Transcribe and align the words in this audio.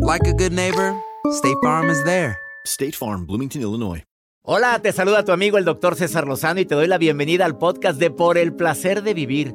like 0.00 0.26
a 0.26 0.32
good 0.32 0.52
neighbor, 0.52 0.94
State 1.30 1.56
Farm 1.62 1.90
is 1.90 2.02
there. 2.04 2.38
State 2.64 2.94
Farm, 2.94 3.26
Bloomington, 3.26 3.62
Illinois. 3.62 4.02
Hola, 4.42 4.80
te 4.80 4.92
saluda 4.92 5.24
tu 5.24 5.32
amigo 5.32 5.58
el 5.58 5.64
doctor 5.64 5.96
César 5.96 6.26
Lozano 6.26 6.60
y 6.60 6.64
te 6.64 6.74
doy 6.74 6.86
la 6.86 6.98
bienvenida 6.98 7.44
al 7.44 7.58
podcast 7.58 7.98
de 7.98 8.10
Por 8.10 8.38
el 8.38 8.54
Placer 8.54 9.02
de 9.02 9.14
Vivir. 9.14 9.54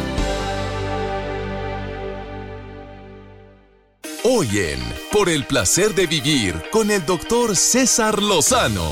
Hoy 4.33 4.47
en 4.59 4.79
Por 5.11 5.27
el 5.27 5.43
placer 5.43 5.93
de 5.93 6.07
vivir 6.07 6.55
con 6.71 6.89
el 6.89 7.05
doctor 7.05 7.57
César 7.57 8.23
Lozano. 8.23 8.91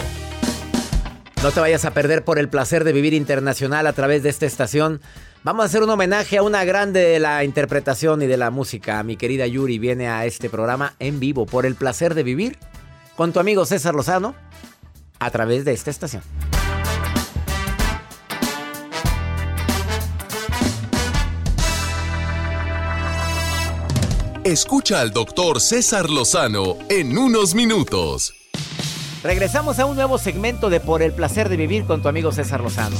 No 1.41 1.51
te 1.51 1.61
vayas 1.61 1.85
a 1.85 1.93
perder 1.93 2.25
por 2.25 2.39
el 2.39 2.49
placer 2.49 2.83
de 2.83 2.91
vivir 2.91 3.13
internacional 3.13 3.87
a 3.87 3.93
través 3.93 4.21
de 4.21 4.27
esta 4.27 4.45
estación. 4.45 4.99
Vamos 5.45 5.63
a 5.63 5.65
hacer 5.67 5.81
un 5.81 5.91
homenaje 5.91 6.39
a 6.39 6.43
una 6.43 6.65
grande 6.65 6.99
de 6.99 7.19
la 7.19 7.45
interpretación 7.45 8.21
y 8.21 8.27
de 8.27 8.35
la 8.35 8.51
música. 8.51 9.01
Mi 9.03 9.15
querida 9.15 9.47
Yuri 9.47 9.79
viene 9.79 10.09
a 10.09 10.25
este 10.25 10.49
programa 10.49 10.95
en 10.99 11.21
vivo 11.21 11.45
por 11.45 11.65
el 11.65 11.75
placer 11.75 12.15
de 12.15 12.23
vivir 12.23 12.57
con 13.15 13.31
tu 13.31 13.39
amigo 13.39 13.65
César 13.65 13.95
Lozano 13.95 14.35
a 15.19 15.31
través 15.31 15.63
de 15.63 15.71
esta 15.71 15.89
estación. 15.89 16.21
Escucha 24.49 25.01
al 25.01 25.13
doctor 25.13 25.61
César 25.61 26.09
Lozano 26.09 26.75
en 26.89 27.15
unos 27.19 27.53
minutos. 27.53 28.33
Regresamos 29.21 29.77
a 29.77 29.85
un 29.85 29.95
nuevo 29.95 30.17
segmento 30.17 30.71
de 30.71 30.79
Por 30.79 31.03
el 31.03 31.13
placer 31.13 31.49
de 31.49 31.55
vivir 31.55 31.85
con 31.85 32.01
tu 32.01 32.07
amigo 32.07 32.31
César 32.31 32.59
Lozano. 32.59 32.95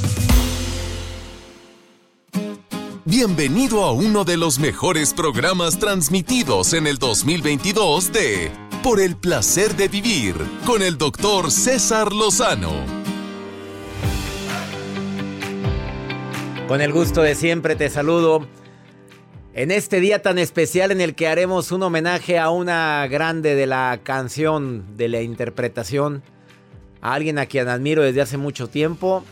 Bienvenido 3.03 3.83
a 3.83 3.93
uno 3.93 4.25
de 4.25 4.37
los 4.37 4.59
mejores 4.59 5.15
programas 5.15 5.79
transmitidos 5.79 6.73
en 6.73 6.85
el 6.85 6.99
2022 6.99 8.11
de 8.11 8.51
Por 8.83 8.99
el 8.99 9.15
placer 9.15 9.75
de 9.75 9.87
vivir 9.87 10.35
con 10.67 10.83
el 10.83 10.99
doctor 10.99 11.49
César 11.49 12.13
Lozano. 12.13 12.73
Con 16.67 16.79
el 16.81 16.93
gusto 16.93 17.23
de 17.23 17.33
siempre 17.33 17.75
te 17.75 17.89
saludo 17.89 18.45
en 19.59 19.71
este 19.71 19.99
día 19.99 20.21
tan 20.21 20.37
especial 20.37 20.89
en 20.89 21.01
el 21.01 21.15
que 21.15 21.27
haremos 21.27 21.73
un 21.73 21.83
homenaje 21.83 22.39
a 22.39 22.49
una 22.49 23.05
grande 23.07 23.55
de 23.55 23.67
la 23.67 23.99
canción, 24.03 24.95
de 24.95 25.09
la 25.09 25.21
interpretación, 25.21 26.23
a 27.01 27.13
alguien 27.13 27.37
a 27.37 27.45
quien 27.45 27.67
admiro 27.67 28.01
desde 28.01 28.21
hace 28.21 28.37
mucho 28.37 28.69
tiempo 28.69 29.25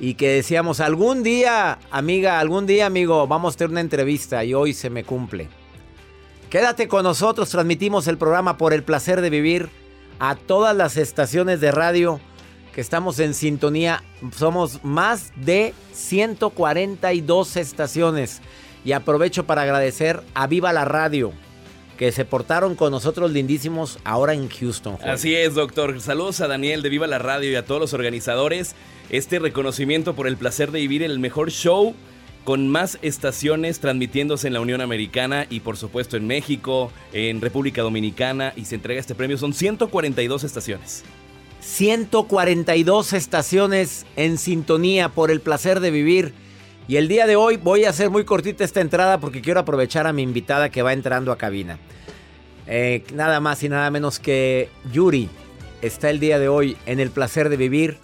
y 0.00 0.14
que 0.14 0.30
decíamos 0.30 0.80
algún 0.80 1.22
día, 1.22 1.78
amiga, 1.90 2.40
algún 2.40 2.64
día, 2.64 2.86
amigo, 2.86 3.26
vamos 3.26 3.52
a 3.52 3.58
tener 3.58 3.72
una 3.72 3.82
entrevista 3.82 4.42
y 4.42 4.54
hoy 4.54 4.72
se 4.72 4.88
me 4.88 5.04
cumple. 5.04 5.48
Quédate 6.48 6.88
con 6.88 7.02
nosotros, 7.02 7.50
transmitimos 7.50 8.08
el 8.08 8.16
programa 8.16 8.56
por 8.56 8.72
el 8.72 8.84
placer 8.84 9.20
de 9.20 9.28
vivir 9.28 9.68
a 10.18 10.34
todas 10.34 10.74
las 10.74 10.96
estaciones 10.96 11.60
de 11.60 11.72
radio 11.72 12.20
que 12.74 12.80
estamos 12.80 13.18
en 13.18 13.34
sintonía. 13.34 14.02
Somos 14.34 14.82
más 14.82 15.30
de 15.36 15.74
142 15.92 17.58
estaciones. 17.58 18.40
Y 18.84 18.92
aprovecho 18.92 19.46
para 19.46 19.62
agradecer 19.62 20.20
a 20.34 20.46
Viva 20.46 20.72
la 20.72 20.84
Radio, 20.84 21.32
que 21.96 22.12
se 22.12 22.24
portaron 22.24 22.74
con 22.74 22.90
nosotros 22.90 23.30
lindísimos 23.30 23.98
ahora 24.04 24.34
en 24.34 24.48
Houston. 24.48 24.98
Así 25.02 25.34
es, 25.34 25.54
doctor. 25.54 26.00
Saludos 26.00 26.40
a 26.40 26.48
Daniel 26.48 26.82
de 26.82 26.90
Viva 26.90 27.06
la 27.06 27.18
Radio 27.18 27.50
y 27.50 27.54
a 27.54 27.64
todos 27.64 27.80
los 27.80 27.92
organizadores. 27.94 28.74
Este 29.10 29.38
reconocimiento 29.38 30.14
por 30.14 30.26
el 30.26 30.36
placer 30.36 30.70
de 30.70 30.80
vivir 30.80 31.02
el 31.02 31.18
mejor 31.18 31.50
show 31.50 31.94
con 32.44 32.68
más 32.68 32.98
estaciones 33.00 33.80
transmitiéndose 33.80 34.46
en 34.46 34.52
la 34.52 34.60
Unión 34.60 34.82
Americana 34.82 35.46
y 35.48 35.60
por 35.60 35.76
supuesto 35.76 36.16
en 36.16 36.26
México, 36.26 36.92
en 37.12 37.40
República 37.40 37.82
Dominicana 37.82 38.52
y 38.54 38.66
se 38.66 38.74
entrega 38.74 39.00
este 39.00 39.14
premio. 39.14 39.38
Son 39.38 39.54
142 39.54 40.44
estaciones. 40.44 41.04
142 41.60 43.14
estaciones 43.14 44.04
en 44.16 44.36
sintonía 44.36 45.08
por 45.08 45.30
el 45.30 45.40
placer 45.40 45.80
de 45.80 45.90
vivir. 45.90 46.34
Y 46.86 46.96
el 46.96 47.08
día 47.08 47.26
de 47.26 47.36
hoy 47.36 47.56
voy 47.56 47.84
a 47.84 47.90
hacer 47.90 48.10
muy 48.10 48.24
cortita 48.24 48.62
esta 48.62 48.80
entrada 48.80 49.18
porque 49.18 49.40
quiero 49.40 49.60
aprovechar 49.60 50.06
a 50.06 50.12
mi 50.12 50.22
invitada 50.22 50.68
que 50.68 50.82
va 50.82 50.92
entrando 50.92 51.32
a 51.32 51.38
cabina. 51.38 51.78
Eh, 52.66 53.04
nada 53.14 53.40
más 53.40 53.62
y 53.62 53.68
nada 53.68 53.90
menos 53.90 54.18
que 54.18 54.68
Yuri 54.92 55.28
está 55.82 56.10
el 56.10 56.20
día 56.20 56.38
de 56.38 56.48
hoy 56.48 56.76
en 56.86 57.00
el 57.00 57.10
placer 57.10 57.48
de 57.48 57.56
vivir 57.56 57.98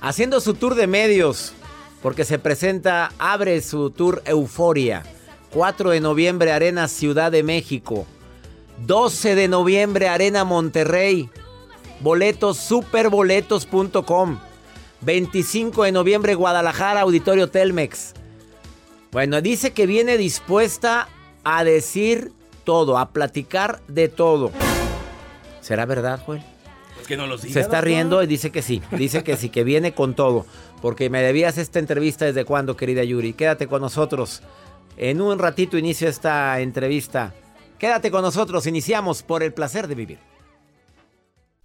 haciendo 0.00 0.40
su 0.40 0.54
tour 0.54 0.74
de 0.74 0.86
medios 0.86 1.52
porque 2.02 2.24
se 2.24 2.38
presenta, 2.38 3.12
abre 3.18 3.60
su 3.60 3.90
tour 3.90 4.22
Euforia. 4.26 5.04
4 5.52 5.90
de 5.90 6.00
noviembre 6.00 6.50
Arena 6.50 6.88
Ciudad 6.88 7.30
de 7.30 7.44
México. 7.44 8.06
12 8.86 9.36
de 9.36 9.46
noviembre 9.46 10.08
Arena 10.08 10.44
Monterrey. 10.44 11.30
Boletos 12.00 12.56
superboletos.com. 12.56 14.38
25 15.02 15.84
de 15.84 15.92
noviembre 15.92 16.34
Guadalajara, 16.34 17.00
Auditorio 17.00 17.48
Telmex. 17.50 18.14
Bueno, 19.10 19.40
dice 19.40 19.72
que 19.72 19.86
viene 19.86 20.16
dispuesta 20.16 21.08
a 21.44 21.64
decir 21.64 22.32
todo, 22.64 22.98
a 22.98 23.10
platicar 23.10 23.82
de 23.88 24.08
todo. 24.08 24.52
¿Será 25.60 25.86
verdad, 25.86 26.20
Joel? 26.24 26.42
Pues 26.94 27.06
que 27.06 27.16
no 27.16 27.26
los 27.26 27.42
diga, 27.42 27.54
Se 27.54 27.60
está 27.60 27.76
doctor. 27.78 27.84
riendo 27.84 28.22
y 28.22 28.26
dice 28.26 28.50
que 28.50 28.62
sí, 28.62 28.80
dice 28.92 29.24
que 29.24 29.36
sí, 29.36 29.48
que 29.48 29.64
viene 29.64 29.92
con 29.92 30.14
todo. 30.14 30.46
Porque 30.80 31.10
me 31.10 31.20
debías 31.22 31.58
esta 31.58 31.78
entrevista 31.78 32.24
desde 32.24 32.44
cuándo, 32.44 32.76
querida 32.76 33.02
Yuri. 33.04 33.32
Quédate 33.32 33.66
con 33.66 33.82
nosotros. 33.82 34.42
En 34.96 35.20
un 35.20 35.38
ratito 35.38 35.76
inicio 35.78 36.08
esta 36.08 36.60
entrevista. 36.60 37.34
Quédate 37.78 38.10
con 38.12 38.22
nosotros, 38.22 38.66
iniciamos 38.66 39.22
por 39.24 39.42
el 39.42 39.52
placer 39.52 39.88
de 39.88 39.94
vivir. 39.96 40.18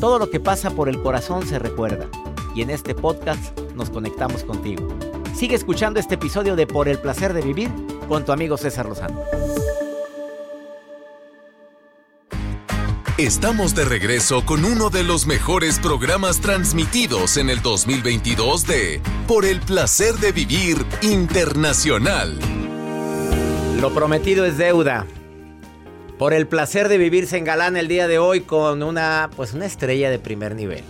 Todo 0.00 0.18
lo 0.18 0.28
que 0.28 0.40
pasa 0.40 0.70
por 0.70 0.88
el 0.88 1.00
corazón 1.00 1.46
se 1.46 1.58
recuerda. 1.58 2.08
Y 2.54 2.62
en 2.62 2.70
este 2.70 2.94
podcast 2.94 3.58
nos 3.74 3.90
conectamos 3.90 4.42
contigo. 4.42 4.88
Sigue 5.34 5.54
escuchando 5.54 5.98
este 6.00 6.16
episodio 6.16 6.56
de 6.56 6.66
Por 6.66 6.88
el 6.88 6.98
placer 6.98 7.32
de 7.32 7.40
vivir 7.40 7.70
con 8.08 8.24
tu 8.24 8.32
amigo 8.32 8.56
César 8.56 8.86
Lozano. 8.86 9.22
Estamos 13.16 13.76
de 13.76 13.84
regreso 13.84 14.44
con 14.44 14.64
uno 14.64 14.90
de 14.90 15.04
los 15.04 15.26
mejores 15.26 15.78
programas 15.78 16.40
transmitidos 16.40 17.36
en 17.36 17.48
el 17.48 17.62
2022 17.62 18.66
de 18.66 19.00
Por 19.28 19.44
el 19.44 19.60
placer 19.60 20.16
de 20.16 20.32
vivir 20.32 20.84
internacional. 21.02 22.38
Lo 23.80 23.94
prometido 23.94 24.44
es 24.44 24.58
deuda. 24.58 25.06
Por 26.18 26.32
el 26.32 26.46
placer 26.46 26.88
de 26.88 26.96
vivir 26.96 27.26
se 27.26 27.38
engalana 27.38 27.80
el 27.80 27.88
día 27.88 28.06
de 28.06 28.18
hoy 28.18 28.42
con 28.42 28.82
una, 28.82 29.30
pues 29.34 29.52
una 29.52 29.66
estrella 29.66 30.10
de 30.10 30.20
primer 30.20 30.54
nivel. 30.54 30.84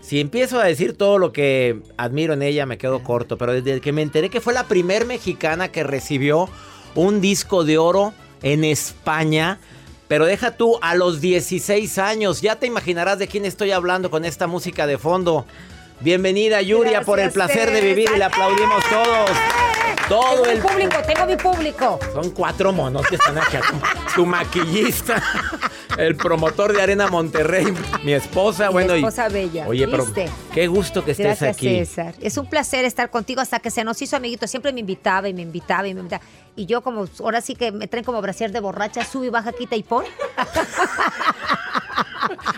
Si 0.00 0.18
empiezo 0.18 0.58
a 0.58 0.64
decir 0.64 0.96
todo 0.96 1.18
lo 1.18 1.32
que 1.32 1.80
admiro 1.96 2.32
en 2.32 2.42
ella, 2.42 2.64
me 2.64 2.78
quedo 2.78 3.02
corto, 3.02 3.36
pero 3.36 3.52
desde 3.52 3.80
que 3.80 3.92
me 3.92 4.02
enteré 4.02 4.30
que 4.30 4.40
fue 4.40 4.54
la 4.54 4.64
primer 4.64 5.06
mexicana 5.06 5.68
que 5.68 5.84
recibió 5.84 6.48
un 6.94 7.20
disco 7.20 7.64
de 7.64 7.78
oro 7.78 8.14
en 8.42 8.64
España, 8.64 9.58
pero 10.08 10.24
deja 10.24 10.56
tú 10.56 10.78
a 10.80 10.94
los 10.94 11.20
16 11.20 11.98
años, 11.98 12.40
ya 12.40 12.56
te 12.56 12.66
imaginarás 12.66 13.18
de 13.18 13.28
quién 13.28 13.44
estoy 13.44 13.70
hablando 13.72 14.10
con 14.10 14.24
esta 14.24 14.46
música 14.46 14.86
de 14.86 14.96
fondo. 14.98 15.46
Bienvenida 16.00 16.60
Yuria 16.62 17.02
por 17.02 17.20
el 17.20 17.30
placer 17.30 17.70
de 17.70 17.80
vivir 17.80 18.10
y 18.14 18.18
le 18.18 18.24
aplaudimos 18.24 18.82
todos. 18.90 19.30
Todo 20.08 20.42
tengo 20.42 20.46
el 20.46 20.56
mi 20.56 20.62
público, 20.68 20.96
tengo 21.06 21.26
mi 21.26 21.36
público. 21.36 21.98
son 22.12 22.30
cuatro 22.30 22.72
monos 22.72 23.06
que 23.06 23.14
están 23.16 23.38
aquí. 23.38 23.56
Tu 24.14 24.26
maquillista, 24.26 25.22
el 25.96 26.16
promotor 26.16 26.74
de 26.74 26.82
Arena 26.82 27.06
Monterrey, 27.08 27.72
mi 28.04 28.12
esposa, 28.12 28.66
Mi 28.66 28.72
bueno. 28.74 28.94
y- 28.94 28.98
esposa 28.98 29.28
bella, 29.30 29.66
Oye, 29.66 29.88
pero 29.88 30.04
¿viste? 30.04 30.28
qué 30.52 30.66
gusto 30.66 31.02
que 31.02 31.12
estés 31.12 31.26
Gracias, 31.26 31.56
aquí. 31.56 31.78
César. 31.78 32.14
Es 32.20 32.36
un 32.36 32.46
placer 32.46 32.84
estar 32.84 33.08
contigo 33.08 33.40
hasta 33.40 33.58
que 33.60 33.70
se 33.70 33.84
nos 33.84 34.02
hizo 34.02 34.16
amiguito. 34.16 34.46
Siempre 34.46 34.70
me 34.72 34.80
invitaba 34.80 35.28
y 35.30 35.34
me 35.34 35.40
invitaba 35.42 35.88
y 35.88 35.94
me 35.94 36.00
invitaba. 36.00 36.22
Y 36.56 36.66
yo 36.66 36.82
como, 36.82 37.06
ahora 37.20 37.40
sí 37.40 37.54
que 37.54 37.72
me 37.72 37.88
traen 37.88 38.04
como 38.04 38.20
brasier 38.20 38.52
de 38.52 38.60
borracha, 38.60 39.02
sube 39.04 39.28
y 39.28 39.30
baja, 39.30 39.52
quita 39.52 39.76
y 39.76 39.82
pon. 39.82 40.04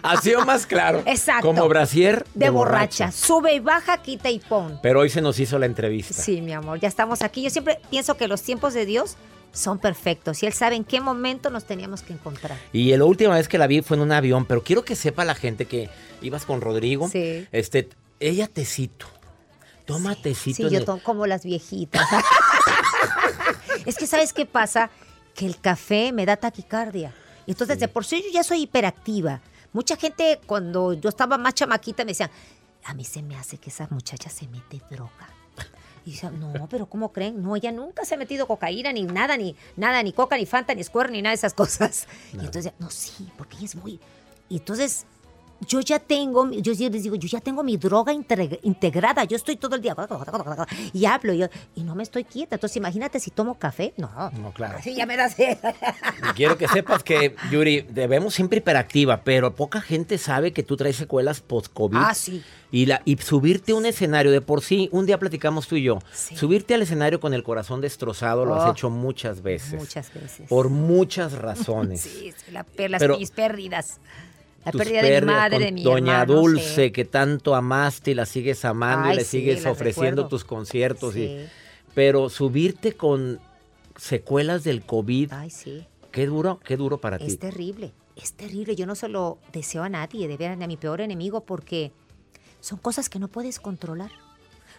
Ha 0.02 0.20
sido 0.20 0.44
más 0.44 0.66
claro. 0.66 1.02
Exacto. 1.06 1.46
Como 1.46 1.68
brasier 1.68 2.24
De, 2.34 2.50
borracha. 2.50 3.10
Sube 3.12 3.54
y 3.54 3.60
baja, 3.60 4.02
quita 4.02 4.30
y 4.30 4.38
pon. 4.38 4.78
Pero 4.82 5.00
hoy 5.00 5.10
se 5.10 5.20
nos 5.20 5.38
hizo 5.40 5.58
la 5.58 5.66
entrevista. 5.66 6.14
Sí, 6.14 6.40
mi 6.40 6.52
amor, 6.52 6.80
ya 6.80 6.88
estamos 6.88 7.22
aquí. 7.22 7.42
Yo 7.42 7.50
siempre 7.50 7.80
pienso 7.90 8.16
que 8.16 8.28
los 8.28 8.42
tiempos 8.42 8.74
de 8.74 8.86
Dios 8.86 9.16
son 9.52 9.78
perfectos 9.78 10.42
y 10.42 10.46
Él 10.46 10.52
sabe 10.52 10.74
en 10.76 10.84
qué 10.84 11.00
momento 11.00 11.48
nos 11.50 11.64
teníamos 11.64 12.02
que 12.02 12.12
encontrar. 12.12 12.58
Y 12.72 12.96
la 12.96 13.04
última 13.04 13.34
vez 13.36 13.46
que 13.48 13.56
la 13.58 13.66
vi 13.66 13.82
fue 13.82 13.96
en 13.96 14.02
un 14.02 14.12
avión, 14.12 14.46
pero 14.46 14.62
quiero 14.62 14.84
que 14.84 14.96
sepa 14.96 15.24
la 15.24 15.34
gente 15.34 15.66
que 15.66 15.90
ibas 16.22 16.44
con 16.44 16.60
Rodrigo. 16.60 17.08
Sí. 17.08 17.46
Este, 17.52 17.88
ella 18.20 18.48
tecito. 18.48 19.06
Toma 19.84 20.14
tecito. 20.16 20.56
Sí, 20.56 20.62
yo 20.74 20.78
el- 20.78 20.84
tomo 20.84 21.02
como 21.02 21.26
las 21.26 21.44
viejitas. 21.44 22.02
es 23.86 23.96
que, 23.96 24.06
¿sabes 24.06 24.32
qué 24.32 24.46
pasa? 24.46 24.90
Que 25.34 25.46
el 25.46 25.60
café 25.60 26.12
me 26.12 26.26
da 26.26 26.36
taquicardia. 26.36 27.12
Entonces, 27.46 27.78
de 27.78 27.88
por 27.88 28.04
sí 28.04 28.22
yo 28.24 28.32
ya 28.32 28.42
soy 28.42 28.62
hiperactiva. 28.62 29.40
Mucha 29.74 29.96
gente, 29.96 30.40
cuando 30.46 30.92
yo 30.92 31.08
estaba 31.08 31.36
más 31.36 31.52
chamaquita, 31.54 32.04
me 32.04 32.12
decían, 32.12 32.30
a 32.84 32.94
mí 32.94 33.04
se 33.04 33.22
me 33.22 33.36
hace 33.36 33.58
que 33.58 33.70
esa 33.70 33.88
muchacha 33.90 34.30
se 34.30 34.46
mete 34.46 34.80
droga. 34.88 35.28
Y 36.06 36.12
yo, 36.12 36.30
no, 36.30 36.68
pero 36.68 36.86
¿cómo 36.86 37.12
creen? 37.12 37.42
No, 37.42 37.56
ella 37.56 37.72
nunca 37.72 38.04
se 38.04 38.14
ha 38.14 38.18
metido 38.18 38.46
cocaína, 38.46 38.92
ni 38.92 39.02
nada, 39.02 39.36
ni 39.36 39.56
nada, 39.76 40.02
ni 40.02 40.12
coca, 40.12 40.36
ni 40.36 40.46
fanta, 40.46 40.74
ni 40.74 40.84
square, 40.84 41.10
ni 41.10 41.22
nada 41.22 41.30
de 41.30 41.36
esas 41.36 41.54
cosas. 41.54 42.06
Y 42.34 42.44
entonces, 42.44 42.72
no, 42.78 42.88
sí, 42.88 43.28
porque 43.36 43.56
ella 43.56 43.64
es 43.64 43.74
muy... 43.74 43.98
Y 44.48 44.58
entonces, 44.58 45.06
yo 45.66 45.80
ya 45.80 45.98
tengo, 45.98 46.50
yo 46.50 46.74
sí 46.74 46.88
les 46.90 47.02
digo, 47.02 47.16
yo 47.16 47.28
ya 47.28 47.40
tengo 47.40 47.62
mi 47.62 47.76
droga 47.76 48.12
integrada, 48.12 49.24
yo 49.24 49.36
estoy 49.36 49.56
todo 49.56 49.76
el 49.76 49.82
día 49.82 49.94
y 50.92 51.04
hablo 51.06 51.32
y, 51.32 51.44
y 51.74 51.82
no 51.82 51.94
me 51.94 52.02
estoy 52.02 52.24
quieta. 52.24 52.56
Entonces, 52.56 52.76
imagínate 52.76 53.18
si 53.20 53.30
tomo 53.30 53.58
café. 53.58 53.94
No, 53.96 54.10
No, 54.32 54.52
claro. 54.52 54.78
Así 54.78 54.94
ya 54.94 55.06
me. 55.06 55.14
Y 55.14 56.32
quiero 56.34 56.58
que 56.58 56.68
sepas 56.68 57.02
que, 57.02 57.34
Yuri, 57.50 57.82
debemos 57.82 58.34
siempre 58.34 58.58
hiperactiva, 58.58 59.22
pero 59.22 59.54
poca 59.54 59.80
gente 59.80 60.18
sabe 60.18 60.52
que 60.52 60.62
tú 60.62 60.76
traes 60.76 60.96
secuelas 60.96 61.40
post-COVID. 61.40 61.96
Ah, 61.98 62.14
sí. 62.14 62.42
Y, 62.72 62.86
la, 62.86 63.00
y 63.04 63.16
subirte 63.18 63.72
a 63.72 63.76
un 63.76 63.86
escenario 63.86 64.32
de 64.32 64.40
por 64.40 64.60
sí, 64.62 64.88
un 64.90 65.06
día 65.06 65.18
platicamos 65.18 65.68
tú 65.68 65.76
y 65.76 65.84
yo, 65.84 66.00
Sí. 66.12 66.36
subirte 66.36 66.74
al 66.74 66.82
escenario 66.82 67.20
con 67.20 67.32
el 67.32 67.44
corazón 67.44 67.80
destrozado 67.80 68.44
lo 68.44 68.56
has 68.56 68.68
Oh. 68.68 68.72
hecho 68.72 68.90
muchas 68.90 69.42
veces. 69.42 69.74
Muchas 69.80 70.12
veces. 70.12 70.48
Por 70.48 70.68
muchas 70.68 71.32
razones. 71.32 72.00
Sí, 72.14 72.32
la, 72.50 72.66
las 72.88 72.98
Pero- 73.00 73.18
mis 73.18 73.30
pérdidas. 73.30 74.00
La 74.64 74.72
Tus 74.72 74.80
pérdida 74.82 75.02
de 75.02 75.20
mi 75.20 75.26
madre, 75.26 75.56
con 75.56 75.64
de 75.66 75.72
mi 75.72 75.82
Doña 75.82 76.22
hermano, 76.22 76.40
Dulce, 76.40 76.84
sí. 76.86 76.90
que 76.90 77.04
tanto 77.04 77.54
amaste 77.54 78.12
y 78.12 78.14
la 78.14 78.24
sigues 78.26 78.64
amando 78.64 79.12
y 79.12 79.16
le 79.16 79.24
sí, 79.24 79.38
sigues 79.40 79.66
ofreciendo 79.66 80.22
recuerdo. 80.22 80.28
tus 80.28 80.44
conciertos. 80.44 81.16
y- 81.16 81.46
pero 81.94 82.28
subirte 82.28 82.92
con 82.94 83.38
secuelas 83.96 84.64
del 84.64 84.82
COVID, 84.84 85.32
Ay, 85.32 85.50
sí. 85.50 85.86
qué 86.10 86.26
duro, 86.26 86.60
qué 86.64 86.76
duro 86.76 86.98
para 86.98 87.18
ti. 87.18 87.26
Es 87.26 87.38
terrible, 87.38 87.92
es 88.16 88.32
terrible. 88.32 88.74
Yo 88.74 88.86
no 88.86 88.94
se 88.96 89.08
lo 89.08 89.38
deseo 89.52 89.82
a 89.84 89.88
nadie, 89.88 90.26
de 90.26 90.36
veras, 90.36 90.58
ni 90.58 90.64
a 90.64 90.66
mi 90.66 90.76
peor 90.76 91.00
enemigo, 91.00 91.42
porque 91.42 91.92
son 92.60 92.78
cosas 92.78 93.08
que 93.08 93.18
no 93.18 93.28
puedes 93.28 93.60
controlar. 93.60 94.10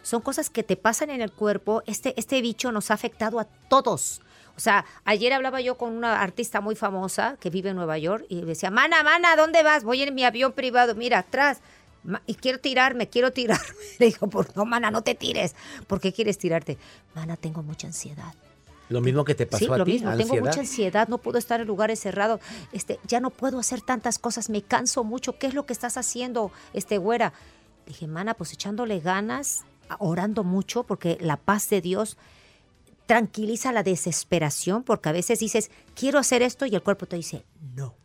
Son 0.04 0.22
cosas 0.22 0.50
que 0.50 0.62
te 0.64 0.76
pasan 0.76 1.10
en 1.10 1.22
el 1.22 1.31
cuerpo. 1.31 1.81
Este, 1.88 2.14
este 2.20 2.42
bicho 2.42 2.72
nos 2.72 2.92
ha 2.92 2.96
afectado 2.96 3.40
a 3.40 3.46
todos. 3.46 4.22
O 4.56 4.60
sea, 4.60 4.86
ayer 5.04 5.34
hablaba 5.34 5.60
yo 5.62 5.78
con 5.78 5.94
una 5.94 6.22
artista 6.22 6.62
muy 6.62 6.75
famosa 6.75 7.38
que 7.40 7.50
vive 7.50 7.72
en 7.72 7.75
Nueva 7.75 7.98
York 7.98 8.25
y 8.30 8.42
decía, 8.42 8.72
Mana, 8.72 9.04
Mana, 9.04 9.36
¿dónde 9.36 9.63
vas? 9.63 9.84
Voy 9.84 10.02
en 10.02 10.16
mi 10.16 10.24
avión 10.24 10.54
privado, 10.54 10.96
mira, 10.96 11.19
atrás. 11.19 11.60
Y 12.28 12.36
quiero 12.36 12.60
tirarme, 12.60 13.10
quiero 13.10 13.31
tirarme. 13.31 13.66
Le 14.00 14.06
digo, 14.07 14.28
por 14.30 14.56
no, 14.56 14.66
Mana, 14.66 14.92
no 14.92 15.02
te 15.02 15.16
tires. 15.16 15.56
¿Por 15.88 16.00
qué 16.00 16.13
quieres 16.13 16.38
tirarte? 16.38 16.78
Mana, 17.16 17.36
tengo 17.36 17.63
mucha 17.63 17.88
ansiedad. 17.88 18.34
Lo 18.88 19.02
mismo 19.02 19.25
que 19.25 19.34
te 19.34 19.48
pasó 19.48 19.66
Sí, 19.66 19.72
a 19.72 19.78
lo 19.78 19.84
ti, 19.84 19.94
mismo. 19.94 20.10
Tengo 20.12 20.22
ansiedad. 20.24 20.46
mucha 20.46 20.59
ansiedad, 20.59 21.07
no 21.07 21.18
puedo 21.18 21.40
estar 21.40 21.59
en 21.59 21.66
lugares 21.68 22.00
cerrados. 22.00 22.40
Este, 22.71 23.00
ya 23.07 23.19
no 23.19 23.31
puedo 23.31 23.59
hacer 23.59 23.81
tantas 23.81 24.19
cosas, 24.19 24.50
me 24.52 24.62
canso 24.62 25.04
mucho. 25.04 25.38
¿Qué 25.40 25.47
es 25.47 25.56
lo 25.56 25.66
que 25.66 25.74
estás 25.74 25.97
haciendo, 25.97 26.52
este 26.74 27.00
güera? 27.00 27.33
Dije, 27.88 28.06
mana, 28.07 28.35
pues 28.35 28.54
echándole 28.54 29.00
ganas, 29.00 29.66
orando 29.97 30.44
mucho, 30.44 30.83
porque 30.83 31.18
la 31.19 31.38
paz 31.38 31.68
de 31.69 31.81
Dios 31.81 32.18
tranquiliza 33.06 33.71
la 33.71 33.83
desesperación, 33.83 34.83
porque 34.83 35.09
a 35.09 35.14
veces 35.14 35.40
dices, 35.40 35.71
quiero 35.95 36.19
hacer 36.19 36.42
esto, 36.42 36.66
y 36.66 36.76
el 36.76 36.83
cuerpo 36.83 37.06
te 37.06 37.16
dice, 37.16 37.45
no. 37.76 37.95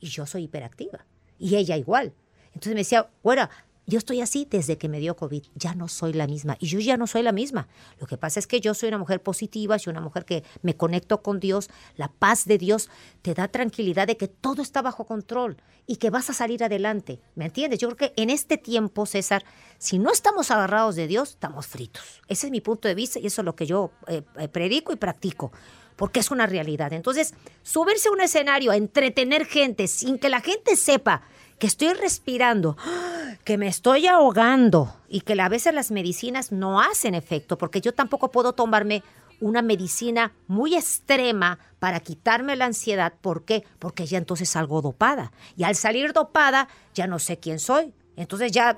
Y 0.00 0.08
yo 0.08 0.26
soy 0.26 0.44
hiperactiva. 0.44 1.06
Y 1.38 1.56
ella 1.56 1.76
igual. 1.76 2.14
Entonces 2.48 2.74
me 2.74 2.80
decía, 2.80 3.10
güera, 3.22 3.50
yo 3.90 3.98
estoy 3.98 4.20
así 4.20 4.46
desde 4.48 4.78
que 4.78 4.88
me 4.88 5.00
dio 5.00 5.16
COVID. 5.16 5.42
Ya 5.54 5.74
no 5.74 5.88
soy 5.88 6.12
la 6.12 6.26
misma. 6.26 6.56
Y 6.60 6.68
yo 6.68 6.78
ya 6.78 6.96
no 6.96 7.06
soy 7.06 7.22
la 7.22 7.32
misma. 7.32 7.68
Lo 7.98 8.06
que 8.06 8.16
pasa 8.16 8.40
es 8.40 8.46
que 8.46 8.60
yo 8.60 8.72
soy 8.72 8.88
una 8.88 8.98
mujer 8.98 9.22
positiva, 9.22 9.78
soy 9.78 9.90
una 9.90 10.00
mujer 10.00 10.24
que 10.24 10.44
me 10.62 10.76
conecto 10.76 11.22
con 11.22 11.40
Dios. 11.40 11.68
La 11.96 12.08
paz 12.08 12.46
de 12.46 12.56
Dios 12.56 12.88
te 13.20 13.34
da 13.34 13.48
tranquilidad 13.48 14.06
de 14.06 14.16
que 14.16 14.28
todo 14.28 14.62
está 14.62 14.80
bajo 14.80 15.06
control 15.06 15.58
y 15.86 15.96
que 15.96 16.10
vas 16.10 16.30
a 16.30 16.34
salir 16.34 16.62
adelante. 16.64 17.20
¿Me 17.34 17.46
entiendes? 17.46 17.80
Yo 17.80 17.88
creo 17.88 18.10
que 18.10 18.22
en 18.22 18.30
este 18.30 18.56
tiempo, 18.56 19.06
César, 19.06 19.44
si 19.78 19.98
no 19.98 20.12
estamos 20.12 20.50
agarrados 20.50 20.94
de 20.94 21.06
Dios, 21.06 21.30
estamos 21.30 21.66
fritos. 21.66 22.22
Ese 22.28 22.46
es 22.46 22.50
mi 22.50 22.60
punto 22.60 22.86
de 22.86 22.94
vista 22.94 23.18
y 23.18 23.26
eso 23.26 23.42
es 23.42 23.44
lo 23.44 23.56
que 23.56 23.66
yo 23.66 23.90
eh, 24.06 24.22
eh, 24.38 24.48
predico 24.48 24.92
y 24.92 24.96
practico 24.96 25.52
porque 25.96 26.20
es 26.20 26.30
una 26.30 26.46
realidad. 26.46 26.94
Entonces, 26.94 27.34
subirse 27.62 28.08
a 28.08 28.12
un 28.12 28.22
escenario 28.22 28.72
entretener 28.72 29.44
gente 29.44 29.86
sin 29.86 30.18
que 30.18 30.30
la 30.30 30.40
gente 30.40 30.74
sepa 30.74 31.24
que 31.60 31.66
estoy 31.66 31.92
respirando, 31.92 32.76
que 33.44 33.58
me 33.58 33.68
estoy 33.68 34.06
ahogando 34.06 34.96
y 35.08 35.20
que 35.20 35.40
a 35.40 35.48
veces 35.48 35.74
las 35.74 35.90
medicinas 35.90 36.50
no 36.50 36.80
hacen 36.80 37.14
efecto, 37.14 37.58
porque 37.58 37.80
yo 37.80 37.92
tampoco 37.92 38.32
puedo 38.32 38.54
tomarme 38.54 39.04
una 39.40 39.62
medicina 39.62 40.32
muy 40.48 40.74
extrema 40.74 41.58
para 41.78 42.00
quitarme 42.00 42.56
la 42.56 42.64
ansiedad. 42.64 43.12
¿Por 43.20 43.44
qué? 43.44 43.64
Porque 43.78 44.06
ya 44.06 44.18
entonces 44.18 44.48
salgo 44.48 44.82
dopada. 44.82 45.32
Y 45.56 45.64
al 45.64 45.76
salir 45.76 46.12
dopada, 46.12 46.68
ya 46.94 47.06
no 47.06 47.18
sé 47.18 47.38
quién 47.38 47.58
soy. 47.58 47.92
Entonces 48.16 48.52
ya, 48.52 48.76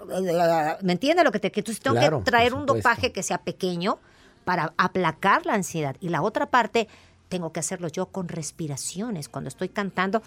¿me 0.83 0.93
entiendes 0.93 1.25
lo 1.25 1.33
que 1.33 1.39
te 1.39 1.51
que 1.53 1.61
Entonces 1.61 1.83
tengo 1.83 1.97
Claro, 1.97 2.19
que 2.19 2.25
traer 2.25 2.53
un 2.53 2.67
dopaje 2.67 3.12
que 3.12 3.23
sea 3.23 3.39
pequeño 3.39 3.99
para 4.45 4.75
aplacar 4.77 5.47
la 5.47 5.55
ansiedad. 5.55 5.97
Y 6.01 6.09
la 6.09 6.23
otra 6.23 6.47
parte, 6.47 6.89
tengo 7.29 7.53
que 7.53 7.61
hacerlo 7.61 7.89
yo 7.89 8.07
con 8.07 8.29
respiraciones. 8.29 9.29
Cuando 9.29 9.49
estoy 9.49 9.69
cantando 9.69 10.23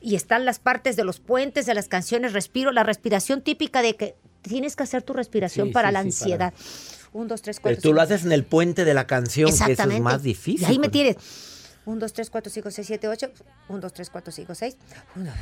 y 0.00 0.14
están 0.14 0.44
las 0.44 0.58
partes 0.58 0.96
de 0.96 1.04
los 1.04 1.20
puentes 1.20 1.66
de 1.66 1.74
las 1.74 1.88
canciones, 1.88 2.32
respiro 2.32 2.72
la 2.72 2.82
respiración 2.84 3.42
típica 3.42 3.82
de 3.82 3.96
que 3.96 4.14
tienes 4.42 4.76
que 4.76 4.82
hacer 4.84 5.02
tu 5.02 5.12
respiración 5.12 5.68
Sí, 5.68 5.72
para 5.72 5.88
sí, 5.88 5.92
la 5.94 6.00
sí, 6.02 6.06
ansiedad. 6.08 6.54
Un, 7.12 7.26
dos, 7.26 7.42
tres, 7.42 7.58
Pero 7.62 7.74
cuatro. 7.76 7.90
tú 7.90 7.94
lo 7.94 8.00
haces 8.02 8.24
en 8.24 8.32
el 8.32 8.44
puente 8.44 8.84
de 8.84 8.94
la 8.94 9.06
canción, 9.06 9.48
que 9.50 9.72
eso 9.72 9.90
es 9.90 10.00
más 10.00 10.22
difícil. 10.22 10.62
Y 10.62 10.64
ahí 10.66 10.78
me 10.78 10.88
tienes. 10.88 11.16
1, 11.88 11.98
2, 11.98 12.12
3, 12.12 12.30
4, 12.30 12.52
5, 12.52 12.70
6, 12.70 12.86
7, 12.86 13.08
8. 13.08 13.30
1, 13.68 13.80
2, 13.80 13.92
3, 13.92 14.10
4, 14.10 14.32
5, 14.32 14.54
6. 14.54 14.76
1, 15.16 15.32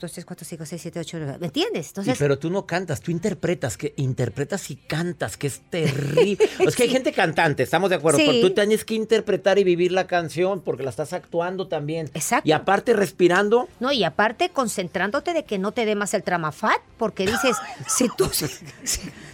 2, 0.00 0.12
3, 0.12 0.24
4, 0.24 0.46
5, 0.46 0.66
6, 0.66 0.82
7, 0.82 1.00
8, 1.00 1.18
9. 1.18 1.36
¿Me 1.40 1.46
entiendes? 1.46 1.86
Y 1.86 1.88
Entonces, 1.88 2.16
pero 2.18 2.38
tú 2.38 2.48
no 2.50 2.64
cantas, 2.66 3.00
tú 3.00 3.10
interpretas, 3.10 3.76
que 3.76 3.92
interpretas 3.96 4.70
y 4.70 4.76
cantas, 4.76 5.36
que 5.36 5.46
es 5.48 5.60
terrible. 5.68 6.38
Es 6.60 6.76
que 6.76 6.84
hay 6.84 6.90
gente 6.90 7.12
cantante, 7.12 7.62
estamos 7.62 7.90
de 7.90 7.96
acuerdo, 7.96 8.18
Sí. 8.20 8.26
pero 8.26 8.40
tú 8.48 8.54
tienes 8.54 8.84
que 8.84 8.94
interpretar 8.94 9.58
y 9.58 9.64
vivir 9.64 9.90
la 9.92 10.06
canción 10.06 10.60
porque 10.60 10.82
la 10.84 10.90
estás 10.90 11.12
actuando 11.12 11.66
también. 11.66 12.10
Exacto. 12.14 12.48
Y 12.48 12.52
aparte 12.52 12.92
respirando, 12.92 13.68
no, 13.80 13.90
y 13.90 14.04
aparte 14.04 14.50
concentrándote 14.50 15.32
de 15.32 15.44
que 15.44 15.58
no 15.58 15.72
te 15.72 15.86
dé 15.86 15.94
más 15.96 16.14
el 16.14 16.22
tramafat, 16.22 16.80
porque 16.98 17.26
dices, 17.26 17.56
si 17.88 18.08
tú, 18.16 18.28
si, 18.32 18.46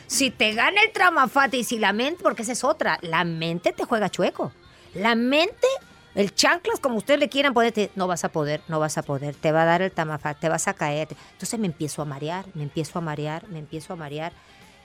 si 0.06 0.30
te 0.30 0.54
gana 0.54 0.80
el 0.86 0.92
tramafat 0.92 1.52
y 1.54 1.64
si 1.64 1.78
la 1.78 1.92
mente, 1.92 2.22
porque 2.22 2.42
esa 2.42 2.52
es 2.52 2.64
otra, 2.64 2.98
la 3.02 3.24
mente 3.24 3.72
te 3.72 3.84
juega 3.84 4.08
chueco. 4.08 4.52
La 4.94 5.14
mente, 5.14 5.66
el 6.14 6.34
chanclas, 6.34 6.78
como 6.80 6.96
ustedes 6.96 7.18
le 7.20 7.28
quieran 7.28 7.54
ponerte, 7.54 7.90
no 7.94 8.06
vas 8.06 8.24
a 8.24 8.30
poder, 8.30 8.60
no 8.68 8.78
vas 8.80 8.98
a 8.98 9.02
poder, 9.02 9.34
te 9.34 9.50
va 9.52 9.62
a 9.62 9.64
dar 9.64 9.82
el 9.82 9.90
tramafat, 9.92 10.38
te 10.38 10.48
vas 10.48 10.68
a 10.68 10.74
caer. 10.74 11.08
Entonces 11.32 11.58
me 11.58 11.66
empiezo 11.66 12.02
a 12.02 12.04
marear, 12.04 12.44
me 12.54 12.62
empiezo 12.64 12.98
a 12.98 13.02
marear, 13.02 13.48
me 13.48 13.58
empiezo 13.58 13.92
a 13.94 13.96
marear. 13.96 14.32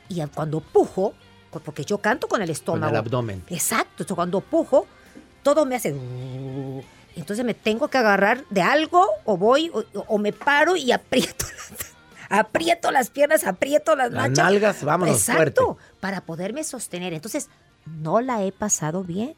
Y 0.10 0.22
cuando 0.28 0.62
pujo, 0.62 1.14
porque 1.66 1.84
yo 1.84 1.98
canto 1.98 2.28
con 2.28 2.42
el 2.42 2.48
con 2.48 2.52
estómago. 2.54 2.92
el 2.92 2.98
abdomen. 2.98 3.44
Exacto, 3.50 3.90
entonces 4.04 4.16
cuando 4.16 4.42
pujo, 4.42 4.88
todo 5.44 5.66
me 5.66 5.76
hace... 5.76 5.96
Entonces 7.16 7.44
me 7.44 7.56
tengo 7.56 7.88
que 7.88 7.98
agarrar 7.98 8.46
de 8.52 8.62
algo 8.62 9.06
o 9.26 9.38
voy 9.38 9.72
o, 9.74 9.84
o 10.08 10.18
me 10.20 10.34
paro 10.34 10.76
y 10.76 10.92
aprieto 10.92 11.46
las, 11.58 11.82
aprieto 12.30 12.92
las 12.92 13.10
piernas, 13.10 13.44
aprieto 13.46 13.96
las 13.96 14.12
Las 14.12 14.30
nachas. 14.30 14.38
nalgas, 14.46 14.84
vámonos, 14.84 15.18
Exacto, 15.18 15.66
fuerte. 15.76 15.84
para 16.00 16.22
poderme 16.22 16.64
sostener. 16.64 17.14
Entonces, 17.14 17.50
no 17.86 18.22
la 18.22 18.44
he 18.44 18.52
pasado 18.52 19.04
bien. 19.04 19.34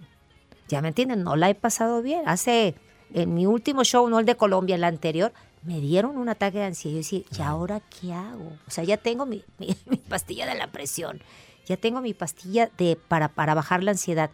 ¿Ya 0.69 0.81
me 0.81 0.87
entienden? 0.89 1.23
No 1.23 1.35
la 1.35 1.49
he 1.49 1.55
pasado 1.55 2.01
bien. 2.01 2.21
Hace, 2.27 2.75
en 3.13 3.33
mi 3.33 3.45
último 3.45 3.83
show, 3.83 4.07
no 4.07 4.19
el 4.19 4.25
de 4.25 4.37
Colombia, 4.37 4.75
el 4.75 4.83
anterior, 4.85 5.33
me 5.63 5.81
dieron 5.81 6.15
un 6.15 6.29
ataque 6.29 6.59
de 6.59 6.63
ansiedad. 6.65 6.93
Yo 6.93 6.97
decía, 6.99 7.21
¿y 7.37 7.41
ahora 7.41 7.81
qué 7.81 8.13
hago? 8.13 8.53
O 8.67 8.71
sea, 8.71 8.83
ya 8.85 8.95
tengo 8.97 9.25
mi, 9.25 9.43
mi- 9.57 9.75
mi 9.87 9.97
pastilla 9.97 10.45
de 10.45 10.55
la 10.55 10.71
presión. 10.71 11.21
Ya 11.65 11.75
tengo 11.75 11.99
mi 12.01 12.13
pastilla 12.13 12.69
de, 12.77 12.95
para, 12.95 13.27
para 13.29 13.53
bajar 13.55 13.83
la 13.83 13.91
ansiedad. 13.91 14.31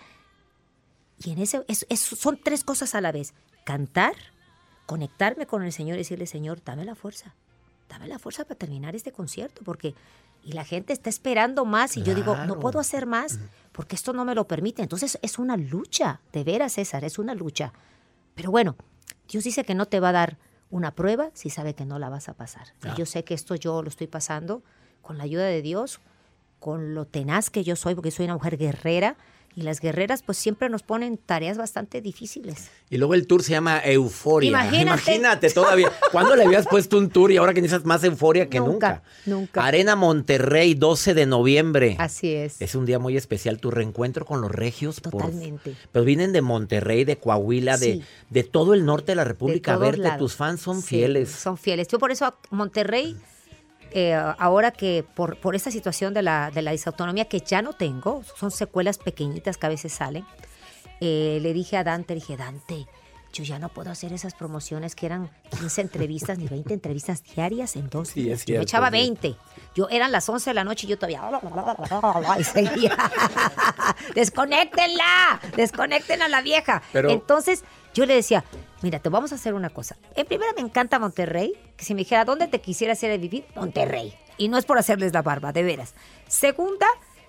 Y 1.24 1.32
en 1.32 1.39
ese, 1.39 1.63
es- 1.68 1.86
es- 1.89 2.00
son 2.01 2.38
tres 2.42 2.63
cosas 2.63 2.94
a 2.96 3.01
la 3.01 3.12
vez. 3.12 3.34
Cantar, 3.63 4.13
conectarme 4.86 5.46
con 5.48 5.63
el 5.63 5.72
Señor 5.72 5.96
y 5.96 6.00
decirle, 6.00 6.27
Señor, 6.27 6.62
dame 6.63 6.86
la 6.86 6.96
fuerza. 6.96 7.34
Dame 7.89 8.08
la 8.08 8.20
fuerza 8.20 8.44
para 8.44 8.58
terminar 8.58 8.96
este 8.96 9.12
concierto, 9.12 9.62
porque... 9.63 9.96
Y 10.44 10.51
la 10.51 10.63
gente 10.63 10.94
está 10.94 11.10
esperando 11.10 11.65
más 11.65 11.98
y 11.98 12.04
yo 12.04 12.13
digo, 12.13 12.36
no 12.46 12.60
puedo 12.60 12.80
hacer 12.80 13.08
más 13.08 13.39
porque 13.72 13.96
esto 13.96 14.13
no 14.13 14.25
me 14.25 14.36
lo 14.36 14.48
permite. 14.48 14.84
Entonces 14.84 15.18
es 15.24 15.39
una 15.39 15.58
lucha, 15.58 16.22
de 16.32 16.44
veras, 16.44 16.74
César, 16.74 17.04
es 17.04 17.18
una 17.18 17.34
lucha. 17.34 17.74
Pero 18.36 18.51
bueno, 18.51 18.75
Dios 19.27 19.44
dice 19.44 19.63
que 19.63 19.74
no 19.74 19.88
te 19.88 20.00
va 20.00 20.10
a 20.10 20.12
dar 20.12 20.38
una 20.70 20.92
prueba 20.92 21.32
si 21.34 21.50
sabe 21.50 21.74
que 21.74 21.86
no 21.86 21.98
la 21.98 22.10
vas 22.10 22.30
a 22.30 22.34
pasar. 22.34 22.68
Y 22.84 22.96
yo 22.96 23.08
sé 23.08 23.24
que 23.24 23.34
esto 23.34 23.56
yo 23.56 23.82
lo 23.82 23.89
estoy 23.89 24.06
pasando 24.06 24.62
con 25.01 25.18
la 25.18 25.24
ayuda 25.24 25.46
de 25.46 25.62
Dios, 25.62 26.00
con 26.60 26.94
lo 26.94 27.06
tenaz 27.06 27.50
que 27.50 27.63
yo 27.63 27.75
soy, 27.75 27.96
porque 27.96 28.12
soy 28.12 28.25
una 28.25 28.36
mujer 28.36 28.58
guerrera. 28.58 29.18
Y 29.57 29.62
las 29.62 29.79
guerreras 29.79 30.21
pues 30.21 30.38
siempre 30.38 30.67
nos 30.69 30.83
ponen 30.83 31.17
tareas 31.17 31.57
bastante 31.57 32.01
difíciles. 32.01 32.69
Y 32.89 32.97
luego 32.97 33.13
el 33.13 33.25
tour 33.25 33.41
se 33.41 33.51
llama 33.51 33.79
Euforia. 33.85 34.50
Imagínate. 34.50 34.81
Imagínate 34.81 35.50
todavía. 35.51 35.89
¿Cuándo 36.12 36.35
le 36.35 36.43
habías 36.43 36.67
puesto 36.67 36.97
un 36.97 37.09
tour 37.09 37.31
y 37.31 37.38
ahora 37.38 37.53
que 37.53 37.62
necesitas 37.62 37.85
más 37.85 38.03
euforia 38.03 38.50
que 38.50 38.59
nunca? 38.59 39.01
Nunca, 39.25 39.38
nunca. 39.39 39.65
Arena 39.65 39.95
Monterrey, 39.95 40.74
12 40.74 41.13
de 41.13 41.25
noviembre. 41.25 41.95
Así 42.00 42.33
es. 42.33 42.62
Es 42.62 42.75
un 42.75 42.85
día 42.85 43.00
muy 43.00 43.15
especial, 43.15 43.59
tu 43.59 43.71
reencuentro 43.71 44.25
con 44.25 44.41
los 44.41 44.51
regios. 44.51 45.00
por- 45.00 45.13
Totalmente. 45.13 45.74
pero 45.91 46.03
vienen 46.03 46.33
de 46.33 46.41
Monterrey, 46.41 47.05
de 47.05 47.17
Coahuila, 47.17 47.77
de, 47.77 47.93
Sí. 47.93 48.03
de 48.29 48.43
todo 48.43 48.74
el 48.74 48.83
norte 48.85 49.13
de 49.13 49.15
la 49.15 49.24
República 49.24 49.75
a 49.75 49.77
verte. 49.77 50.01
lados. 50.01 50.19
Tus 50.19 50.35
fans 50.35 50.59
son 50.59 50.81
Sí, 50.81 50.88
fieles. 50.89 51.29
Son 51.31 51.57
fieles. 51.57 51.88
Yo 51.88 51.97
por 51.97 52.12
eso 52.12 52.25
a 52.25 52.35
Monterrey, 52.51 53.15
eh, 53.95 54.13
ahora 54.13 54.69
que 54.71 55.03
por, 55.15 55.39
por 55.39 55.55
esta 55.55 55.71
situación 55.71 56.13
de 56.13 56.21
la, 56.21 56.51
de 56.51 56.61
la 56.61 56.71
disautonomía 56.71 57.25
que 57.25 57.39
ya 57.39 57.61
no 57.63 57.73
tengo, 57.73 58.21
son 58.35 58.51
secuelas 58.51 58.97
pequeñitas 58.99 59.57
que 59.57 59.65
a 59.65 59.69
veces 59.69 59.93
salen, 59.93 60.25
eh, 61.01 61.39
le 61.41 61.53
dije 61.53 61.77
a 61.77 61.83
Dante, 61.83 62.13
le 62.13 62.19
dije, 62.19 62.37
Dante, 62.37 62.85
yo 63.33 63.43
ya 63.43 63.59
no 63.59 63.67
puedo 63.69 63.91
hacer 63.91 64.13
esas 64.13 64.33
promociones 64.33 64.95
que 64.95 65.05
eran 65.07 65.29
15 65.59 65.81
entrevistas 65.81 66.37
ni 66.37 66.47
20 66.47 66.73
entrevistas 66.73 67.21
diarias 67.23 67.75
en 67.75 67.89
dos 67.89 68.07
Sí, 68.09 68.21
es 68.21 68.25
yo 68.25 68.31
me 68.31 68.37
cierto, 68.45 68.63
echaba 68.63 68.87
sí. 68.87 68.91
20. 68.93 69.35
Yo 69.75 69.89
eran 69.89 70.11
las 70.13 70.29
11 70.29 70.49
de 70.51 70.53
la 70.53 70.63
noche 70.63 70.87
y 70.87 70.89
yo 70.91 70.97
todavía 70.97 71.21
y 72.39 72.43
seguía. 72.45 72.95
Desconéctenla, 74.15 75.39
desconecten 75.55 76.21
a 76.21 76.27
la 76.27 76.41
vieja. 76.41 76.81
Pero- 76.93 77.09
Entonces 77.09 77.63
yo 77.93 78.05
le 78.05 78.15
decía, 78.15 78.43
mira, 78.86 79.00
te 79.00 79.10
vamos 79.10 79.32
a 79.32 79.36
hacer 79.36 79.56
una 79.56 79.72
cosa. 79.72 79.98
En 80.15 80.27
primera 80.27 80.54
me 80.54 80.62
encanta 80.62 81.00
Monterrey, 81.00 81.54
que 81.75 81.84
si 81.84 81.96
me 81.96 82.01
dijera 82.01 82.24
dónde 82.24 82.48
te 82.48 82.62
quisiera 82.62 82.94
hacer 82.94 83.20
vivir, 83.20 83.44
Monterrey. 83.56 84.13
Y 84.38 84.48
no 84.48 84.60
es 84.60 84.65
por 84.65 84.77
hacerles 84.77 85.12
la 85.12 85.24
barba, 85.24 85.51
de 85.51 85.63
veras. 85.63 85.96
Segunda, 86.27 86.86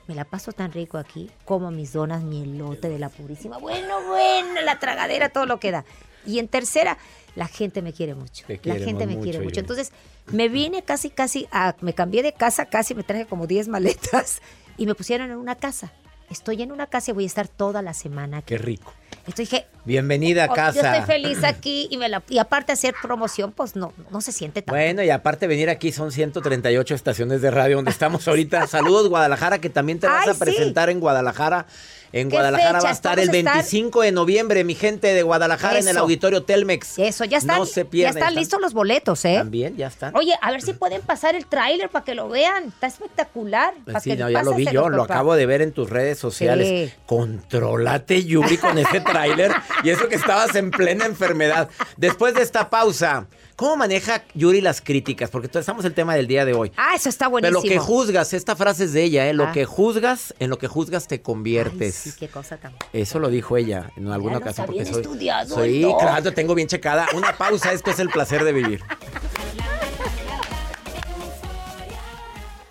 me 0.07 0.15
la 0.15 0.27
paso 0.27 0.53
tan 0.53 0.71
rico 0.71 0.99
aquí, 0.99 1.31
como 1.47 1.71
mis 1.71 1.95
donas, 1.95 2.23
mi 2.23 2.43
elote 2.43 2.91
de 2.91 2.99
la 2.99 3.09
purísima. 3.09 3.57
Bueno, 3.57 4.07
bueno, 4.07 4.61
la 4.61 4.79
tragadera, 4.79 5.31
todo 5.31 5.47
lo 5.47 5.59
que 5.59 5.71
da. 5.71 5.87
Y 6.27 6.41
en 6.41 6.49
tercera, 6.49 6.99
la 7.37 7.49
gente 7.49 7.81
me 7.81 7.95
quiere 7.95 8.15
mucho. 8.15 8.45
La 8.65 8.75
gente 8.75 9.07
me 9.07 9.15
mucho, 9.15 9.23
quiere 9.23 9.41
mucho. 9.41 9.61
Entonces, 9.61 9.93
me 10.27 10.51
vine 10.51 10.83
casi, 10.83 11.09
casi, 11.09 11.49
a, 11.53 11.75
me 11.81 11.95
cambié 11.95 12.23
de 12.23 12.35
casa, 12.35 12.67
casi 12.67 12.95
me 12.95 13.03
traje 13.03 13.25
como 13.25 13.47
10 13.47 13.69
maletas 13.69 14.43
y 14.77 14.85
me 14.85 14.95
pusieron 14.95 15.31
en 15.31 15.39
una 15.39 15.55
casa. 15.55 15.91
Estoy 16.29 16.61
en 16.61 16.71
una 16.71 16.87
casa 16.87 17.13
y 17.13 17.15
voy 17.15 17.25
a 17.25 17.29
estar 17.29 17.49
toda 17.49 17.81
la 17.81 17.95
semana 17.95 18.39
aquí. 18.39 18.49
Qué 18.49 18.59
rico. 18.59 18.93
Entonces 19.21 19.49
dije, 19.49 19.67
Bienvenida 19.87 20.45
a 20.45 20.50
"Oh, 20.50 20.55
casa. 20.55 20.81
yo 20.83 20.87
estoy 20.99 21.07
feliz 21.07 21.45
aquí 21.45 21.87
y, 21.90 21.97
me 21.97 22.09
la, 22.09 22.23
y 22.28 22.38
aparte 22.38 22.73
hacer 22.73 22.95
promoción, 23.00 23.52
pues 23.52 23.76
no, 23.76 23.93
no 24.11 24.21
se 24.21 24.33
siente 24.33 24.61
tan 24.62 24.73
Bueno, 24.75 25.02
y 25.02 25.11
aparte 25.11 25.47
venir 25.47 25.71
aquí 25.71 25.93
son 25.93 26.11
138 26.12 26.95
estaciones 26.95 27.40
de 27.40 27.50
radio 27.50 27.76
donde 27.76 27.93
estamos 27.93 28.26
ahorita. 28.26 28.66
Saludos 28.66 29.09
Guadalajara, 29.09 29.59
que 29.61 29.71
también 29.71 29.99
te 30.00 30.07
vas 30.09 30.25
Ay, 30.25 30.31
a 30.31 30.35
sí. 30.35 30.40
presentar 30.40 30.90
en 30.90 31.00
Guadalajara. 31.00 31.66
En 32.12 32.28
¿Qué 32.31 32.37
Guadalajara 32.37 32.81
va 32.81 32.88
a 32.88 32.93
estar 32.93 33.19
el 33.19 33.26
Vamos 33.26 33.35
a 33.37 33.38
estar- 33.40 33.55
25 33.57 34.00
de 34.02 34.12
noviembre, 34.12 34.64
mi 34.64 34.75
gente 34.75 35.12
de 35.12 35.23
Guadalajara, 35.23 35.81
en 35.81 35.88
el 35.88 35.97
auditorio 35.99 36.45
Telmex. 36.45 36.99
Eso, 37.00 37.25
ya 37.25 37.38
están, 37.38 37.59
No 37.59 37.66
se 37.66 37.83
ya 37.83 37.90
pierdan. 37.90 38.16
están 38.19 38.35
listos 38.37 38.61
los 38.61 38.73
boletos, 38.75 39.25
¿eh? 39.25 39.35
También, 39.38 39.76
ya 39.76 39.88
están. 39.88 40.16
Oye, 40.16 40.33
a 40.40 40.50
ver 40.52 40.62
si 40.62 40.73
pueden 40.73 41.02
pasar 41.02 41.35
el 41.35 41.47
tráiler 41.47 41.90
para 41.90 42.05
que 42.05 42.14
lo 42.14 42.28
vean. 42.28 42.64
Está 42.69 42.87
espectacular. 42.87 43.75
Pues 43.85 44.02
sí, 44.05 44.11
que 44.11 44.16
no, 44.16 44.31
ya 44.31 44.43
lo 44.45 44.55
vi 44.55 44.66
yo, 44.66 44.88
lo 44.88 44.99
papá. 45.02 45.14
acabo 45.14 45.35
de 45.35 45.47
ver 45.47 45.62
en 45.62 45.73
tus 45.73 45.90
redes 45.90 46.16
sociales. 46.19 46.69
Sí. 46.69 46.95
Contrólate, 47.07 48.25
Yuri, 48.25 48.57
con 48.57 48.78
ese 48.78 49.00
tráiler. 49.00 49.52
y 49.83 49.90
eso 49.90 50.09
que 50.09 50.16
estabas 50.16 50.54
en 50.54 50.71
plena 50.71 51.06
enfermedad. 51.06 51.68
Después 51.97 52.35
de 52.35 52.42
esta 52.42 52.71
pausa, 52.71 53.26
¿cómo 53.56 53.76
maneja 53.76 54.25
Yuri 54.35 54.61
las 54.61 54.80
críticas? 54.80 55.30
Porque 55.30 55.49
estamos 55.59 55.85
el 55.85 55.95
tema 55.95 56.14
del 56.14 56.26
día 56.26 56.45
de 56.45 56.54
hoy. 56.54 56.73
Ah, 56.76 56.92
eso 56.95 57.09
está 57.09 57.26
Pero 57.26 57.30
buenísimo. 57.33 57.62
lo 57.62 57.68
que 57.68 57.78
juzgas, 57.78 58.33
esta 58.33 58.56
frase 58.56 58.85
es 58.85 58.92
de 58.92 59.02
ella, 59.02 59.26
¿eh? 59.28 59.33
Lo 59.35 59.45
Ah. 59.47 59.52
que 59.52 59.64
juzgas, 59.64 60.35
en 60.38 60.50
lo 60.50 60.59
que 60.59 60.66
juzgas 60.68 61.06
te 61.09 61.16
Ay, 61.16 61.21
conviertes. 61.21 61.95
sí, 61.95 62.12
qué 62.18 62.28
cosa 62.28 62.56
tan... 62.56 62.73
Eso 62.92 63.18
lo 63.18 63.28
dijo 63.28 63.56
ella 63.56 63.90
en 63.97 64.09
alguna 64.11 64.38
ocasión. 64.38 64.50
está 64.64 64.66
Porque 64.66 64.80
bien 64.83 64.92
soy, 64.95 65.02
estudiado, 65.02 65.56
¿no? 65.66 65.99
claro, 65.99 66.33
tengo 66.33 66.54
bien 66.54 66.68
checada. 66.68 67.06
Una 67.14 67.37
pausa, 67.37 67.73
esto 67.73 67.90
es 67.90 67.99
el 67.99 68.09
placer 68.09 68.45
de 68.45 68.52
vivir. 68.52 68.83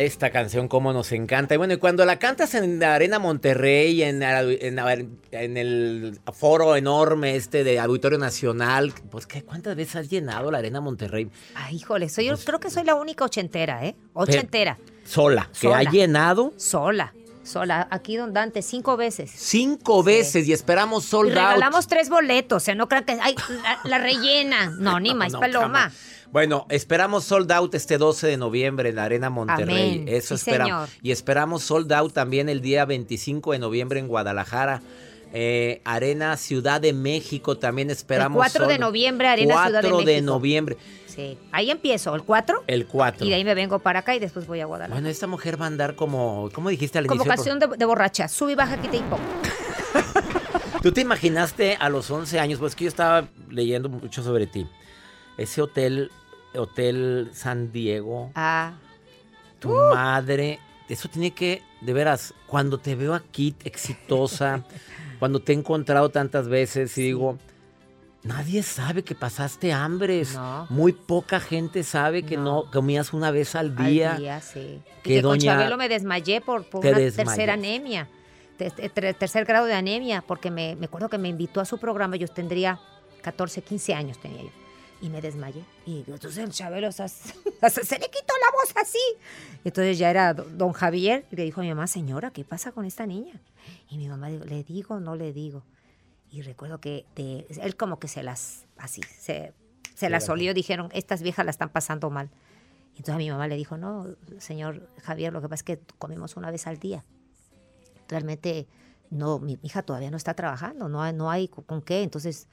Esta 0.00 0.30
canción 0.30 0.66
como 0.66 0.92
nos 0.92 1.12
encanta. 1.12 1.54
Y 1.54 1.58
bueno, 1.58 1.74
y 1.74 1.76
cuando 1.76 2.04
la 2.06 2.18
cantas 2.18 2.54
en 2.54 2.78
la 2.78 2.94
Arena 2.94 3.18
Monterrey, 3.18 4.02
en, 4.02 4.22
en, 4.22 5.18
en 5.30 5.56
el 5.56 6.18
foro 6.32 6.74
enorme 6.76 7.36
este 7.36 7.64
de 7.64 7.78
Auditorio 7.78 8.18
Nacional, 8.18 8.92
pues 9.10 9.26
¿qué, 9.26 9.42
¿cuántas 9.42 9.76
veces 9.76 9.96
has 9.96 10.08
llenado 10.08 10.50
la 10.50 10.58
Arena 10.58 10.80
Monterrey? 10.80 11.28
Ay, 11.54 11.76
híjole, 11.76 12.08
soy, 12.08 12.26
yo 12.26 12.32
Pues 12.32 12.44
creo 12.46 12.60
que 12.60 12.70
soy 12.70 12.84
la 12.84 12.94
única 12.94 13.24
ochentera, 13.24 13.84
¿eh? 13.84 13.94
Ochentera. 14.14 14.78
Sola, 15.04 15.48
que 15.52 15.58
Sola. 15.58 15.78
ha 15.78 15.82
llenado 15.82 16.52
Sola, 16.56 17.12
sola. 17.42 17.86
Aquí 17.90 18.16
don 18.16 18.32
Dante, 18.32 18.62
cinco 18.62 18.96
veces. 18.96 19.30
cinco 19.34 20.02
veces 20.02 20.46
y 20.48 20.52
esperamos 20.52 21.04
Y 21.04 21.08
sold 21.08 21.30
out. 21.30 21.36
regalamos 21.36 21.86
tres 21.88 22.08
boletos, 22.08 22.62
o 22.62 22.64
sea, 22.64 22.74
no 22.74 22.88
crean 22.88 23.04
que... 23.04 23.18
Ay, 23.20 23.34
la, 23.62 23.80
la 23.84 23.98
rellena. 23.98 24.70
No, 24.78 24.98
ni 25.00 25.14
más 25.14 25.32
No, 25.32 25.40
paloma. 25.40 25.62
jamás. 25.62 25.92
Bueno, 26.32 26.66
esperamos 26.68 27.24
sold 27.24 27.50
out 27.50 27.74
este 27.74 27.98
12 27.98 28.26
de 28.28 28.36
noviembre 28.36 28.90
en 28.90 28.96
la 28.96 29.04
Arena 29.04 29.30
Monterrey. 29.30 29.94
Amén. 29.98 30.04
Eso 30.08 30.36
Sí, 30.36 30.42
esperamos. 30.50 30.88
señor. 30.90 31.02
Y 31.02 31.10
esperamos 31.10 31.62
sold 31.64 31.92
out 31.92 32.12
también 32.12 32.48
el 32.48 32.60
día 32.60 32.84
25 32.84 33.52
de 33.52 33.58
noviembre 33.58 33.98
en 33.98 34.06
Guadalajara. 34.06 34.80
Eh, 35.32 35.80
Arena 35.84 36.36
Ciudad 36.36 36.80
de 36.80 36.92
México 36.92 37.56
también 37.58 37.90
esperamos. 37.90 38.44
El 38.46 38.52
4 38.52 38.66
de 38.68 38.78
noviembre, 38.78 39.28
Arena 39.28 39.54
Ciudad 39.64 39.82
de 39.82 39.88
4 39.88 39.98
de 39.98 40.04
México. 40.04 40.26
noviembre. 40.26 40.76
Sí, 41.06 41.36
ahí 41.50 41.70
empiezo, 41.70 42.14
el 42.14 42.22
4. 42.22 42.62
El 42.68 42.86
4. 42.86 43.26
Y 43.26 43.30
de 43.30 43.34
ahí 43.36 43.44
me 43.44 43.54
vengo 43.54 43.80
para 43.80 44.00
acá 44.00 44.14
y 44.14 44.20
después 44.20 44.46
voy 44.46 44.60
a 44.60 44.66
Guadalajara. 44.66 44.94
Bueno, 44.94 45.08
esta 45.08 45.26
mujer 45.26 45.60
va 45.60 45.64
a 45.64 45.68
andar 45.68 45.96
como, 45.96 46.48
¿cómo 46.52 46.68
dijiste 46.68 46.98
al 46.98 47.06
inicio? 47.06 47.18
Convocación 47.18 47.58
de, 47.58 47.66
de 47.76 47.84
borracha, 47.84 48.28
sube 48.28 48.52
y 48.52 48.54
baja, 48.54 48.80
quita 48.80 48.96
y 48.96 49.00
pon. 49.00 49.18
¿Tú 50.82 50.92
te 50.92 51.00
imaginaste 51.00 51.76
a 51.78 51.88
los 51.88 52.10
11 52.10 52.38
años? 52.38 52.58
Pues 52.60 52.74
que 52.76 52.84
yo 52.84 52.88
estaba 52.88 53.28
leyendo 53.48 53.88
mucho 53.88 54.22
sobre 54.22 54.46
ti. 54.46 54.66
Ese 55.36 55.62
hotel, 55.62 56.10
Hotel 56.54 57.30
San 57.32 57.72
Diego, 57.72 58.30
Ah, 58.34 58.74
tu 59.58 59.68
madre, 59.70 60.58
eso 60.88 61.08
tiene 61.08 61.30
que, 61.32 61.62
de 61.80 61.92
veras, 61.92 62.34
cuando 62.46 62.78
te 62.78 62.94
veo 62.94 63.14
aquí 63.14 63.54
exitosa, 63.64 64.64
cuando 65.18 65.40
te 65.40 65.52
he 65.52 65.56
encontrado 65.56 66.08
tantas 66.10 66.48
veces 66.48 66.96
y 66.98 67.02
digo, 67.02 67.38
nadie 68.22 68.62
sabe 68.62 69.02
que 69.04 69.14
pasaste 69.14 69.72
hambres. 69.72 70.34
No. 70.34 70.66
Muy 70.70 70.92
poca 70.92 71.40
gente 71.40 71.82
sabe 71.84 72.22
que 72.24 72.36
no, 72.36 72.64
No. 72.64 72.70
comías 72.70 73.12
una 73.12 73.30
vez 73.30 73.54
al 73.54 73.76
día. 73.76 74.12
al 74.14 74.18
día, 74.18 74.40
sí. 74.40 74.80
Y 74.80 75.02
que 75.02 75.14
que 75.14 75.22
con 75.22 75.38
doña- 75.38 75.56
Chabelo 75.56 75.76
me 75.76 75.88
desmayé 75.88 76.40
por, 76.40 76.66
una 76.72 76.92
tercera 76.94 77.54
anemia. 77.54 78.08
Te- 78.56 78.70
te- 78.70 78.88
ter- 78.90 79.14
tercer 79.14 79.44
grado 79.46 79.64
de 79.66 79.72
anemia, 79.74 80.22
porque 80.26 80.50
me, 80.50 80.76
me 80.76 80.84
acuerdo 80.86 81.08
que 81.08 81.16
me 81.16 81.28
invitó 81.28 81.60
a 81.60 81.64
su 81.64 81.78
programa, 81.78 82.16
yo 82.16 82.28
tendría 82.28 82.78
14, 83.22 83.62
15 83.62 83.94
años 83.94 84.18
tenía 84.20 84.42
yo. 84.42 84.50
Y 85.02 85.08
me 85.08 85.20
desmayé. 85.22 85.64
Y 85.86 86.04
entonces 86.06 86.38
el 86.38 86.50
Chabelo 86.50 86.88
o 86.88 86.92
sea, 86.92 87.08
se 87.08 87.24
se 87.84 87.98
le 87.98 88.10
quitó 88.10 88.34
la 88.44 88.52
voz 88.52 88.72
así. 88.76 88.98
Entonces 89.64 89.98
ya 89.98 90.10
era 90.10 90.34
do- 90.34 90.44
don 90.44 90.72
Javier 90.72 91.24
y 91.30 91.36
le 91.36 91.44
dijo 91.44 91.60
a 91.60 91.64
mi 91.64 91.70
mamá, 91.70 91.86
señora, 91.86 92.30
¿qué 92.30 92.44
pasa 92.44 92.72
con 92.72 92.84
esta 92.84 93.06
niña? 93.06 93.40
Y 93.88 93.96
mi 93.96 94.08
mamá 94.08 94.28
dijo, 94.28 94.44
¿le 94.44 94.62
digo 94.62 95.00
no 95.00 95.16
le 95.16 95.32
digo? 95.32 95.64
Y 96.30 96.42
recuerdo 96.42 96.80
que 96.80 97.06
de- 97.16 97.46
él 97.62 97.76
como 97.76 97.98
que 97.98 98.08
se 98.08 98.22
las, 98.22 98.66
así, 98.76 99.00
se, 99.18 99.52
se 99.94 100.10
las 100.10 100.28
olió, 100.28 100.52
dijeron, 100.54 100.90
estas 100.92 101.22
viejas 101.22 101.44
la 101.46 101.50
están 101.50 101.70
pasando 101.70 102.10
mal. 102.10 102.30
Y 102.94 102.98
entonces 102.98 103.14
a 103.14 103.18
mi 103.18 103.30
mamá 103.30 103.48
le 103.48 103.56
dijo, 103.56 103.78
no, 103.78 104.06
señor 104.38 104.86
Javier, 105.02 105.32
lo 105.32 105.40
que 105.40 105.48
pasa 105.48 105.60
es 105.60 105.62
que 105.64 105.80
comemos 105.98 106.36
una 106.36 106.50
vez 106.50 106.66
al 106.66 106.78
día. 106.78 107.04
Realmente, 108.08 108.66
no, 109.10 109.38
mi 109.38 109.58
hija 109.62 109.82
todavía 109.82 110.10
no 110.10 110.16
está 110.16 110.34
trabajando, 110.34 110.88
no 110.88 111.02
hay, 111.02 111.12
no 111.14 111.30
hay 111.30 111.48
con 111.48 111.80
qué. 111.82 112.02
Entonces, 112.02 112.48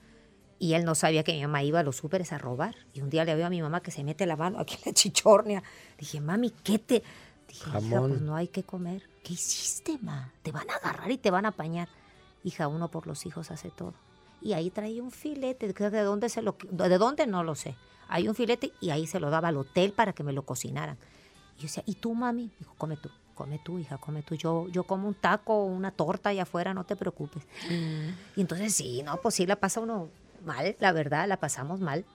y 0.60 0.74
él 0.74 0.86
no 0.86 0.96
sabía 0.96 1.24
que 1.24 1.34
mi 1.34 1.42
mamá 1.42 1.64
iba 1.64 1.80
a 1.80 1.84
los 1.84 1.98
súperes 1.98 2.32
a 2.34 2.38
robar. 2.38 2.76
Y 2.94 3.02
un 3.02 3.10
día 3.10 3.26
le 3.26 3.36
veo 3.36 3.48
a 3.48 3.50
mi 3.50 3.62
mamá 3.62 3.82
que 3.82 3.92
se 3.92 4.04
mete 4.04 4.26
la 4.26 4.36
mano 4.36 4.60
aquí 4.60 4.76
en 4.76 4.82
la 4.86 4.94
chichornia. 4.94 5.64
Dije, 5.98 6.20
mami, 6.20 6.52
¿qué 6.64 6.80
te...? 6.80 7.04
Dije, 7.48 7.70
hija, 7.70 7.72
Jamón. 7.80 8.10
pues 8.10 8.22
no 8.22 8.36
hay 8.36 8.48
que 8.48 8.64
comer. 8.64 9.04
¿Qué 9.24 9.34
hiciste, 9.34 9.98
ma? 10.02 10.32
Te 10.42 10.52
van 10.52 10.70
a 10.70 10.76
agarrar 10.76 11.12
y 11.12 11.18
te 11.18 11.32
van 11.32 11.46
a 11.46 11.50
apañar. 11.50 11.88
Hija, 12.44 12.68
uno 12.68 12.90
por 12.90 13.08
los 13.08 13.26
hijos 13.26 13.52
hace 13.52 13.70
todo. 13.70 13.94
Y 14.42 14.54
ahí 14.54 14.70
traía 14.70 15.02
un 15.02 15.12
filete, 15.12 15.72
¿de 15.72 15.90
de 15.90 16.02
dónde 16.02 16.30
se 16.30 16.42
lo, 16.42 16.58
de 16.70 16.98
dónde 16.98 17.28
no 17.28 17.44
lo 17.44 17.56
sé. 17.56 17.76
Hay 18.10 18.28
un 18.28 18.36
filete 18.36 18.72
y 18.80 18.90
ahí 18.90 19.08
se 19.08 19.20
lo 19.20 19.30
daba 19.30 19.50
al 19.50 19.58
hotel 19.58 19.94
para 19.94 20.14
que 20.14 20.24
me 20.24 20.34
lo 20.34 20.44
cocinaran. 20.44 20.98
Y 21.58 21.62
yo 21.62 21.64
decía, 21.64 21.84
¿y 21.86 21.96
tú, 21.96 22.14
mami? 22.14 22.52
Dijo, 22.60 22.74
come 22.78 22.98
tú, 22.98 23.10
come 23.34 23.60
tú, 23.64 23.80
hija, 23.80 23.98
come 23.98 24.24
tú. 24.24 24.36
Yo, 24.36 24.68
yo 24.70 24.84
como 24.84 25.08
un 25.08 25.14
taco 25.14 25.54
o 25.54 25.66
una 25.66 25.92
torta 25.92 26.30
allá 26.30 26.44
afuera, 26.44 26.74
no 26.74 26.86
te 26.86 26.96
preocupes. 26.96 27.44
Y 28.36 28.42
entonces 28.42 28.74
sí, 28.74 29.04
no, 29.04 29.18
pues 29.18 29.36
sí 29.36 29.46
la 29.46 29.56
pasa 29.56 29.80
uno 29.80 30.10
mal, 30.46 30.76
la 30.80 30.92
verdad, 30.92 31.28
la 31.28 31.38
pasamos 31.38 31.80
mal. 31.80 32.06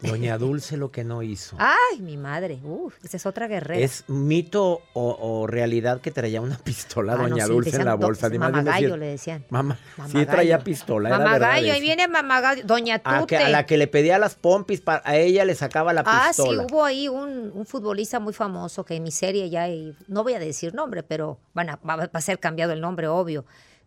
Doña 0.00 0.36
Dulce 0.38 0.76
lo 0.76 0.90
que 0.90 1.04
no 1.04 1.22
hizo. 1.22 1.54
Ay, 1.60 2.00
mi 2.00 2.16
madre, 2.16 2.58
uf, 2.64 2.96
esa 3.04 3.16
es 3.18 3.24
otra 3.24 3.46
guerrera. 3.46 3.80
¿Es 3.80 4.02
mito 4.08 4.80
o, 4.94 5.16
o 5.20 5.46
realidad 5.46 6.00
que 6.00 6.10
traía 6.10 6.40
una 6.40 6.58
pistola 6.58 7.12
Ah, 7.12 7.16
no, 7.18 7.28
Doña 7.28 7.46
sí, 7.46 7.52
Dulce 7.52 7.76
en 7.76 7.84
la 7.84 7.94
bolsa? 7.94 8.28
Menos 8.28 8.50
Mamagallo 8.50 8.96
le 8.96 9.06
decían. 9.06 9.44
Mamá, 9.48 9.76
sí 9.76 9.82
Mamagallo. 9.98 10.26
traía 10.26 10.58
pistola, 10.58 11.08
era 11.08 11.18
verdad 11.18 11.50
ahí 11.52 11.80
viene 11.80 12.08
Mamagallo, 12.08 12.64
Doña 12.64 13.00
A, 13.04 13.20
Tute. 13.20 13.36
que- 13.36 13.44
a 13.44 13.48
la 13.48 13.64
que 13.64 13.76
le 13.76 13.86
pedía 13.86 14.18
las 14.18 14.34
pompis, 14.34 14.80
para, 14.80 15.02
a 15.04 15.16
ella 15.16 15.44
le 15.44 15.54
sacaba 15.54 15.92
la 15.92 16.02
Ah, 16.04 16.32
sí, 16.32 16.42
pistola. 16.42 16.66
hubo 16.68 16.84
ahí 16.84 17.06
un, 17.06 17.52
un 17.54 17.64
futbolista 17.64 18.18
muy 18.18 18.32
famoso 18.32 18.84
que 18.84 18.96
en 18.96 19.04
mi 19.04 19.12
serie 19.12 19.50
ya, 19.50 19.68
y 19.68 19.96
no 20.08 20.24
voy 20.24 20.34
a 20.34 20.40
decir 20.40 20.74
nombre, 20.74 21.04
pero 21.04 21.38
van 21.54 21.70
a- 21.70 21.76
va 21.76 22.10
a 22.12 22.20
ser 22.20 22.40
cambiado 22.40 22.72
el 22.72 22.80
nombre, 22.80 23.06
obvio. 23.06 23.44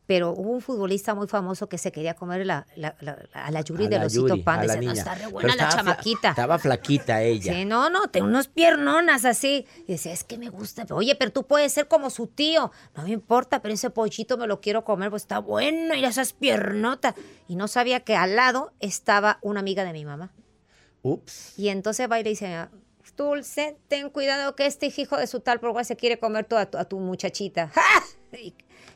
Pero 0.08 0.32
hubo 0.32 0.52
un 0.52 0.62
futbolista 0.62 1.16
muy 1.16 1.28
famoso 1.28 1.68
que 1.68 1.78
se 1.80 1.92
quería 1.92 2.14
comer 2.14 2.46
la, 2.46 2.68
la- 2.76 2.96
la- 3.02 3.18
a 3.34 3.50
la 3.50 3.62
Yuri 3.62 3.86
A 3.86 3.90
de 3.90 4.10
Yuri, 4.10 4.42
Pan. 4.44 4.62
Decía, 4.62 4.82
no, 4.82 4.92
está 4.92 5.16
re 5.16 5.28
buena 5.28 5.56
la 5.56 5.70
chamaquita. 5.70 6.30
Estaba 6.30 6.60
flaquita 6.60 7.24
ella. 7.24 7.54
Sí, 7.54 7.66
no, 7.66 7.90
no, 7.90 8.08
tiene 8.10 8.28
unos 8.28 8.48
piernonas 8.48 9.26
así. 9.26 9.66
Y 9.88 9.94
decía, 9.94 10.14
es 10.14 10.24
que 10.24 10.38
me 10.38 10.50
gusta. 10.50 10.86
Oye, 10.92 11.16
pero 11.16 11.32
tú 11.32 11.44
puedes 11.48 11.74
ser 11.74 11.88
como 11.88 12.10
su 12.12 12.28
tío. 12.28 12.72
No 12.96 13.04
me 13.04 13.10
importa, 13.12 13.62
pero 13.62 13.74
ese 13.74 13.90
pollito 13.90 14.38
me 14.38 14.46
lo 14.48 14.62
quiero 14.62 14.84
comer, 14.86 15.10
pues 15.10 15.24
está 15.24 15.40
bueno. 15.40 15.96
Y 15.96 16.06
esas 16.06 16.34
piernotas. 16.34 17.16
Y 17.48 17.56
no 17.56 17.68
sabía 17.68 18.02
que 18.02 18.16
al 18.16 18.36
lado 18.36 18.74
estaba 18.80 19.40
una 19.42 19.60
amiga 19.62 19.84
de 19.84 19.94
mi 19.94 20.06
mamá. 20.06 20.32
Ups. 21.02 21.58
Y 21.58 21.70
entonces 21.70 22.10
va 22.10 22.20
y 22.20 22.24
le 22.24 22.30
dice, 22.32 22.68
Dulce, 23.18 23.78
ten 23.88 24.10
cuidado 24.10 24.56
que 24.56 24.66
este 24.66 24.92
hijo 24.96 25.18
de 25.18 25.28
su 25.28 25.40
tal 25.40 25.60
por 25.60 25.86
se 25.86 25.96
quiere 25.96 26.20
comer 26.20 26.46
toda 26.46 26.66
tu, 26.66 26.78
a 26.78 26.86
tu 26.86 27.00
muchachita. 27.00 27.70
¡Ja! 27.74 27.82
Y, 28.38 28.54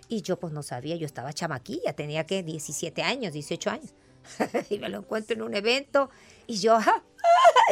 y 0.10 0.24
yo 0.24 0.38
pues 0.38 0.52
no 0.52 0.64
sabía, 0.64 0.96
yo 0.96 1.06
estaba 1.06 1.32
chamaquilla, 1.32 1.94
tenía 1.94 2.26
que 2.26 2.44
17 2.44 3.04
años, 3.04 3.32
18 3.32 3.70
años. 3.70 3.94
y 4.70 4.80
me 4.80 4.90
lo 4.90 5.00
encuentro 5.00 5.36
en 5.36 5.44
un 5.44 5.56
evento 5.56 6.10
y 6.48 6.58
yo. 6.58 6.76
¡Ah! 6.76 7.04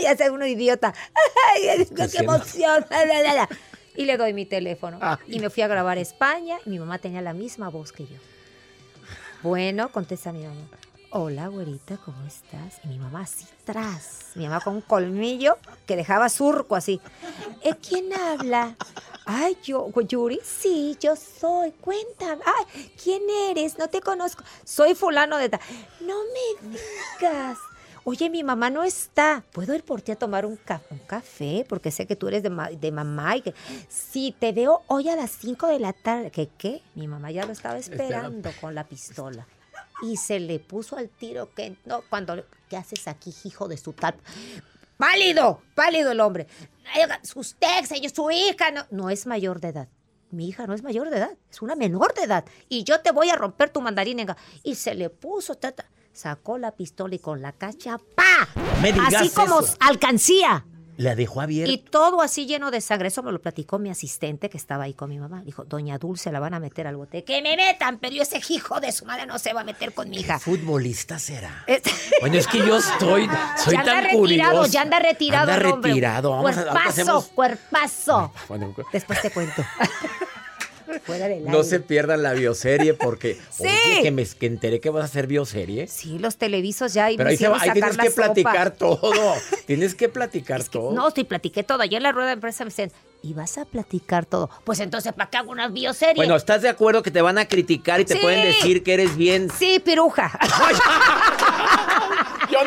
ya 0.02 0.16
sé 0.16 0.30
uno 0.30 0.46
idiota. 0.46 0.94
¡Ay, 1.56 1.86
qué 2.12 2.18
emoción! 2.20 2.86
Y 3.98 4.06
le 4.06 4.16
doy 4.16 4.32
mi 4.32 4.46
teléfono. 4.46 5.00
Ay. 5.02 5.18
Y 5.28 5.40
me 5.40 5.50
fui 5.50 5.64
a 5.64 5.68
grabar 5.68 5.98
a 5.98 6.02
España 6.02 6.60
y 6.68 6.70
mi 6.70 6.78
mamá 6.78 7.00
tenía 7.00 7.20
la 7.24 7.34
misma 7.34 7.70
voz 7.70 7.92
que 7.92 8.06
yo. 8.06 8.18
Bueno, 9.42 9.92
contesta 9.92 10.32
mi 10.32 10.44
mamá. 10.44 10.70
Hola, 11.10 11.48
güerita, 11.48 11.98
¿cómo 11.98 12.24
estás? 12.28 12.80
Y 12.84 12.90
mi 12.90 13.00
mamá 13.00 13.22
así 13.22 13.46
tras. 13.64 14.34
Mi 14.36 14.44
mamá 14.44 14.60
con 14.60 14.76
un 14.76 14.82
colmillo 14.82 15.58
que 15.88 15.96
dejaba 15.96 16.30
surco 16.30 16.76
así. 16.76 17.02
¿Eh, 17.64 17.74
¿Quién 17.76 18.14
habla? 18.14 18.76
Ay, 19.30 19.58
yo, 19.62 19.92
Yuri, 20.08 20.40
sí, 20.44 20.98
yo 21.02 21.16
soy. 21.18 21.72
Cuéntame. 21.74 22.42
Ay, 22.46 22.92
¿quién 23.04 23.24
eres? 23.50 23.78
No 23.78 23.90
te 23.90 24.00
conozco. 24.00 24.44
Soy 24.64 24.96
fulano 24.96 25.38
de 25.38 25.50
tal. 25.50 25.60
No 26.00 26.16
me 26.64 26.70
digas. 27.20 27.58
Oye, 28.06 28.30
mi 28.30 28.42
mamá 28.42 28.70
no 28.70 28.84
está. 28.84 29.44
¿Puedo 29.52 29.76
ir 29.76 29.84
por 29.84 30.02
ti 30.02 30.14
a 30.14 30.16
tomar 30.16 30.46
un, 30.46 30.56
ca- 30.56 30.82
un 30.92 31.00
café? 31.00 31.66
Porque 31.68 31.92
sé 31.92 32.08
que 32.08 32.16
tú 32.16 32.30
eres 32.30 32.42
de, 32.42 32.50
ma- 32.50 32.70
de 32.70 32.90
mamá 32.94 33.36
y 33.36 33.42
que... 33.42 33.54
Sí, 33.90 34.34
te 34.40 34.54
veo 34.54 34.82
hoy 34.88 35.10
a 35.10 35.18
las 35.18 35.32
5 35.32 35.68
de 35.68 35.80
la 35.80 35.92
tarde. 35.92 36.32
¿Qué 36.32 36.48
qué? 36.58 36.82
Mi 36.96 37.06
mamá 37.10 37.30
ya 37.32 37.46
lo 37.46 37.52
estaba 37.52 37.78
esperando 37.78 38.50
con 38.62 38.76
la 38.76 38.86
pistola. 38.86 39.46
Y 40.04 40.16
se 40.16 40.40
le 40.40 40.60
puso 40.60 40.96
al 40.96 41.10
tiro 41.10 41.54
que 41.54 41.76
no, 41.84 42.02
cuando... 42.10 42.46
¿Qué 42.70 42.78
haces 42.78 43.10
aquí, 43.10 43.34
hijo 43.44 43.68
de 43.68 43.76
su 43.78 43.92
tal? 43.92 44.16
¡Pálido! 44.98 45.62
¡Pálido 45.76 46.12
el 46.12 46.20
hombre! 46.20 46.48
Usted, 47.36 47.86
señor, 47.86 48.12
su 48.12 48.32
hija 48.32 48.72
no, 48.72 48.86
no 48.90 49.10
es 49.10 49.28
mayor 49.28 49.60
de 49.60 49.70
edad. 49.70 49.88
Mi 50.32 50.50
hija 50.50 50.68
no 50.68 50.74
es 50.74 50.84
mayor 50.84 51.10
de 51.10 51.18
edad, 51.18 51.32
es 51.50 51.62
una 51.62 51.76
menor 51.76 52.14
de 52.14 52.24
edad. 52.24 52.44
Y 52.68 52.84
yo 52.84 53.00
te 53.02 53.12
voy 53.12 53.30
a 53.30 53.36
romper 53.36 53.70
tu 53.70 53.82
mandarín. 53.82 54.18
venga. 54.18 54.36
Y 54.64 54.76
se 54.76 54.94
le 54.96 55.10
puso, 55.10 55.56
tata, 55.56 55.86
sacó 56.12 56.58
la 56.58 56.72
pistola 56.72 57.16
y 57.16 57.20
con 57.20 57.42
la 57.42 57.54
cacha, 57.54 57.98
¡pa! 58.16 58.48
Me 58.82 58.92
digas 58.92 59.14
Así 59.14 59.30
como 59.30 59.62
eso. 59.62 59.76
alcancía. 59.80 60.66
La 60.98 61.16
dejó 61.16 61.42
abierta. 61.42 61.72
Y 61.72 61.78
todo 61.78 62.22
así 62.22 62.46
lleno 62.48 62.72
de 62.72 62.82
sangre. 62.82 63.08
Eso 63.08 63.24
me 63.24 63.32
lo 63.32 63.40
platicó 63.42 63.80
mi 63.80 63.90
asistente 63.90 64.50
que 64.50 64.58
estaba 64.58 64.84
ahí 64.86 64.94
con 64.94 65.10
mi 65.10 65.20
mamá. 65.20 65.42
Dijo, 65.44 65.64
doña 65.64 65.98
Dulce 65.98 66.32
la 66.32 66.40
van 66.40 66.54
a 66.56 66.60
meter 66.60 66.88
al 66.88 66.96
bote. 66.98 67.24
Que 67.24 67.42
me 67.42 67.56
metan, 67.56 68.00
pero 68.00 68.22
ese 68.22 68.42
hijo 68.50 68.80
de 68.80 68.92
su 68.92 69.06
madre 69.06 69.26
no 69.28 69.38
se 69.40 69.54
va 69.54 69.62
a 69.62 69.64
meter 69.64 69.94
con 69.94 70.10
mi 70.10 70.18
hija. 70.18 70.40
futbolista 70.40 71.20
será? 71.20 71.66
Bueno, 72.20 72.38
es 72.38 72.48
que 72.48 72.58
yo 72.58 72.78
estoy, 72.78 73.30
soy 73.64 73.74
ya 73.76 73.80
anda 73.82 73.94
tan 73.94 74.04
retirado, 74.06 74.52
curioso. 74.52 74.72
ya 74.72 74.82
anda 74.82 75.00
retirado 75.00 75.52
Anda 75.52 75.72
retirado. 75.72 76.32
Vamos 76.32 76.58
a, 76.58 76.64
cuerpazo, 76.64 76.90
hacemos- 76.90 77.26
cuerpazo. 77.28 78.34
Bueno, 78.50 78.74
cu- 78.74 78.84
Después 78.92 79.22
te 79.22 79.30
cuento. 79.32 79.64
Fuera 81.06 81.28
del 81.28 81.44
no 81.46 81.58
aire. 81.58 81.64
se 81.64 81.80
pierdan 81.80 82.24
la 82.24 82.34
bioserie 82.34 82.94
porque 82.94 83.38
Sí. 83.52 83.64
oye, 83.64 84.02
que 84.04 84.12
me 84.12 84.26
que 84.26 84.46
enteré 84.46 84.80
que 84.80 84.90
vas 84.90 85.04
a 85.04 85.06
hacer 85.06 85.28
bioserie. 85.28 85.88
Sí, 85.88 86.20
los 86.20 86.38
televisos 86.38 86.94
ya 86.94 87.08
Pero 87.16 87.30
ahí, 87.30 87.38
se 87.38 87.48
va- 87.48 87.60
ahí 87.62 87.72
tienes 87.72 87.98
que 87.98 88.10
sopa. 88.10 88.26
platicar 88.34 88.72
todo. 88.72 89.34
tienes 89.66 89.96
que 89.96 90.10
platicar 90.10 90.60
Es 90.62 90.70
que- 90.70 90.78
todo. 90.80 90.92
no, 90.94 91.10
sí, 91.12 91.24
platiqué 91.24 91.64
todo. 91.64 91.82
Ayer 91.82 91.98
en 91.98 92.04
la 92.04 92.12
rueda 92.12 92.30
de 92.30 92.38
prensa 92.38 92.64
me 92.64 92.70
decían, 92.70 92.92
¿y 93.24 93.34
vas 93.34 93.58
a 93.58 93.66
platicar 93.66 94.26
todo? 94.26 94.50
Pues 94.64 94.80
entonces, 94.80 95.14
¿para 95.14 95.30
qué 95.30 95.38
hago 95.38 95.52
una 95.52 95.68
bioserie? 95.68 96.16
Bueno, 96.16 96.36
¿estás 96.36 96.62
de 96.62 96.70
acuerdo 96.70 97.02
que 97.04 97.12
te 97.12 97.22
van 97.22 97.38
a 97.38 97.48
criticar 97.48 98.00
y 98.00 98.06
te 98.06 98.14
Sí. 98.16 98.20
pueden 98.22 98.44
decir 98.46 98.84
que 98.84 98.94
eres 98.94 99.16
bien? 99.18 99.50
Sí, 99.58 99.80
piruja. 99.84 100.38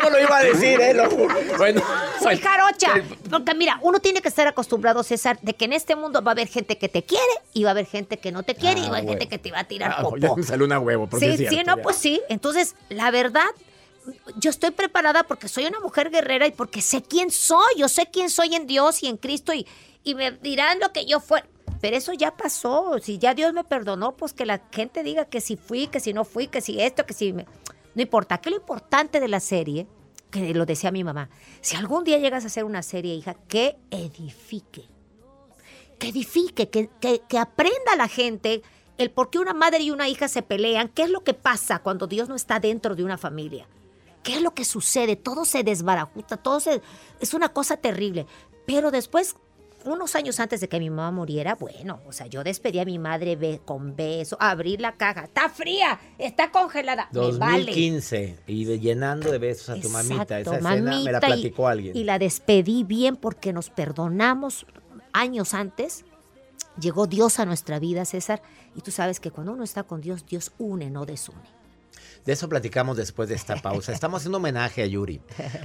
No 0.03 0.09
lo 0.09 0.19
iba 0.21 0.37
a 0.37 0.43
decir, 0.43 0.79
¿eh? 0.81 0.93
Lo 0.93 1.09
juro. 1.09 1.35
Bueno, 1.57 1.81
Soy 2.21 2.37
jarocha. 2.37 2.93
Porque 3.29 3.53
mira, 3.53 3.79
uno 3.81 3.99
tiene 3.99 4.21
que 4.21 4.27
estar 4.27 4.47
acostumbrado, 4.47 5.03
César, 5.03 5.39
de 5.41 5.53
que 5.53 5.65
en 5.65 5.73
este 5.73 5.95
mundo 5.95 6.21
va 6.23 6.31
a 6.31 6.33
haber 6.33 6.47
gente 6.47 6.77
que 6.77 6.89
te 6.89 7.03
quiere 7.03 7.23
y 7.53 7.63
va 7.63 7.69
a 7.69 7.71
haber 7.71 7.85
gente 7.85 8.17
que 8.17 8.31
no 8.31 8.43
te 8.43 8.55
quiere 8.55 8.79
y 8.79 8.83
va 8.83 8.87
a 8.87 8.89
haber 8.99 9.03
bueno. 9.05 9.19
gente 9.19 9.27
que 9.29 9.37
te 9.37 9.51
va 9.51 9.59
a 9.59 9.63
tirar 9.65 9.95
Ah, 9.97 10.01
popó. 10.03 10.17
ya 10.17 10.33
me 10.35 10.43
salió 10.43 10.65
una 10.65 10.79
huevo, 10.79 11.07
porque 11.07 11.25
Sí, 11.25 11.31
es 11.31 11.37
cierto, 11.37 11.55
sí, 11.57 11.63
no, 11.65 11.77
ya. 11.77 11.81
pues 11.83 11.95
sí. 11.97 12.21
Entonces, 12.29 12.75
la 12.89 13.11
verdad, 13.11 13.45
yo 14.37 14.49
estoy 14.49 14.71
preparada 14.71 15.23
porque 15.23 15.47
soy 15.47 15.65
una 15.65 15.79
mujer 15.79 16.09
guerrera 16.09 16.47
y 16.47 16.51
porque 16.51 16.81
sé 16.81 17.01
quién 17.03 17.29
soy. 17.31 17.73
Yo 17.77 17.87
sé 17.87 18.07
quién 18.11 18.29
soy 18.29 18.55
en 18.55 18.65
Dios 18.67 19.03
y 19.03 19.07
en 19.07 19.17
Cristo 19.17 19.53
y, 19.53 19.67
y 20.03 20.15
me 20.15 20.31
dirán 20.31 20.79
lo 20.79 20.91
que 20.91 21.05
yo 21.05 21.19
fue. 21.19 21.43
Pero 21.79 21.97
eso 21.97 22.13
ya 22.13 22.31
pasó. 22.35 22.97
Si 23.01 23.17
ya 23.17 23.33
Dios 23.33 23.53
me 23.53 23.63
perdonó, 23.63 24.11
pues 24.15 24.33
que 24.33 24.45
la 24.45 24.61
gente 24.71 25.01
diga 25.03 25.25
que 25.25 25.41
si 25.41 25.55
fui, 25.57 25.87
que 25.87 25.99
si 25.99 26.13
no 26.13 26.25
fui, 26.25 26.47
que 26.47 26.61
si 26.61 26.81
esto, 26.81 27.05
que 27.05 27.13
si... 27.13 27.33
me- 27.33 27.45
No 27.95 28.01
importa. 28.01 28.39
Que 28.39 28.49
lo 28.49 28.55
importante 28.57 29.19
de 29.19 29.27
la 29.27 29.39
serie, 29.39 29.87
que 30.29 30.53
lo 30.53 30.65
decía 30.65 30.91
mi 30.91 31.03
mamá, 31.03 31.29
si 31.61 31.75
algún 31.75 32.03
día 32.03 32.17
llegas 32.17 32.43
a 32.43 32.47
hacer 32.47 32.63
una 32.63 32.83
serie, 32.83 33.13
hija, 33.15 33.33
que 33.33 33.77
edifique. 33.91 34.85
Que 35.99 36.09
edifique, 36.09 36.69
que, 36.69 36.89
que- 36.99 37.21
que 37.27 37.37
aprenda 37.37 37.95
la 37.97 38.07
gente 38.07 38.61
el 38.97 39.09
por 39.11 39.29
qué 39.29 39.39
una 39.39 39.53
madre 39.53 39.79
y 39.79 39.89
una 39.91 40.07
hija 40.09 40.27
se 40.27 40.41
pelean, 40.43 40.87
qué 40.89 41.03
es 41.03 41.09
lo 41.09 41.23
que 41.23 41.33
pasa 41.33 41.79
cuando 41.79 42.05
Dios 42.07 42.29
no 42.29 42.35
está 42.35 42.59
dentro 42.59 42.95
de 42.95 43.03
una 43.03 43.17
familia. 43.17 43.67
¿Qué 44.23 44.35
es 44.35 44.41
lo 44.43 44.53
que 44.53 44.63
sucede? 44.65 45.15
Todo 45.15 45.45
se 45.45 45.63
desbarajusta, 45.63 46.37
todo 46.37 46.59
se... 46.59 46.81
Es 47.19 47.33
una 47.33 47.49
cosa 47.49 47.77
terrible. 47.77 48.27
Pero 48.67 48.91
después, 48.91 49.35
unos 49.85 50.15
años 50.15 50.39
antes 50.39 50.61
de 50.61 50.69
que 50.69 50.79
mi 50.79 50.89
mamá 50.89 51.11
muriera, 51.11 51.55
bueno, 51.55 52.01
o 52.05 52.11
sea, 52.11 52.27
yo 52.27 52.43
despedí 52.43 52.79
a 52.79 52.85
mi 52.85 52.99
madre 52.99 53.35
be- 53.35 53.61
con 53.65 53.95
beso, 53.95 54.37
abrir 54.39 54.81
la 54.81 54.93
caja. 54.97 55.23
Está 55.25 55.49
fría, 55.49 55.99
está 56.17 56.51
congelada. 56.51 57.09
Me 57.11 57.19
vale. 57.37 57.65
2015 57.65 58.39
y 58.47 58.65
de- 58.65 58.79
llenando 58.79 59.31
de 59.31 59.37
besos 59.37 59.69
a 59.69 59.81
tu 59.81 59.89
mamita. 59.89 60.39
Esa 60.39 60.57
escena 60.57 60.71
me 61.03 61.11
la 61.11 61.17
y- 61.17 61.21
platicó 61.21 61.67
alguien. 61.67 61.95
Y 61.95 62.03
la 62.03 62.19
despedí 62.19 62.83
bien 62.83 63.15
porque 63.15 63.53
nos 63.53 63.69
perdonamos 63.69 64.65
años 65.13 65.53
antes. 65.53 66.05
Llegó 66.79 67.05
Dios 67.07 67.39
a 67.39 67.45
nuestra 67.45 67.79
vida, 67.79 68.05
César. 68.05 68.41
Y 68.75 68.81
tú 68.81 68.91
sabes 68.91 69.19
que 69.19 69.29
cuando 69.31 69.51
uno 69.53 69.63
está 69.63 69.83
con 69.83 69.99
Dios, 70.01 70.25
Dios 70.25 70.51
une, 70.57 70.89
no 70.89 71.05
desune. 71.05 71.41
De 72.25 72.33
eso 72.33 72.47
platicamos 72.47 72.97
después 72.97 73.29
de 73.29 73.35
esta 73.35 73.55
pausa. 73.55 73.91
Estamos 73.93 74.19
haciendo 74.19 74.37
homenaje 74.37 74.83
a 74.83 74.85
Yuri. 74.85 75.21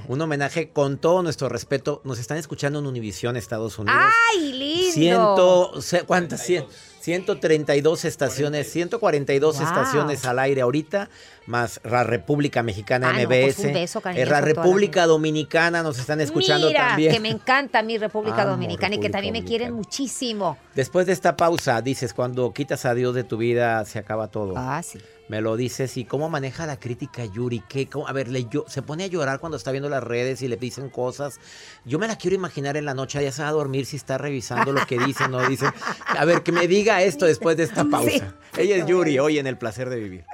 Un 0.07 0.21
homenaje 0.21 0.69
con 0.71 0.97
todo 0.97 1.21
nuestro 1.23 1.49
respeto. 1.49 2.01
Nos 2.03 2.17
están 2.19 2.37
escuchando 2.37 2.79
en 2.79 2.87
Univisión, 2.87 3.37
Estados 3.37 3.77
Unidos. 3.77 3.99
¡Ay, 4.33 4.53
lindo! 4.53 4.91
Ciento, 4.93 6.05
¿cuántas? 6.07 6.41
Cien- 6.47 6.65
132 6.99 8.03
estaciones, 8.03 8.69
142 8.69 9.55
Wow. 9.59 9.65
estaciones 9.65 10.25
al 10.25 10.39
aire 10.39 10.59
ahorita, 10.61 11.09
más 11.45 11.79
la 11.85 12.03
República 12.03 12.63
Mexicana 12.63 13.09
Ah, 13.11 13.13
no, 13.13 13.19
MBS. 13.29 13.43
pues 13.55 13.59
un 13.59 13.73
beso, 13.73 14.01
Eh, 14.13 14.25
la 14.25 14.41
República 14.41 15.05
Dominicana 15.05 15.83
nos 15.83 15.99
están 15.99 16.19
escuchando 16.19 16.67
Mira, 16.67 16.89
también. 16.89 17.13
que 17.13 17.19
me 17.21 17.29
encanta 17.29 17.81
mi 17.81 17.97
República 17.97 18.41
Amo 18.41 18.51
Dominicana 18.51 18.95
y 18.95 18.99
que 18.99 19.09
también 19.09 19.31
me 19.31 19.45
quieren 19.45 19.73
muchísimo. 19.73 20.57
Después 20.75 21.05
de 21.05 21.13
esta 21.13 21.37
pausa, 21.37 21.81
dices, 21.81 22.13
cuando 22.13 22.51
quitas 22.53 22.83
a 22.85 22.93
Dios 22.93 23.15
de 23.15 23.23
tu 23.23 23.37
vida, 23.37 23.85
se 23.85 23.99
acaba 23.99 24.27
todo. 24.27 24.55
Ah, 24.57 24.81
sí. 24.83 24.99
Me 25.29 25.41
lo 25.41 25.57
dices. 25.57 25.97
¿Y 25.97 26.05
cómo 26.05 26.29
maneja 26.29 26.65
la 26.65 26.79
crítica 26.79 27.25
Yuri? 27.25 27.61
¿Qué, 27.67 27.87
cómo- 27.89 28.07
a 28.07 28.13
ver, 28.13 28.29
le, 28.29 28.45
yo, 28.45 28.63
se 28.67 28.81
pone 28.81 29.03
a 29.03 29.07
llorar 29.07 29.39
cuando 29.39 29.57
está 29.57 29.71
viendo 29.71 29.89
las 29.89 30.03
redes 30.03 30.41
y 30.41 30.47
le 30.47 30.55
dicen 30.57 30.89
cosas. 30.89 31.39
Yo 31.85 31.99
me 31.99 32.07
la 32.07 32.15
quiero 32.17 32.35
imaginar 32.35 32.77
en 32.77 32.85
la 32.85 32.93
noche, 32.93 33.21
ya 33.21 33.31
se 33.31 33.41
va 33.43 33.49
a 33.49 33.51
dormir 33.51 33.85
si 33.85 33.95
está 33.97 34.17
revisando 34.17 34.71
lo 34.71 34.85
que 34.85 34.97
dicen 34.97 35.33
o 35.33 35.41
no 35.41 35.49
dicen. 35.49 35.71
A 36.07 36.23
ver, 36.25 36.43
que 36.43 36.51
me 36.51 36.67
diga 36.67 37.01
esto 37.01 37.25
después 37.25 37.57
de 37.57 37.63
esta 37.63 37.83
pausa. 37.85 38.35
Ella 38.57 38.77
es 38.77 38.85
Yuri, 38.85 39.19
hoy 39.19 39.37
en 39.39 39.47
El 39.47 39.57
Placer 39.57 39.89
de 39.89 39.97
Vivir. 39.97 40.25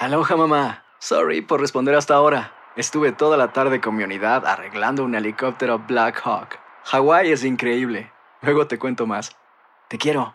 Aloha 0.00 0.36
mamá. 0.36 0.84
Sorry 0.98 1.40
por 1.42 1.60
responder 1.60 1.94
hasta 1.94 2.14
ahora. 2.14 2.52
Estuve 2.76 3.12
toda 3.12 3.36
la 3.36 3.52
tarde 3.52 3.80
con 3.80 3.96
mi 3.96 4.02
unidad 4.04 4.44
arreglando 4.46 5.04
un 5.04 5.14
helicóptero 5.14 5.78
Black 5.78 6.20
Hawk. 6.24 6.58
Hawái 6.84 7.32
es 7.32 7.44
increíble. 7.44 8.10
Luego 8.42 8.66
te 8.66 8.78
cuento 8.78 9.06
más. 9.06 9.34
Te 9.88 9.96
quiero. 9.98 10.34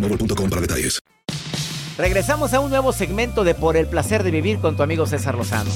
boostmobile.com 0.00 0.50
para 0.50 0.60
detalles. 0.60 1.00
Regresamos 1.98 2.52
a 2.52 2.60
un 2.60 2.70
nuevo 2.70 2.92
segmento 2.92 3.42
de 3.42 3.54
Por 3.54 3.76
el 3.76 3.86
Placer 3.86 4.22
de 4.22 4.30
Vivir 4.30 4.58
con 4.58 4.76
tu 4.76 4.82
amigo 4.82 5.06
César 5.06 5.34
Lozano. 5.34 5.70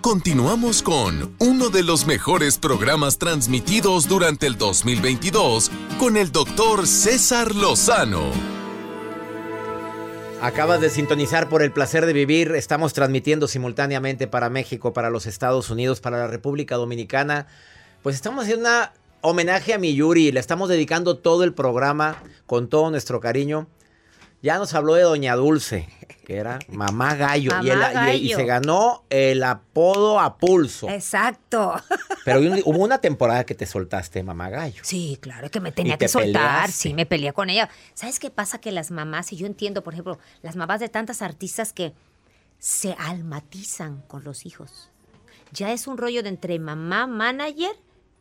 Continuamos 0.00 0.82
con 0.82 1.34
uno 1.38 1.68
de 1.68 1.82
los 1.82 2.06
mejores 2.06 2.58
programas 2.58 3.18
transmitidos 3.18 4.08
durante 4.08 4.46
el 4.46 4.56
2022 4.56 5.70
con 5.98 6.16
el 6.16 6.30
doctor 6.30 6.86
César 6.86 7.54
Lozano. 7.54 8.30
Acabas 10.40 10.80
de 10.80 10.88
sintonizar 10.88 11.48
por 11.48 11.62
el 11.62 11.72
placer 11.72 12.06
de 12.06 12.12
vivir. 12.12 12.52
Estamos 12.52 12.92
transmitiendo 12.92 13.48
simultáneamente 13.48 14.28
para 14.28 14.48
México, 14.48 14.92
para 14.92 15.10
los 15.10 15.26
Estados 15.26 15.68
Unidos, 15.68 16.00
para 16.00 16.18
la 16.18 16.28
República 16.28 16.76
Dominicana. 16.76 17.48
Pues 18.04 18.14
estamos 18.14 18.44
haciendo 18.44 18.68
un 18.68 18.74
homenaje 19.20 19.74
a 19.74 19.78
mi 19.78 19.94
Yuri. 19.94 20.32
Le 20.32 20.40
estamos 20.40 20.68
dedicando 20.68 21.18
todo 21.18 21.44
el 21.44 21.54
programa 21.54 22.22
con 22.46 22.68
todo 22.68 22.90
nuestro 22.90 23.20
cariño. 23.20 23.66
Ya 24.40 24.58
nos 24.58 24.72
habló 24.74 24.94
de 24.94 25.02
Doña 25.02 25.34
Dulce, 25.34 25.88
que 26.24 26.36
era 26.36 26.60
Mamá 26.68 27.16
Gallo. 27.16 27.50
y, 28.14 28.28
se 28.32 28.44
ganó 28.44 29.02
el 29.10 29.42
apodo 29.42 30.20
a 30.20 30.36
pulso. 30.38 30.88
Exacto. 30.88 31.74
Pero 32.24 32.38
hubo 32.40 32.52
un- 32.52 32.62
hubo 32.64 32.84
una 32.84 32.98
temporada 33.00 33.44
que 33.44 33.56
te 33.56 33.66
soltaste, 33.66 34.22
Mamá 34.22 34.48
Gallo. 34.48 34.80
Sí, 34.84 35.18
claro, 35.20 35.50
que 35.50 35.58
me 35.58 35.72
tenía 35.72 35.98
te 35.98 36.04
que 36.04 36.08
soltar. 36.08 36.32
peleaste. 36.62 36.72
Sí, 36.72 36.94
me 36.94 37.04
peleé 37.04 37.32
con 37.32 37.50
ella. 37.50 37.68
¿Sabes 37.94 38.20
qué 38.20 38.30
pasa? 38.30 38.60
Que 38.60 38.70
las 38.70 38.92
mamás, 38.92 39.32
y 39.32 39.36
yo 39.36 39.46
entiendo, 39.46 39.82
por 39.82 39.94
ejemplo, 39.94 40.18
las 40.42 40.54
mamás 40.54 40.78
de 40.78 40.88
tantas 40.88 41.20
artistas 41.20 41.72
que 41.72 41.92
se 42.60 42.92
almatizan 42.98 44.02
con 44.06 44.22
los 44.22 44.46
hijos. 44.46 44.90
Ya 45.52 45.72
es 45.72 45.86
un 45.88 45.98
rollo 45.98 46.22
de 46.22 46.28
entre 46.28 46.58
mamá, 46.60 47.06
manager 47.08 47.72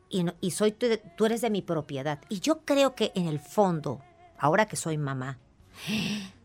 y, 0.10 0.24
no- 0.24 0.34
y 0.41 0.52
soy 0.52 0.72
tú, 0.72 0.88
tú 1.15 1.26
eres 1.26 1.41
de 1.41 1.50
mi 1.50 1.62
propiedad. 1.62 2.20
Y 2.30 2.39
yo 2.39 2.60
creo 2.65 2.96
que 2.96 3.12
en 3.15 3.28
el 3.28 3.39
fondo, 3.39 4.02
ahora 4.38 4.65
que 4.67 4.76
soy 4.76 4.98
mamá, 4.98 5.38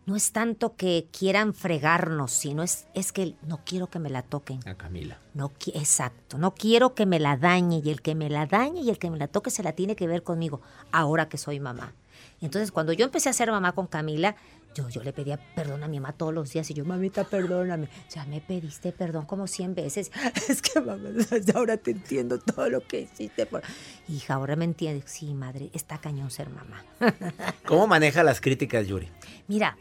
no 0.04 0.16
es 0.16 0.32
tanto 0.32 0.74
que 0.76 1.06
quieran 1.16 1.54
fregarnos, 1.54 2.32
sino 2.32 2.62
es, 2.62 2.86
es 2.94 3.12
que 3.12 3.34
no 3.46 3.60
quiero 3.64 3.86
que 3.88 3.98
me 4.00 4.10
la 4.10 4.22
toquen. 4.22 4.60
A 4.68 4.74
Camila. 4.74 5.16
No, 5.34 5.52
exacto, 5.74 6.38
no 6.38 6.54
quiero 6.54 6.94
que 6.94 7.06
me 7.06 7.20
la 7.20 7.36
dañe 7.36 7.80
y 7.84 7.90
el 7.90 8.02
que 8.02 8.14
me 8.14 8.28
la 8.28 8.46
dañe 8.46 8.80
y 8.80 8.90
el 8.90 8.98
que 8.98 9.10
me 9.10 9.18
la 9.18 9.28
toque 9.28 9.50
se 9.50 9.62
la 9.62 9.72
tiene 9.72 9.94
que 9.96 10.06
ver 10.08 10.22
conmigo, 10.24 10.60
ahora 10.90 11.28
que 11.28 11.38
soy 11.38 11.60
mamá. 11.60 11.92
Entonces, 12.40 12.72
cuando 12.72 12.92
yo 12.92 13.04
empecé 13.04 13.28
a 13.28 13.32
ser 13.32 13.50
mamá 13.52 13.72
con 13.72 13.86
Camila, 13.86 14.34
yo, 14.74 14.88
yo 14.88 15.02
le 15.02 15.12
pedía 15.12 15.38
perdón 15.54 15.82
a 15.82 15.88
mi 15.88 16.00
mamá 16.00 16.12
todos 16.12 16.32
los 16.32 16.52
días 16.52 16.70
y 16.70 16.74
yo, 16.74 16.84
mamita, 16.84 17.24
perdóname. 17.24 17.88
Ya 18.10 18.24
me 18.24 18.40
pediste 18.40 18.92
perdón 18.92 19.26
como 19.26 19.46
100 19.46 19.74
veces. 19.74 20.10
Es 20.48 20.62
que, 20.62 20.80
mamá, 20.80 21.10
ahora 21.54 21.76
te 21.76 21.92
entiendo 21.92 22.38
todo 22.38 22.68
lo 22.68 22.86
que 22.86 23.02
hiciste. 23.02 23.46
Por... 23.46 23.62
Hija, 24.08 24.34
ahora 24.34 24.56
me 24.56 24.64
entiendes. 24.64 25.10
Sí, 25.10 25.34
madre, 25.34 25.70
está 25.72 25.98
cañón 25.98 26.30
ser 26.30 26.48
mamá. 26.48 26.84
¿Cómo 27.66 27.86
maneja 27.86 28.22
las 28.22 28.40
críticas, 28.40 28.86
Yuri? 28.86 29.08
Mira, 29.48 29.76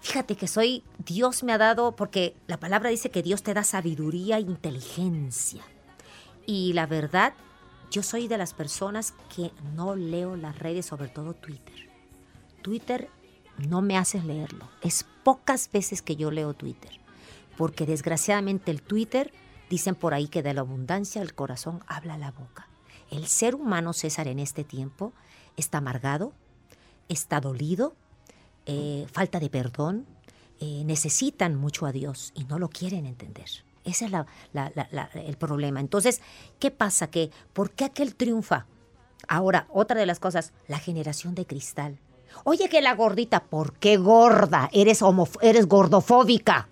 fíjate 0.00 0.36
que 0.36 0.46
soy, 0.46 0.84
Dios 0.98 1.42
me 1.42 1.52
ha 1.52 1.58
dado, 1.58 1.96
porque 1.96 2.34
la 2.46 2.58
palabra 2.58 2.90
dice 2.90 3.10
que 3.10 3.22
Dios 3.22 3.42
te 3.42 3.54
da 3.54 3.64
sabiduría 3.64 4.38
e 4.38 4.40
inteligencia. 4.40 5.62
Y 6.46 6.72
la 6.72 6.86
verdad, 6.86 7.34
yo 7.90 8.02
soy 8.02 8.28
de 8.28 8.38
las 8.38 8.54
personas 8.54 9.14
que 9.34 9.50
no 9.74 9.96
leo 9.96 10.36
las 10.36 10.58
redes, 10.58 10.86
sobre 10.86 11.08
todo 11.08 11.34
Twitter. 11.34 11.90
Twitter 12.62 13.08
no 13.58 13.82
me 13.82 13.96
haces 13.96 14.24
leerlo. 14.24 14.68
Es 14.80 15.04
pocas 15.24 15.70
veces 15.70 16.02
que 16.02 16.16
yo 16.16 16.30
leo 16.30 16.54
Twitter. 16.54 17.00
Porque 17.56 17.86
desgraciadamente 17.86 18.70
el 18.70 18.82
Twitter, 18.82 19.32
dicen 19.70 19.94
por 19.94 20.14
ahí 20.14 20.28
que 20.28 20.42
de 20.42 20.54
la 20.54 20.62
abundancia 20.62 21.20
del 21.20 21.34
corazón 21.34 21.80
habla 21.86 22.18
la 22.18 22.30
boca. 22.30 22.68
El 23.10 23.26
ser 23.26 23.54
humano, 23.54 23.92
César, 23.92 24.26
en 24.28 24.38
este 24.38 24.64
tiempo 24.64 25.12
está 25.56 25.78
amargado, 25.78 26.32
está 27.08 27.40
dolido, 27.40 27.94
eh, 28.66 29.06
falta 29.12 29.38
de 29.38 29.50
perdón, 29.50 30.06
eh, 30.60 30.82
necesitan 30.84 31.56
mucho 31.56 31.86
a 31.86 31.92
Dios 31.92 32.32
y 32.34 32.44
no 32.44 32.58
lo 32.58 32.68
quieren 32.68 33.06
entender. 33.06 33.48
Ese 33.84 34.06
es 34.06 34.12
el 35.14 35.36
problema. 35.36 35.80
Entonces, 35.80 36.20
¿qué 36.60 36.70
pasa? 36.70 37.10
Que, 37.10 37.30
¿Por 37.52 37.72
qué 37.72 37.84
aquel 37.84 38.14
triunfa? 38.14 38.66
Ahora, 39.26 39.66
otra 39.70 39.98
de 39.98 40.06
las 40.06 40.20
cosas, 40.20 40.52
la 40.68 40.78
generación 40.78 41.34
de 41.34 41.46
cristal. 41.46 41.98
Oye, 42.44 42.68
que 42.68 42.80
la 42.80 42.94
gordita, 42.94 43.44
¿por 43.44 43.74
qué 43.74 43.96
gorda? 43.96 44.68
Eres, 44.72 45.00
eres 45.40 45.66
gordofóbica. 45.66 46.68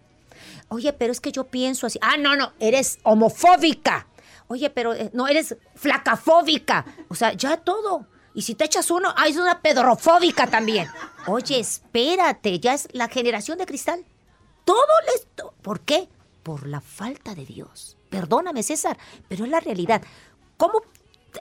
Oye, 0.68 0.92
pero 0.92 1.12
es 1.12 1.20
que 1.20 1.32
yo 1.32 1.44
pienso 1.44 1.86
así. 1.86 1.98
Ah, 2.02 2.16
no, 2.16 2.36
no, 2.36 2.52
eres 2.60 2.98
homofóbica. 3.02 4.06
Oye, 4.46 4.70
pero 4.70 4.94
eh, 4.94 5.10
no, 5.12 5.28
eres 5.28 5.56
flacafóbica. 5.74 6.84
O 7.08 7.14
sea, 7.14 7.32
ya 7.32 7.56
todo. 7.56 8.06
Y 8.34 8.42
si 8.42 8.54
te 8.54 8.64
echas 8.64 8.90
uno, 8.90 9.12
ah, 9.16 9.26
es 9.26 9.36
una 9.36 9.60
pedrofóbica 9.60 10.46
también. 10.46 10.88
Oye, 11.26 11.58
espérate, 11.58 12.60
ya 12.60 12.74
es 12.74 12.88
la 12.92 13.08
generación 13.08 13.58
de 13.58 13.66
cristal. 13.66 14.04
Todo 14.64 14.86
les... 15.06 15.26
¿Por 15.62 15.80
qué? 15.80 16.08
Por 16.42 16.66
la 16.66 16.80
falta 16.80 17.34
de 17.34 17.44
Dios. 17.44 17.96
Perdóname, 18.08 18.62
César, 18.62 18.98
pero 19.28 19.44
es 19.44 19.50
la 19.50 19.60
realidad. 19.60 20.02
¿Cómo 20.56 20.82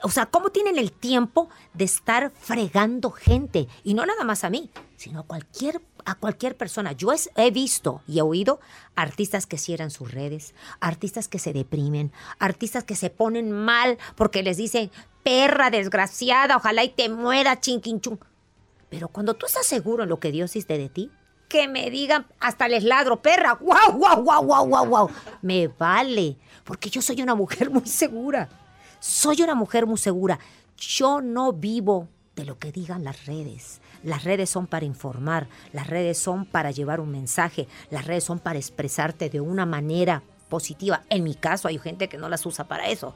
o 0.02 0.10
sea, 0.10 0.26
¿cómo 0.26 0.50
tienen 0.50 0.78
el 0.78 0.92
tiempo 0.92 1.48
de 1.74 1.84
estar 1.84 2.32
fregando 2.38 3.10
gente? 3.10 3.68
Y 3.84 3.94
no 3.94 4.06
nada 4.06 4.24
más 4.24 4.44
a 4.44 4.50
mí, 4.50 4.70
sino 4.96 5.20
a 5.20 5.22
cualquier, 5.24 5.80
a 6.04 6.14
cualquier 6.14 6.56
persona. 6.56 6.92
Yo 6.92 7.10
he 7.36 7.50
visto 7.50 8.02
y 8.06 8.18
he 8.18 8.22
oído 8.22 8.60
artistas 8.94 9.46
que 9.46 9.58
cierran 9.58 9.90
sus 9.90 10.12
redes, 10.12 10.54
artistas 10.80 11.28
que 11.28 11.38
se 11.38 11.52
deprimen, 11.52 12.12
artistas 12.38 12.84
que 12.84 12.96
se 12.96 13.10
ponen 13.10 13.52
mal 13.52 13.98
porque 14.16 14.42
les 14.42 14.56
dicen, 14.56 14.90
perra 15.22 15.70
desgraciada, 15.70 16.56
ojalá 16.56 16.84
y 16.84 16.90
te 16.90 17.08
muera, 17.08 17.60
chinquinchun. 17.60 18.20
Pero 18.88 19.08
cuando 19.08 19.34
tú 19.34 19.46
estás 19.46 19.66
seguro 19.66 20.02
en 20.02 20.08
lo 20.08 20.20
que 20.20 20.32
Dios 20.32 20.52
dice 20.52 20.76
de 20.76 20.88
ti, 20.88 21.10
que 21.48 21.66
me 21.66 21.90
digan, 21.90 22.26
hasta 22.38 22.68
les 22.68 22.84
ladro, 22.84 23.20
perra, 23.20 23.54
guau, 23.54 23.92
guau, 23.92 24.22
guau, 24.22 24.44
guau, 24.44 24.66
guau, 24.66 24.86
guau. 24.86 25.10
Me 25.42 25.66
vale, 25.66 26.36
porque 26.64 26.90
yo 26.90 27.02
soy 27.02 27.22
una 27.22 27.34
mujer 27.34 27.70
muy 27.70 27.86
segura. 27.86 28.48
Soy 29.00 29.40
una 29.40 29.54
mujer 29.54 29.86
muy 29.86 29.96
segura. 29.96 30.38
Yo 30.76 31.22
no 31.22 31.54
vivo 31.54 32.08
de 32.36 32.44
lo 32.44 32.58
que 32.58 32.70
digan 32.70 33.02
las 33.02 33.24
redes. 33.24 33.80
Las 34.02 34.24
redes 34.24 34.50
son 34.50 34.66
para 34.66 34.84
informar, 34.84 35.48
las 35.72 35.86
redes 35.86 36.18
son 36.18 36.44
para 36.44 36.70
llevar 36.70 37.00
un 37.00 37.10
mensaje, 37.10 37.66
las 37.90 38.06
redes 38.06 38.24
son 38.24 38.38
para 38.38 38.58
expresarte 38.58 39.30
de 39.30 39.40
una 39.40 39.64
manera 39.66 40.22
positiva. 40.50 41.02
En 41.08 41.24
mi 41.24 41.34
caso 41.34 41.68
hay 41.68 41.78
gente 41.78 42.08
que 42.08 42.18
no 42.18 42.28
las 42.28 42.44
usa 42.44 42.68
para 42.68 42.88
eso. 42.88 43.14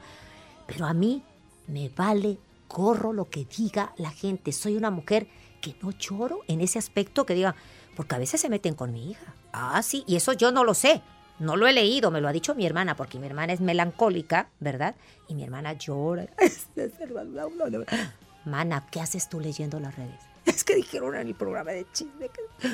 Pero 0.65 0.87
a 0.87 0.93
mí 0.93 1.23
me 1.67 1.89
vale 1.89 2.39
corro 2.67 3.13
lo 3.13 3.29
que 3.29 3.45
diga 3.45 3.93
la 3.97 4.09
gente. 4.09 4.51
Soy 4.51 4.75
una 4.77 4.89
mujer 4.89 5.27
que 5.61 5.75
no 5.83 5.91
lloro 5.91 6.39
en 6.47 6.61
ese 6.61 6.79
aspecto 6.79 7.27
que 7.27 7.35
diga, 7.35 7.55
porque 7.95 8.15
a 8.15 8.19
veces 8.19 8.41
se 8.41 8.49
meten 8.49 8.73
con 8.73 8.91
mi 8.91 9.11
hija. 9.11 9.35
Ah, 9.53 9.81
sí, 9.83 10.03
y 10.07 10.15
eso 10.15 10.33
yo 10.33 10.51
no 10.51 10.63
lo 10.63 10.73
sé. 10.73 11.01
No 11.39 11.55
lo 11.55 11.67
he 11.67 11.73
leído, 11.73 12.11
me 12.11 12.21
lo 12.21 12.27
ha 12.27 12.31
dicho 12.31 12.55
mi 12.55 12.65
hermana, 12.65 12.95
porque 12.95 13.19
mi 13.19 13.27
hermana 13.27 13.53
es 13.53 13.61
melancólica, 13.61 14.49
¿verdad? 14.59 14.95
Y 15.27 15.35
mi 15.35 15.43
hermana 15.43 15.73
llora. 15.73 16.27
Mana, 18.45 18.85
¿qué 18.91 19.01
haces 19.01 19.27
tú 19.27 19.39
leyendo 19.39 19.79
las 19.79 19.95
redes? 19.95 20.19
Es 20.45 20.63
que 20.63 20.75
dijeron 20.75 21.15
en 21.15 21.27
el 21.27 21.35
programa 21.35 21.71
de 21.71 21.85
chisme 21.91 22.29
que... 22.29 22.69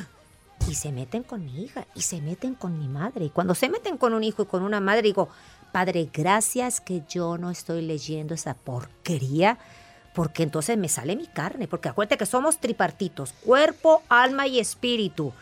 Y 0.70 0.76
se 0.76 0.92
meten 0.92 1.24
con 1.24 1.44
mi 1.44 1.64
hija, 1.64 1.88
y 1.96 2.02
se 2.02 2.22
meten 2.22 2.54
con 2.54 2.78
mi 2.78 2.88
madre. 2.88 3.26
Y 3.26 3.30
cuando 3.30 3.56
se 3.56 3.70
meten 3.70 3.98
con 3.98 4.14
un 4.14 4.24
hijo 4.24 4.44
y 4.44 4.46
con 4.46 4.62
una 4.62 4.80
madre, 4.80 5.02
digo, 5.02 5.30
Padre, 5.72 6.10
gracias 6.14 6.82
que 6.82 7.04
yo 7.08 7.38
no 7.38 7.50
estoy 7.50 7.82
leyendo 7.82 8.34
esa 8.34 8.54
porquería, 8.54 9.58
porque 10.14 10.44
entonces 10.44 10.78
me 10.78 10.90
sale 10.90 11.16
mi 11.16 11.28
carne. 11.28 11.68
Porque 11.68 11.90
acuérdate 11.90 12.18
que 12.18 12.26
somos 12.26 12.58
tripartitos, 12.60 13.34
cuerpo, 13.34 14.04
alma 14.10 14.48
y 14.48 14.60
espíritu. 14.60 15.34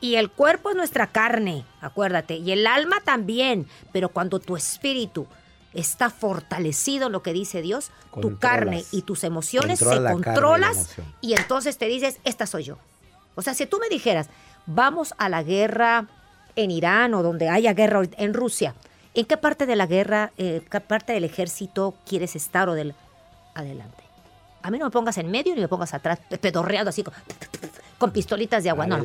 Y 0.00 0.16
el 0.16 0.30
cuerpo 0.30 0.70
es 0.70 0.76
nuestra 0.76 1.06
carne, 1.06 1.64
acuérdate, 1.80 2.36
y 2.36 2.52
el 2.52 2.66
alma 2.66 3.00
también. 3.04 3.66
Pero 3.92 4.10
cuando 4.10 4.38
tu 4.38 4.56
espíritu 4.56 5.26
está 5.72 6.10
fortalecido 6.10 7.06
en 7.06 7.12
lo 7.12 7.22
que 7.22 7.32
dice 7.32 7.60
Dios, 7.60 7.90
tu 8.20 8.38
carne 8.38 8.84
y 8.92 9.02
tus 9.02 9.24
emociones 9.24 9.80
Controla 9.80 10.08
se 10.08 10.12
y 10.12 10.14
controlas 10.14 10.96
y 11.20 11.34
entonces 11.34 11.78
te 11.78 11.86
dices, 11.86 12.20
esta 12.24 12.46
soy 12.46 12.64
yo. 12.64 12.78
O 13.34 13.42
sea, 13.42 13.54
si 13.54 13.66
tú 13.66 13.78
me 13.80 13.88
dijeras, 13.88 14.28
vamos 14.66 15.14
a 15.18 15.28
la 15.28 15.42
guerra 15.42 16.06
en 16.54 16.70
Irán 16.70 17.14
o 17.14 17.22
donde 17.22 17.48
haya 17.48 17.72
guerra 17.72 18.02
en 18.16 18.34
Rusia, 18.34 18.74
¿en 19.14 19.26
qué 19.26 19.36
parte 19.36 19.66
de 19.66 19.74
la 19.74 19.86
guerra, 19.86 20.32
eh, 20.38 20.62
qué 20.70 20.80
parte 20.80 21.12
del 21.12 21.24
ejército 21.24 21.94
quieres 22.06 22.36
estar 22.36 22.68
o 22.68 22.74
del 22.74 22.94
adelante? 23.54 24.03
A 24.64 24.70
mí 24.70 24.78
no 24.78 24.86
me 24.86 24.90
pongas 24.90 25.18
en 25.18 25.30
medio 25.30 25.54
ni 25.54 25.60
me 25.60 25.68
pongas 25.68 25.92
atrás, 25.92 26.20
pedorreado 26.40 26.88
así 26.88 27.02
con, 27.02 27.12
con 27.98 28.10
pistolitas 28.12 28.64
de 28.64 28.70
agua. 28.70 28.86
No. 28.86 28.96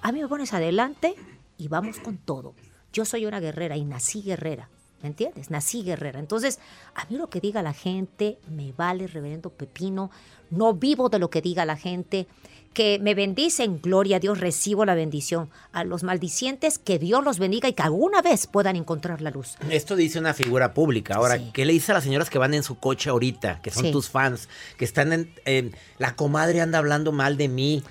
A 0.00 0.12
mí 0.12 0.22
me 0.22 0.28
pones 0.28 0.54
adelante 0.54 1.16
y 1.56 1.66
vamos 1.66 1.98
con 1.98 2.18
todo. 2.18 2.54
Yo 2.92 3.04
soy 3.04 3.26
una 3.26 3.40
guerrera 3.40 3.76
y 3.76 3.84
nací 3.84 4.22
guerrera. 4.22 4.70
¿Me 5.02 5.08
entiendes? 5.08 5.50
Nací 5.50 5.82
guerrera. 5.82 6.20
Entonces, 6.20 6.60
a 6.94 7.04
mí 7.06 7.16
lo 7.16 7.28
que 7.28 7.40
diga 7.40 7.62
la 7.62 7.72
gente 7.72 8.38
me 8.48 8.70
vale, 8.70 9.08
reverendo 9.08 9.50
Pepino. 9.50 10.12
No 10.50 10.74
vivo 10.74 11.08
de 11.08 11.18
lo 11.18 11.30
que 11.30 11.42
diga 11.42 11.64
la 11.64 11.76
gente. 11.76 12.28
Que 12.74 12.98
me 13.00 13.14
bendicen, 13.14 13.80
gloria 13.82 14.18
a 14.18 14.20
Dios, 14.20 14.38
recibo 14.38 14.84
la 14.84 14.94
bendición. 14.94 15.50
A 15.72 15.82
los 15.84 16.04
maldicientes, 16.04 16.78
que 16.78 16.98
Dios 17.00 17.24
los 17.24 17.38
bendiga 17.40 17.68
y 17.68 17.72
que 17.72 17.82
alguna 17.82 18.22
vez 18.22 18.46
puedan 18.46 18.76
encontrar 18.76 19.20
la 19.20 19.30
luz. 19.30 19.56
Esto 19.70 19.96
dice 19.96 20.18
una 20.20 20.32
figura 20.34 20.74
pública. 20.74 21.14
Ahora, 21.16 21.38
¿qué 21.52 21.64
le 21.64 21.72
dice 21.72 21.90
a 21.92 21.96
las 21.96 22.04
señoras 22.04 22.30
que 22.30 22.38
van 22.38 22.54
en 22.54 22.62
su 22.62 22.78
coche 22.78 23.10
ahorita, 23.10 23.60
que 23.62 23.70
son 23.70 23.86
Sí. 23.86 23.90
tus 23.92 24.08
fans, 24.10 24.48
que 24.76 24.84
están 24.84 25.12
en, 25.12 25.32
en- 25.44 25.74
La 25.98 26.14
comadre 26.14 26.60
anda 26.60 26.78
hablando 26.78 27.10
mal 27.10 27.36
de 27.36 27.48
mí, 27.48 27.82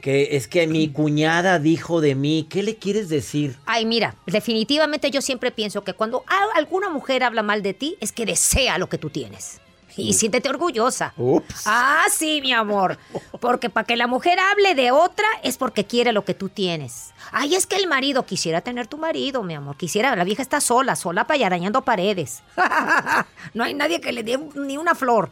que 0.00 0.36
es 0.36 0.46
que 0.46 0.68
mi 0.68 0.88
cuñada 0.88 1.58
dijo 1.58 2.00
de 2.00 2.14
mí. 2.14 2.46
¿Qué 2.48 2.62
le 2.62 2.76
quieres 2.76 3.08
decir? 3.08 3.56
Ay, 3.66 3.84
mira, 3.86 4.14
definitivamente 4.26 5.10
yo 5.10 5.20
siempre 5.22 5.50
pienso 5.50 5.82
que 5.82 5.94
cuando 5.94 6.22
alguna 6.54 6.88
mujer 6.90 7.24
habla 7.24 7.42
mal 7.42 7.62
de 7.62 7.74
ti, 7.74 7.96
es 8.00 8.12
que 8.12 8.24
desea 8.26 8.78
lo 8.78 8.88
que 8.88 8.98
tú 8.98 9.10
tienes. 9.10 9.60
Y 9.96 10.12
siéntete 10.12 10.48
orgullosa. 10.48 11.12
Ups. 11.16 11.62
Ah, 11.66 12.04
sí, 12.10 12.40
mi 12.42 12.52
amor. 12.52 12.98
Porque 13.40 13.70
para 13.70 13.86
que 13.86 13.96
la 13.96 14.06
mujer 14.06 14.38
hable 14.38 14.74
de 14.74 14.90
otra 14.90 15.26
es 15.42 15.56
porque 15.56 15.84
quiere 15.86 16.12
lo 16.12 16.24
que 16.24 16.34
tú 16.34 16.48
tienes. 16.48 17.12
Ay, 17.32 17.54
es 17.54 17.66
que 17.66 17.76
el 17.76 17.86
marido 17.86 18.26
quisiera 18.26 18.60
tener 18.60 18.86
tu 18.86 18.98
marido, 18.98 19.42
mi 19.42 19.54
amor. 19.54 19.76
Quisiera, 19.76 20.14
la 20.14 20.24
vieja 20.24 20.42
está 20.42 20.60
sola, 20.60 20.96
sola 20.96 21.26
para 21.26 21.46
arañando 21.46 21.82
paredes. 21.82 22.42
no 23.54 23.64
hay 23.64 23.74
nadie 23.74 24.00
que 24.00 24.12
le 24.12 24.22
dé 24.22 24.38
ni 24.54 24.76
una 24.76 24.94
flor. 24.94 25.30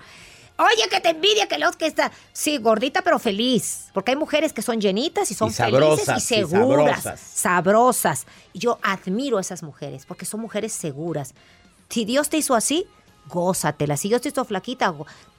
Oye, 0.57 0.89
que 0.89 1.01
te 1.01 1.09
envidia 1.11 1.49
que 1.49 1.59
los 1.59 1.75
que 1.75 1.87
está. 1.87 2.13
Sí, 2.33 2.59
gordita, 2.59 3.03
pero 3.03 3.19
feliz. 3.19 3.89
Porque 3.93 4.13
hay 4.13 4.17
mujeres 4.17 4.53
que 4.53 4.63
son 4.63 4.81
llenitas 4.81 5.29
y 5.31 5.35
son 5.35 5.51
Y 5.51 5.53
felices 5.53 5.81
sabrosas, 6.07 6.09
y 6.31 6.35
y 6.35 6.39
seguras. 6.39 7.03
sabrosas. 7.03 7.21
sabrosas. 7.21 8.27
Y 8.53 8.61
yo 8.61 8.79
admiro 8.83 9.39
a 9.39 9.41
esas 9.41 9.63
mujeres 9.65 10.07
porque 10.07 10.25
son 10.25 10.41
mujeres 10.41 10.73
seguras. 10.73 11.35
Si 11.89 12.05
Dios 12.05 12.29
te 12.29 12.37
hizo 12.37 12.55
así, 12.55 12.87
gózatela. 13.29 13.97
Si 13.97 14.09
Dios 14.09 14.21
te 14.21 14.29
hizo 14.29 14.45
flaquita, 14.45 14.95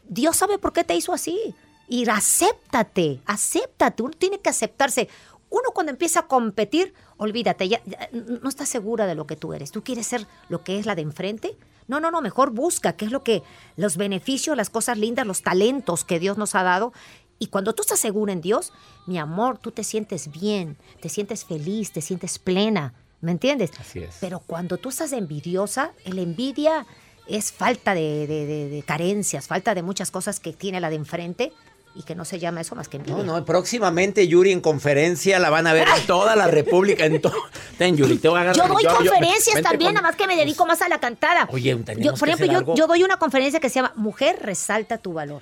Dios 0.08 0.36
sabe 0.36 0.58
por 0.58 0.74
qué 0.74 0.84
te 0.84 0.96
hizo 0.96 1.14
así. 1.14 1.56
Y 1.88 2.10
acéptate, 2.10 3.22
acéptate. 3.26 4.04
Uno 4.04 4.14
tiene 4.18 4.40
que 4.40 4.50
aceptarse. 4.50 5.08
Uno 5.50 5.70
cuando 5.74 5.92
empieza 5.92 6.22
a 6.22 6.28
competir, 6.28 6.94
olvídate, 7.18 7.70
ya, 7.70 7.82
ya 7.86 8.10
no 8.12 8.50
estás 8.50 8.68
segura 8.68 9.06
de 9.06 9.16
lo 9.16 9.28
que 9.28 9.36
tú 9.36 9.54
eres. 9.54 9.72
¿Tú 9.72 9.84
quieres 9.84 10.08
ser 10.08 10.26
lo 10.50 10.64
que 10.64 10.80
es 10.80 10.86
la 10.86 10.96
de 10.96 11.04
enfrente? 11.04 11.56
No, 11.88 12.00
no, 12.00 12.10
no, 12.10 12.22
mejor 12.22 12.50
busca 12.50 12.94
qué 12.94 13.06
es 13.06 13.12
lo 13.12 13.24
que, 13.24 13.44
los 13.78 13.98
beneficios, 13.98 14.58
las 14.58 14.70
cosas 14.72 14.98
lindas, 14.98 15.28
los 15.28 15.44
talentos 15.44 16.04
que 16.04 16.20
Dios 16.20 16.38
nos 16.38 16.56
ha 16.56 16.64
dado. 16.64 16.94
Y 17.38 17.48
cuando 17.48 17.74
tú 17.74 17.84
estás 17.84 18.00
segura 18.00 18.34
en 18.34 18.42
Dios, 18.42 18.74
mi 19.06 19.20
amor, 19.20 19.60
tú 19.60 19.72
te 19.72 19.84
sientes 19.84 20.32
bien, 20.32 20.78
te 21.02 21.10
sientes 21.10 21.46
feliz, 21.46 21.92
te 21.92 22.02
sientes 22.02 22.40
plena. 22.40 22.94
¿Me 23.22 23.32
entiendes? 23.32 23.72
Así 23.80 24.00
es. 24.00 24.18
Pero 24.20 24.40
cuando 24.40 24.78
tú 24.78 24.90
estás 24.90 25.12
envidiosa, 25.12 25.92
la 26.06 26.22
envidia 26.22 26.86
es 27.28 27.52
falta 27.52 27.94
de, 27.96 28.28
de- 28.28 28.46
de- 28.46 28.70
de 28.70 28.84
carencias, 28.84 29.48
falta 29.48 29.74
de 29.76 29.82
muchas 29.84 30.12
cosas 30.12 30.40
que 30.40 30.54
tiene 30.54 30.80
la 30.80 30.90
de 30.90 30.96
enfrente 30.98 31.52
y 31.98 32.04
que 32.04 32.14
no 32.14 32.26
se 32.26 32.40
llama 32.40 32.60
eso 32.62 32.76
más 32.76 32.90
que 32.90 32.98
envidia. 32.98 33.24
No, 33.24 33.24
no, 33.40 33.46
próximamente 33.46 34.28
Yuri 34.28 34.52
en 34.52 34.60
conferencia 34.60 35.40
la 35.40 35.50
van 35.50 35.66
a 35.66 35.72
ver 35.74 35.88
en 35.88 36.06
toda 36.06 36.36
la 36.36 36.48
República. 36.48 37.06
En 37.06 37.22
to- 37.22 37.32
Ten, 37.78 37.96
Yuri, 37.96 38.18
te 38.18 38.28
voy 38.28 38.38
a 38.38 38.42
agarrar. 38.42 38.68
Yo 38.68 38.74
doy 38.74 38.84
conferencias 38.84 39.62
también, 39.62 39.90
con- 39.90 39.94
nada 39.96 40.08
más 40.10 40.16
que 40.18 40.28
me 40.28 40.36
dedico 40.36 40.66
más 40.66 40.82
a 40.82 40.90
la 40.90 41.00
cantada. 41.00 41.48
Oye, 41.52 41.78
Yo, 42.00 42.14
por 42.16 42.28
ejemplo, 42.30 42.76
yo, 42.76 42.88
doy 42.88 43.04
una 43.04 43.18
conferencia 43.18 43.60
que 43.62 43.70
se 43.70 43.76
llama 43.76 43.94
Mujer 43.96 44.38
resalta 44.42 44.98
tu 44.98 45.14
valor. 45.14 45.42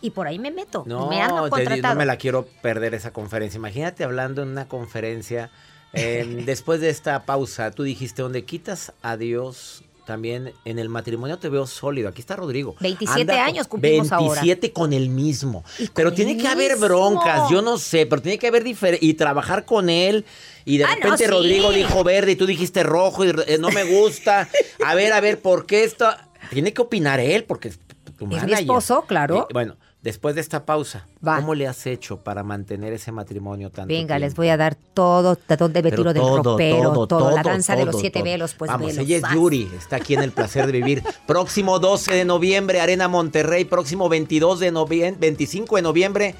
Y 0.00 0.10
por 0.10 0.26
ahí 0.26 0.38
me 0.38 0.50
meto. 0.50 0.82
No, 0.86 1.08
me 1.08 1.22
han 1.22 1.30
contratado. 1.48 1.94
no 1.94 1.98
me 1.98 2.04
la 2.06 2.16
quiero 2.18 2.44
perder 2.60 2.92
esa 2.94 3.12
conferencia. 3.12 3.56
Imagínate 3.56 4.04
hablando 4.04 4.42
en 4.42 4.48
una 4.48 4.66
conferencia. 4.68 5.50
eh, 5.94 6.42
después 6.44 6.80
de 6.80 6.90
esta 6.90 7.24
pausa, 7.24 7.70
tú 7.70 7.84
dijiste, 7.84 8.20
donde 8.20 8.44
quitas 8.44 8.92
a 9.00 9.16
Dios, 9.16 9.84
también 10.04 10.52
en 10.64 10.78
el 10.78 10.88
matrimonio 10.88 11.38
te 11.38 11.48
veo 11.48 11.66
sólido. 11.66 12.08
Aquí 12.08 12.20
está 12.20 12.36
Rodrigo. 12.36 12.76
27 12.80 13.20
Anda 13.20 13.34
con- 13.34 13.42
años 13.44 13.68
cumplimos 13.68 14.12
ahora. 14.12 14.40
27 14.40 14.72
con 14.72 14.92
el 14.92 15.08
mismo. 15.08 15.64
Pero 15.94 16.12
tiene 16.12 16.36
que 16.36 16.46
haber 16.46 16.76
broncas, 16.76 17.50
yo 17.50 17.62
no 17.62 17.78
sé, 17.78 18.06
pero 18.06 18.20
tiene 18.22 18.38
que 18.38 18.46
haber 18.48 18.64
diferencia. 18.64 19.08
Y 19.08 19.14
trabajar 19.14 19.64
con 19.64 19.88
él. 19.88 20.24
Y 20.64 20.78
de 20.78 20.84
Ah, 20.84 20.88
no, 20.90 20.94
repente 20.96 21.24
sí. 21.24 21.30
Rodrigo 21.30 21.72
dijo 21.72 22.04
verde 22.04 22.32
y 22.32 22.36
tú 22.36 22.46
dijiste 22.46 22.82
rojo 22.82 23.24
y 23.24 23.30
eh, 23.46 23.58
no 23.58 23.70
me 23.70 23.84
gusta. 23.84 24.48
A 24.84 24.94
ver, 24.94 25.12
a 25.12 25.20
ver, 25.20 25.40
¿por 25.40 25.66
qué 25.66 25.84
esto? 25.84 26.06
Tiene 26.50 26.72
que 26.72 26.82
opinar 26.82 27.20
él, 27.20 27.44
porque 27.44 27.70
tu 28.18 28.26
Es 28.34 28.44
mi 28.44 28.52
esposo, 28.52 29.04
claro. 29.06 29.42
Eh, 29.48 29.52
bueno, 29.52 29.76
después 30.04 30.34
de 30.34 30.42
esta 30.42 30.66
pausa, 30.66 31.08
Va. 31.26 31.36
¿cómo 31.36 31.54
le 31.54 31.66
has 31.66 31.86
hecho 31.86 32.18
para 32.18 32.44
mantener 32.44 32.92
ese 32.92 33.10
matrimonio 33.10 33.70
tanto 33.70 33.88
Venga, 33.88 34.18
les 34.18 34.34
voy 34.34 34.50
a 34.50 34.56
dar 34.58 34.74
todo, 34.74 35.34
de 35.34 35.56
me 35.56 35.82
Pero 35.82 35.96
tiro 35.96 36.12
del 36.12 36.22
todo, 36.22 36.42
ropero, 36.42 36.92
todo, 36.92 37.06
todo, 37.08 37.30
la 37.30 37.42
todo, 37.42 37.50
danza 37.52 37.74
de 37.74 37.86
los 37.86 37.92
todo, 37.92 38.00
siete 38.02 38.18
todo. 38.18 38.24
velos, 38.24 38.54
pues 38.54 38.70
Vamos, 38.70 38.88
velos, 38.88 39.02
ella 39.02 39.16
es 39.16 39.22
vas. 39.22 39.34
Yuri, 39.34 39.70
está 39.76 39.96
aquí 39.96 40.12
en 40.12 40.22
el 40.22 40.30
placer 40.30 40.66
de 40.66 40.72
vivir. 40.72 41.02
Próximo 41.26 41.78
12 41.78 42.14
de 42.14 42.24
noviembre, 42.26 42.82
Arena 42.82 43.08
Monterrey. 43.08 43.64
Próximo 43.64 44.10
22 44.10 44.60
de 44.60 44.70
noviembre, 44.72 45.16
25 45.20 45.76
de 45.76 45.82
noviembre, 45.82 46.34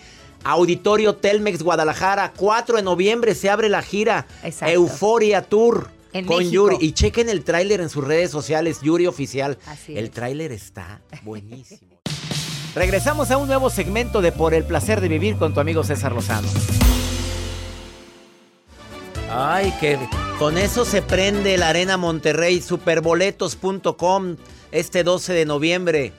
Auditorio 0.45 1.17
Telmex 1.17 1.63
Guadalajara. 1.63 2.35
4 2.37 2.77
de 2.77 2.83
noviembre 2.83 3.35
se 3.35 3.49
abre 3.49 3.71
la 3.71 3.81
gira 3.81 4.27
Exacto. 4.43 4.75
Euforia 4.75 5.41
Tour. 5.41 5.89
En 6.13 6.27
con 6.27 6.37
México. 6.37 6.53
Yuri. 6.71 6.77
Y 6.81 6.93
chequen 6.93 7.31
el 7.31 7.43
tráiler 7.43 7.81
en 7.81 7.89
sus 7.89 8.05
redes 8.05 8.31
sociales, 8.31 8.81
Yuri 8.83 9.07
Oficial. 9.07 9.59
Así 9.67 9.97
el 9.97 10.11
tráiler 10.11 10.53
está 10.53 11.01
buenísimo. 11.23 11.95
Regresamos 12.75 13.31
a 13.31 13.37
un 13.37 13.47
nuevo 13.47 13.71
segmento 13.71 14.21
de 14.21 14.33
Por 14.33 14.53
el 14.53 14.65
placer 14.65 15.01
de 15.01 15.09
vivir 15.09 15.37
con 15.37 15.55
tu 15.55 15.61
amigo 15.61 15.85
César 15.85 16.13
Lozano. 16.13 16.49
Ay, 19.31 19.73
qué, 19.81 19.99
Con 20.39 20.59
eso 20.59 20.85
se 20.85 21.01
prende 21.03 21.57
la 21.57 21.69
Arena 21.69 21.97
Monterrey, 21.97 22.61
superboletos.com, 22.61 24.37
este 24.73 25.05
12 25.05 25.33
de 25.33 25.45
noviembre. 25.45 26.13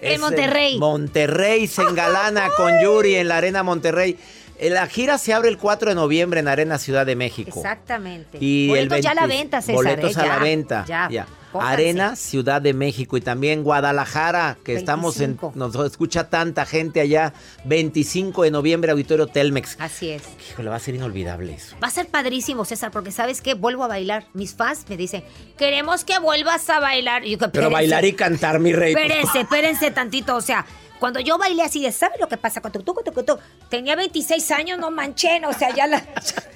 En 0.00 0.20
Monterrey. 0.20 0.78
Monterrey 0.78 1.66
se 1.66 1.82
engalana 1.82 2.48
con 2.56 2.72
Yuri 2.82 3.16
en 3.16 3.28
la 3.28 3.36
Arena 3.36 3.62
Monterrey. 3.62 4.18
Eh, 4.58 4.70
La 4.70 4.86
gira 4.86 5.18
se 5.18 5.32
abre 5.32 5.48
el 5.48 5.58
4 5.58 5.90
de 5.90 5.94
noviembre 5.94 6.40
en 6.40 6.48
Arena 6.48 6.78
Ciudad 6.78 7.06
de 7.06 7.16
México. 7.16 7.52
Exactamente. 7.60 8.38
Y 8.40 8.68
Boletos 8.68 8.96
el 8.98 9.04
ya 9.04 9.10
a 9.10 9.14
la 9.14 9.26
20 9.26 9.42
venta, 9.42 9.60
César. 9.60 9.74
Boletos 9.74 10.16
¿eh? 10.16 10.20
a 10.20 10.24
Ya, 10.24 10.28
la 10.28 10.38
venta. 10.38 10.84
Ya. 10.86 11.08
ya. 11.10 11.26
Pónganse. 11.52 11.72
Arena 11.74 12.16
Ciudad 12.16 12.62
de 12.62 12.72
México 12.74 13.16
y 13.16 13.20
también 13.20 13.62
Guadalajara, 13.62 14.56
que 14.64 14.74
estamos 14.74 15.16
en. 15.20 15.36
25. 15.38 15.52
Nos 15.54 15.74
escucha 15.86 16.28
tanta 16.30 16.64
gente 16.66 17.00
allá. 17.00 17.32
25 17.64 18.42
de 18.44 18.50
noviembre, 18.50 18.90
Auditorio 18.92 19.26
Telmex. 19.26 19.76
Así 19.78 20.10
es. 20.10 20.22
Híjole, 20.50 20.70
va 20.70 20.76
a 20.76 20.80
ser 20.80 20.94
inolvidable 20.94 21.54
eso. 21.54 21.76
Va 21.82 21.88
a 21.88 21.90
ser 21.90 22.08
padrísimo, 22.08 22.64
César, 22.64 22.90
porque 22.90 23.10
¿sabes 23.12 23.40
qué? 23.42 23.54
Vuelvo 23.54 23.84
a 23.84 23.88
bailar. 23.88 24.26
Mis 24.32 24.54
fans 24.54 24.84
me 24.88 24.96
dicen, 24.96 25.24
queremos 25.58 26.04
que 26.04 26.18
vuelvas 26.18 26.68
a 26.70 26.80
bailar. 26.80 27.22
Yo, 27.24 27.36
Pero 27.38 27.46
"Espérense, 27.48 27.72
bailar 27.72 28.04
y 28.04 28.12
cantar, 28.14 28.58
mi 28.58 28.72
rey. 28.72 28.92
pues, 28.94 29.04
Espérense, 29.04 29.40
espérense 29.40 29.90
tantito. 29.90 30.36
O 30.36 30.40
sea, 30.40 30.64
cuando 30.98 31.18
yo 31.20 31.36
bailé 31.36 31.62
así 31.62 31.82
de, 31.82 31.90
¿sabes 31.92 32.20
lo 32.20 32.28
que 32.28 32.36
pasa? 32.36 32.60
Cuando 32.60 32.80
tú, 32.80 32.94
cuando 32.94 33.24
tú, 33.24 33.38
tenía 33.68 33.96
26 33.96 34.50
años, 34.52 34.78
no 34.78 34.90
manchen. 34.90 35.44
O 35.44 35.52
sea, 35.52 35.74
ya, 35.74 35.86
la, 35.86 36.02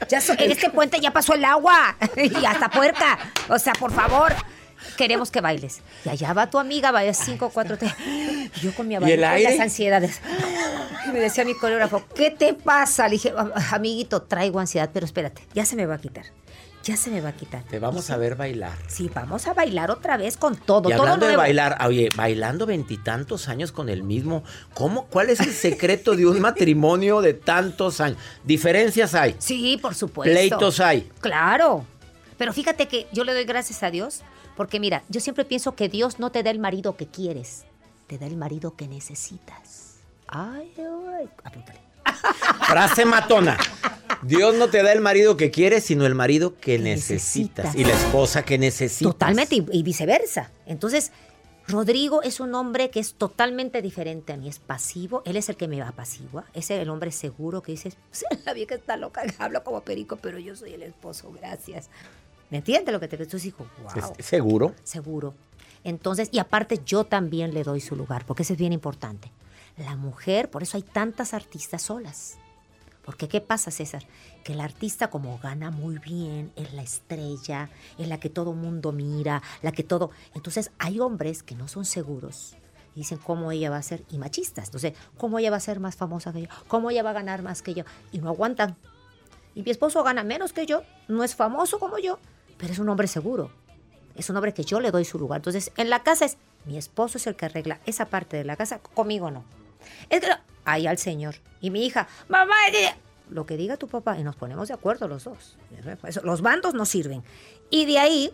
ya 0.09 0.21
so- 0.21 0.35
en 0.39 0.51
este 0.53 0.71
puente 0.71 1.01
ya 1.01 1.11
pasó 1.13 1.35
el 1.35 1.45
agua. 1.45 1.97
Y 2.17 2.45
hasta 2.45 2.69
puerca. 2.71 3.19
O 3.49 3.59
sea, 3.59 3.73
por 3.75 3.93
favor. 3.93 4.33
Queremos 4.97 5.31
que 5.31 5.41
bailes. 5.41 5.81
Y 6.05 6.09
allá 6.09 6.33
va 6.33 6.49
tu 6.49 6.59
amiga, 6.59 6.91
vaya 6.91 7.13
5, 7.15 7.51
4, 7.53 7.79
3. 7.79 7.93
Y 8.57 8.61
yo 8.61 8.75
con 8.75 8.89
mi 8.89 8.97
abanico 8.97 9.17
y 9.17 9.43
las 9.43 9.61
ansiedades. 9.61 10.21
Y 11.07 11.13
me 11.13 11.21
decía 11.21 11.45
mi 11.45 11.55
coreógrafo, 11.55 12.05
¿qué 12.15 12.31
te 12.31 12.55
pasa? 12.55 13.07
Le 13.09 13.13
dije, 13.13 13.33
amiguito, 13.71 14.23
traigo 14.23 14.59
ansiedad, 14.59 14.91
pero 14.93 15.07
espérate, 15.07 15.47
ya 15.55 15.65
se 15.65 15.77
me 15.77 15.87
va 15.87 15.95
a 15.95 15.99
quitar. 15.99 16.25
Ya 16.83 16.97
se 16.97 17.11
me 17.11 17.21
va 17.21 17.31
a 17.31 17.33
quitar. 17.33 17.65
Te 17.65 17.81
vamos 17.81 18.11
a 18.11 18.17
ver 18.17 18.37
bailar. 18.37 18.79
Sí, 18.87 19.11
vamos 19.13 19.49
a 19.49 19.55
bailar 19.55 19.91
otra 19.91 20.17
vez 20.17 20.37
con 20.37 20.55
todo. 20.55 20.89
Y 20.89 20.93
todo 20.93 21.03
hablando 21.03 21.27
de 21.27 21.37
bailar, 21.37 21.85
oye, 21.85 22.09
bailando 22.15 22.65
veintitantos 22.65 23.49
años 23.49 23.73
con 23.73 23.89
el 23.89 24.05
mismo, 24.05 24.45
¿cómo? 24.73 25.07
¿Cuál 25.07 25.31
es 25.31 25.41
el 25.41 25.53
secreto 25.53 26.15
de 26.15 26.27
un 26.27 26.41
matrimonio 26.41 27.23
de 27.23 27.35
tantos 27.35 28.01
años? 28.01 28.19
Diferencias 28.45 29.17
hay. 29.17 29.35
Sí, 29.41 29.81
por 29.83 29.97
supuesto. 29.97 30.33
Pleitos 30.33 30.79
hay. 30.79 31.11
Claro. 31.21 31.85
Pero 32.39 32.53
fíjate 32.53 32.87
que 32.87 33.09
yo 33.13 33.25
le 33.25 33.35
doy 33.35 33.47
gracias 33.47 33.83
a 33.83 33.91
Dios, 33.91 34.21
porque 34.57 34.81
mira, 34.81 35.05
yo 35.09 35.21
siempre 35.21 35.45
pienso 35.45 35.75
que 35.75 35.89
Dios 35.89 36.19
no 36.19 36.31
te 36.31 36.43
da 36.43 36.51
el 36.51 36.59
marido 36.59 36.97
que 36.97 37.07
quieres, 37.07 37.65
te 38.07 38.19
da 38.19 38.27
el 38.27 38.37
marido 38.37 38.77
que 38.77 38.89
necesitas. 38.89 39.97
Ay, 40.29 40.73
ay, 40.79 41.29
apúntale. 41.45 41.81
Frase 42.67 43.05
matona. 43.05 43.57
Dios 44.23 44.55
no 44.55 44.69
te 44.69 44.83
da 44.83 44.93
el 44.93 45.01
marido 45.01 45.37
que 45.37 45.51
quieres, 45.51 45.85
sino 45.85 46.07
el 46.07 46.15
marido 46.15 46.57
que 46.59 46.79
necesitas. 46.79 47.67
necesitas. 47.67 47.75
Y 47.75 47.85
la 47.85 47.93
esposa 47.93 48.45
que 48.45 48.59
necesitas. 48.59 49.13
Totalmente, 49.13 49.57
y, 49.57 49.67
y 49.71 49.83
viceversa. 49.83 50.51
Entonces, 50.67 51.13
Rodrigo 51.69 52.23
es 52.23 52.39
un 52.39 52.55
hombre 52.55 52.91
que 52.91 53.01
es 53.01 53.15
totalmente 53.15 53.83
diferente 53.83 54.33
a 54.33 54.37
mí. 54.37 54.49
Es 54.49 54.61
pasivo, 54.61 55.23
él 55.25 55.37
es 55.37 55.49
el 55.49 55.57
que 55.57 55.67
me 55.67 55.83
apacigua. 55.83 56.45
Es 56.55 56.71
el 56.71 56.89
hombre 56.89 57.11
seguro 57.11 57.63
que 57.63 57.73
dices, 57.73 57.97
la 58.47 58.53
vieja 58.53 58.77
está 58.77 58.97
loca, 58.97 59.23
hablo 59.39 59.65
como 59.65 59.83
perico, 59.83 60.17
pero 60.17 60.39
yo 60.39 60.55
soy 60.55 60.75
el 60.75 60.83
esposo, 60.83 61.33
gracias. 61.33 61.91
¿Me 62.51 62.59
entiendes 62.59 62.93
lo 62.93 63.01
que 63.01 63.09
te 63.09 63.17
Entonces 63.17 63.43
dijo, 63.43 63.67
wow. 63.83 64.13
¿Es- 64.19 64.25
¿Seguro? 64.27 64.75
Seguro. 64.85 65.35
Entonces, 65.85 66.29
y 66.33 66.39
aparte 66.39 66.81
yo 66.85 67.05
también 67.05 67.55
le 67.55 67.63
doy 67.63 67.81
su 67.81 67.97
lugar, 67.97 68.25
porque 68.27 68.43
eso 68.43 68.53
es 68.55 68.59
bien 68.59 68.73
importante. 68.73 69.31
La 69.77 69.97
mujer, 69.97 70.51
por 70.51 70.63
eso 70.63 70.77
hay 70.77 70.83
tantas 70.83 71.35
artistas 71.35 71.83
solas. 71.83 72.39
Porque 73.05 73.29
¿qué 73.29 73.41
pasa, 73.41 73.71
César? 73.71 74.05
Que 74.43 74.53
el 74.55 74.61
artista 74.61 75.11
como 75.11 75.39
gana 75.39 75.71
muy 75.71 75.99
bien, 75.99 76.51
es 76.57 76.73
la 76.73 76.83
estrella, 76.83 77.71
es 77.99 78.09
la 78.09 78.19
que 78.19 78.31
todo 78.31 78.53
mundo 78.53 78.91
mira, 78.91 79.43
la 79.63 79.71
que 79.71 79.85
todo... 79.85 80.11
Entonces 80.35 80.73
hay 80.79 80.99
hombres 80.99 81.45
que 81.45 81.55
no 81.55 81.69
son 81.69 81.85
seguros. 81.85 82.57
y 82.97 83.01
Dicen 83.01 83.19
cómo 83.19 83.53
ella 83.53 83.71
va 83.71 83.77
a 83.77 83.83
ser, 83.83 84.03
y 84.11 84.19
machistas. 84.19 84.67
Entonces, 84.67 84.95
cómo 85.19 85.39
ella 85.39 85.51
va 85.53 85.59
a 85.59 85.61
ser 85.61 85.79
más 85.79 85.95
famosa 85.95 86.33
que 86.33 86.43
yo, 86.43 86.49
cómo 86.67 86.91
ella 86.91 87.05
va 87.05 87.11
a 87.11 87.13
ganar 87.15 87.43
más 87.43 87.63
que 87.63 87.75
yo. 87.75 87.85
Y 88.11 88.19
no 88.19 88.29
aguantan. 88.29 88.77
Y 89.55 89.63
mi 89.63 89.71
esposo 89.71 90.03
gana 90.03 90.25
menos 90.25 90.53
que 90.53 90.67
yo, 90.67 90.83
no 91.07 91.23
es 91.23 91.37
famoso 91.37 91.79
como 91.79 91.99
yo, 91.99 92.19
pero 92.59 92.73
es 92.73 92.79
un 92.79 92.89
hombre 92.89 93.07
seguro. 93.07 93.51
Es 94.15 94.31
un 94.31 94.37
hombre 94.37 94.55
que 94.55 94.65
yo 94.65 94.81
le 94.81 94.91
doy 94.91 95.05
su 95.05 95.19
lugar. 95.19 95.39
Entonces, 95.39 95.73
en 95.77 95.91
la 95.91 96.03
casa 96.03 96.25
es, 96.25 96.39
mi 96.65 96.79
esposo 96.79 97.19
es 97.19 97.27
el 97.27 97.37
que 97.37 97.47
arregla 97.47 97.81
esa 97.87 98.07
parte 98.07 98.37
de 98.37 98.45
la 98.45 98.57
casa, 98.57 98.79
conmigo 98.79 99.31
no. 99.31 99.45
Ahí 100.65 100.87
al 100.87 100.99
Señor. 100.99 101.37
Y 101.61 101.71
mi 101.71 101.87
hija, 101.87 102.09
mamá, 102.29 102.55
lo 103.31 103.47
que 103.47 103.57
diga 103.57 103.77
tu 103.77 103.89
papá, 103.89 104.19
y 104.19 104.25
nos 104.25 104.37
ponemos 104.37 104.69
de 104.69 104.75
acuerdo 104.75 105.07
los 105.09 105.25
dos. 105.25 105.57
Los 106.23 106.43
bandos 106.43 106.75
no 106.75 106.85
sirven. 106.85 107.23
Y 107.71 107.85
de 107.85 107.99
ahí, 107.99 108.33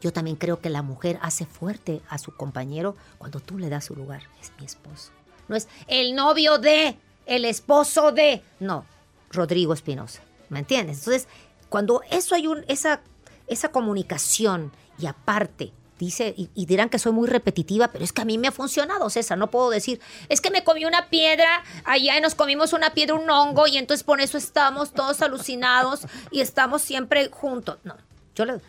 yo 0.00 0.12
también 0.12 0.36
creo 0.36 0.60
que 0.60 0.70
la 0.70 0.82
mujer 0.82 1.18
hace 1.22 1.46
fuerte 1.46 2.02
a 2.08 2.18
su 2.18 2.34
compañero 2.34 2.96
cuando 3.18 3.40
tú 3.40 3.58
le 3.58 3.68
das 3.68 3.86
su 3.86 3.94
lugar. 3.94 4.22
Es 4.40 4.52
mi 4.58 4.66
esposo. 4.66 5.12
No 5.48 5.56
es 5.56 5.68
el 5.86 6.14
novio 6.14 6.58
de, 6.58 6.96
el 7.26 7.44
esposo 7.44 8.12
de. 8.12 8.42
No, 8.60 8.84
Rodrigo 9.30 9.72
Espinosa. 9.72 10.22
¿Me 10.48 10.60
entiendes? 10.60 10.98
Entonces, 10.98 11.28
cuando 11.68 12.02
eso 12.10 12.34
hay 12.34 12.46
un, 12.46 12.64
esa, 12.68 13.00
esa 13.48 13.70
comunicación 13.70 14.72
y 14.98 15.06
aparte, 15.06 15.72
dice, 15.98 16.34
y, 16.36 16.66
dirán 16.66 16.88
que 16.88 16.98
soy 16.98 17.12
muy 17.12 17.28
repetitiva, 17.28 17.88
pero 17.88 18.04
es 18.04 18.12
que 18.12 18.22
a 18.22 18.24
mí 18.24 18.38
me 18.38 18.48
ha 18.48 18.52
funcionado, 18.52 19.10
César. 19.10 19.38
No 19.38 19.50
puedo 19.50 19.70
decir, 19.70 20.00
es 20.28 20.40
que 20.40 20.50
me 20.50 20.64
comí 20.64 20.84
una 20.84 21.08
piedra 21.08 21.62
allá 21.84 22.20
nos 22.20 22.34
comimos 22.34 22.72
una 22.72 22.90
piedra, 22.90 23.14
un 23.14 23.28
hongo, 23.28 23.66
y 23.66 23.76
entonces 23.76 24.04
por 24.04 24.20
eso 24.20 24.38
estamos 24.38 24.92
todos 24.92 25.22
alucinados 25.22 26.06
y 26.30 26.40
estamos 26.40 26.82
siempre 26.82 27.28
juntos. 27.28 27.78
No, 27.84 27.96
yo 28.34 28.44
le. 28.44 28.60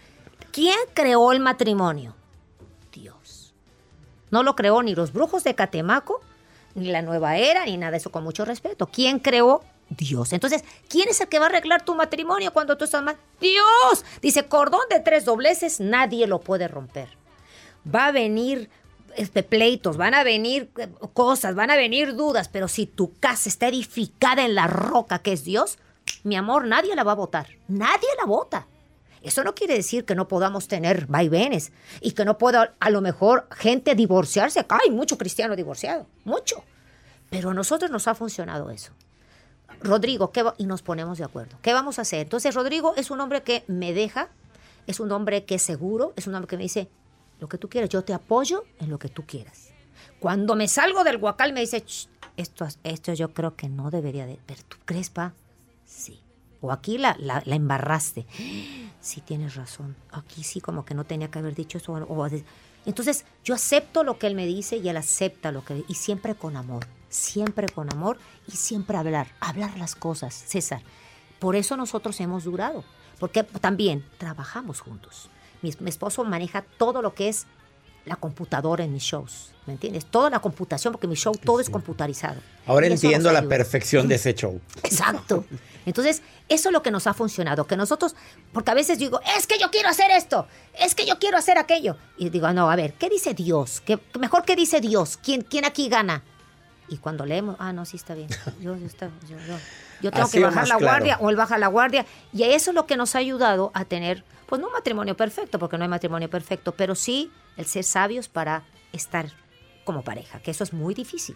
¿Quién 0.52 0.78
creó 0.94 1.32
el 1.32 1.40
matrimonio? 1.40 2.16
Dios. 2.92 3.54
No 4.32 4.44
lo 4.44 4.56
creó 4.56 4.82
ni 4.82 4.96
los 4.96 5.14
brujos 5.14 5.44
de 5.44 5.56
Catemaco, 5.56 6.22
ni 6.76 6.92
la 6.92 7.02
nueva 7.02 7.38
era, 7.38 7.66
ni 7.66 7.78
nada 7.78 7.92
de 7.92 7.98
eso, 7.98 8.12
con 8.12 8.24
mucho 8.24 8.46
respeto. 8.46 8.88
¿Quién 8.88 9.20
creó? 9.20 9.64
Dios. 9.90 10.34
Entonces, 10.34 10.64
¿quién 10.88 11.10
es 11.10 11.20
el 11.22 11.28
que 11.28 11.40
va 11.40 11.46
a 11.46 11.50
arreglar 11.50 11.84
tu 11.84 11.96
matrimonio 11.96 12.54
cuando 12.54 12.78
tú 12.78 12.86
estás 12.86 13.04
mal? 13.04 13.18
Dios. 13.40 14.06
Dice, 14.22 14.46
cordón 14.46 14.88
de 14.90 15.00
tres 15.00 15.26
dobleces, 15.26 15.80
nadie 15.80 16.28
lo 16.28 16.40
puede 16.40 16.68
romper. 16.68 17.10
Va 17.94 18.08
a 18.08 18.12
venir 18.12 18.70
este, 19.16 19.44
pleitos, 19.44 19.98
van 19.98 20.14
a 20.14 20.24
venir 20.24 20.72
eh, 20.78 20.90
cosas, 21.14 21.56
van 21.56 21.72
a 21.72 21.76
venir 21.76 22.16
dudas, 22.16 22.48
pero 22.50 22.68
si 22.68 22.86
tu 22.86 23.14
casa 23.20 23.50
está 23.50 23.68
edificada 23.68 24.46
en 24.46 24.56
la 24.56 24.68
roca 24.68 25.20
que 25.20 25.34
es 25.34 25.44
Dios, 25.44 25.78
mi 26.24 26.36
amor, 26.36 26.66
nadie 26.68 26.96
la 26.96 27.04
va 27.04 27.14
a 27.14 27.16
votar. 27.16 27.48
Nadie 27.68 28.08
la 28.18 28.26
vota. 28.26 28.68
Eso 29.22 29.44
no 29.44 29.54
quiere 29.54 29.74
decir 29.74 30.06
que 30.06 30.16
no 30.16 30.28
podamos 30.28 30.68
tener 30.68 31.06
vaivenes 31.08 31.72
y 32.00 32.12
que 32.12 32.24
no 32.24 32.38
pueda 32.38 32.74
a 32.80 32.90
lo 32.90 33.02
mejor 33.02 33.48
gente 33.52 33.96
divorciarse. 33.96 34.60
Acá 34.60 34.80
hay 34.82 34.92
mucho 34.92 35.18
cristiano 35.18 35.56
divorciado, 35.56 36.08
mucho. 36.24 36.64
Pero 37.30 37.50
a 37.50 37.54
nosotros 37.54 37.92
nos 37.92 38.08
ha 38.08 38.16
funcionado 38.16 38.70
eso. 38.70 38.94
Rodrigo, 39.82 40.32
¿qué 40.32 40.44
va? 40.44 40.56
y 40.58 40.66
nos 40.66 40.82
ponemos 40.82 41.18
de 41.18 41.24
acuerdo. 41.24 41.58
¿Qué 41.62 41.74
vamos 41.74 42.00
a 42.00 42.04
hacer? 42.04 42.22
Entonces, 42.22 42.54
Rodrigo 42.56 42.94
es 42.96 43.12
un 43.12 43.20
hombre 43.22 43.44
que 43.44 43.64
me 43.68 43.94
deja, 43.94 44.30
es 44.88 45.00
un 45.00 45.12
hombre 45.12 45.46
que 45.46 45.56
es 45.56 45.62
seguro, 45.62 46.14
es 46.16 46.28
un 46.28 46.36
hombre 46.36 46.48
que 46.48 46.58
me 46.58 46.64
dice, 46.64 46.90
lo 47.40 47.48
que 47.48 47.58
tú 47.58 47.70
quieras, 47.70 47.90
yo 47.90 48.04
te 48.04 48.14
apoyo 48.14 48.66
en 48.80 48.90
lo 48.90 49.00
que 49.00 49.10
tú 49.10 49.26
quieras. 49.26 49.70
Cuando 50.20 50.56
me 50.56 50.68
salgo 50.68 51.04
del 51.04 51.18
guacal 51.18 51.54
me 51.54 51.62
dice, 51.62 51.82
"Ch, 51.82 52.10
esto, 52.36 52.68
esto 52.84 53.14
yo 53.14 53.34
creo 53.34 53.56
que 53.56 53.70
no 53.70 53.90
debería 53.90 54.26
de, 54.26 54.40
pero 54.46 54.62
tú 54.68 54.78
crees, 54.86 55.10
pa, 55.10 55.34
sí. 55.86 56.22
O 56.62 56.72
aquí 56.72 56.98
la, 56.98 57.16
la, 57.20 57.42
embarraste. 57.46 58.26
Sí, 59.00 59.22
tienes 59.22 59.56
razón. 59.56 59.96
Aquí 60.12 60.44
sí, 60.44 60.60
como 60.60 60.84
que 60.84 60.94
no 60.94 61.06
tenía 61.06 61.32
que 61.32 61.40
haber 61.40 61.56
dicho 61.56 61.78
eso. 61.78 61.98
entonces, 62.86 63.26
yo 63.46 63.56
acepto 63.56 64.04
lo 64.04 64.20
que 64.20 64.28
él 64.28 64.36
me 64.36 64.46
dice 64.46 64.78
y 64.78 64.90
él 64.90 64.98
acepta 64.98 65.54
lo 65.54 65.64
que... 65.64 65.86
Y 65.88 65.94
siempre 65.94 66.36
con 66.36 66.58
amor, 66.58 66.86
siempre 67.10 67.68
con 67.68 67.92
amor 67.92 68.18
y 68.48 68.52
siempre 68.52 68.98
hablar, 68.98 69.28
hablar 69.40 69.78
las 69.78 69.96
cosas, 69.96 70.34
César. 70.34 70.82
Por 71.40 71.56
eso 71.56 71.78
nosotros 71.78 72.20
hemos 72.20 72.44
durado, 72.44 72.84
porque 73.20 73.44
también 73.44 74.06
trabajamos 74.18 74.82
juntos. 74.82 75.30
Mi, 75.62 75.72
mi 75.80 75.90
esposo 75.90 76.24
maneja 76.24 76.64
todo 76.78 77.02
lo 77.02 77.14
que 77.14 77.30
es 77.30 77.48
la 78.06 78.16
computadora 78.16 78.84
en 78.84 78.92
mis 78.92 79.04
shows, 79.04 79.52
¿me 79.66 79.74
entiendes? 79.74 80.06
Toda 80.06 80.30
la 80.30 80.40
computación, 80.40 80.92
porque 80.92 81.08
mi 81.08 81.16
show 81.16 81.34
todo 81.36 81.60
es 81.60 81.70
computarizado. 81.70 82.42
Ahora 82.66 82.88
entiendo 82.88 83.32
la 83.32 83.44
perfección 83.44 84.08
de 84.08 84.16
ese 84.16 84.34
show. 84.34 84.60
Exacto. 84.84 85.46
Entonces, 85.86 86.22
eso 86.48 86.70
es 86.70 86.74
lo 86.74 86.82
que 86.82 86.92
nos 86.92 87.08
ha 87.08 87.14
funcionado, 87.14 87.66
que 87.68 87.78
nosotros, 87.78 88.16
porque 88.52 88.72
a 88.72 88.74
veces 88.74 88.98
digo, 89.00 89.20
es 89.38 89.48
que 89.48 89.60
yo 89.60 89.70
quiero 89.70 89.90
hacer 89.90 90.12
esto, 90.12 90.48
es 90.80 90.96
que 90.96 91.06
yo 91.06 91.20
quiero 91.20 91.38
hacer 91.38 91.58
aquello. 91.58 91.98
Y 92.18 92.30
digo, 92.30 92.52
no, 92.52 92.72
a 92.72 92.76
ver, 92.76 92.94
¿qué 92.94 93.10
dice 93.10 93.34
Dios? 93.34 93.82
¿Qué, 93.82 94.00
mejor, 94.20 94.44
¿qué 94.44 94.56
dice 94.56 94.82
Dios? 94.82 95.18
¿Quién, 95.22 95.42
¿Quién 95.42 95.66
aquí 95.66 95.90
gana? 95.90 96.24
Y 96.90 96.98
cuando 96.98 97.26
leemos, 97.26 97.56
ah, 97.60 97.72
no, 97.74 97.86
sí 97.86 97.98
está 97.98 98.14
bien. 98.16 98.30
Yo, 98.62 98.76
yo, 98.76 98.86
está- 98.86 99.10
yo- 99.30 99.38
yo- 99.48 99.58
yo 100.02 100.12
tengo 100.12 100.26
Así 100.26 100.38
que 100.40 100.44
bajar 100.46 100.68
la 100.68 100.78
claro. 100.78 100.94
guardia 100.94 101.18
o 101.20 101.30
él 101.30 101.36
baja 101.36 101.58
la 101.58 101.68
guardia. 101.68 102.06
Y 102.34 102.44
eso 102.44 102.72
es 102.72 102.76
lo 102.76 102.86
que 102.86 102.98
nos 102.98 103.16
ha 103.16 103.20
ayudado 103.20 103.72
a 103.74 103.86
tener, 103.86 104.24
pues 104.48 104.60
no 104.62 104.68
un 104.68 104.74
matrimonio 104.74 105.16
perfecto, 105.16 105.60
porque 105.60 105.78
no 105.78 105.84
hay 105.84 105.90
matrimonio 105.90 106.30
perfecto, 106.30 106.72
pero 106.74 106.96
sí 106.96 107.32
el 107.58 107.66
ser 107.66 107.84
sabios 107.84 108.28
para 108.30 108.64
estar 108.94 109.28
como 109.84 110.04
pareja, 110.04 110.40
que 110.40 110.52
eso 110.52 110.64
es 110.64 110.74
muy 110.74 110.94
difícil. 110.94 111.36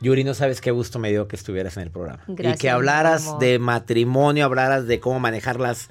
Yuri, 0.00 0.24
no 0.24 0.34
sabes 0.34 0.60
qué 0.60 0.72
gusto 0.72 0.98
me 0.98 1.10
dio 1.10 1.28
que 1.28 1.36
estuvieras 1.36 1.76
en 1.76 1.84
el 1.84 1.90
programa. 1.92 2.24
Gracias, 2.26 2.56
y 2.56 2.60
que 2.60 2.70
hablaras 2.70 3.28
amor. 3.28 3.38
de 3.40 3.58
matrimonio, 3.60 4.44
hablaras 4.44 4.86
de 4.88 4.98
cómo 4.98 5.20
manejar 5.20 5.60
las 5.60 5.90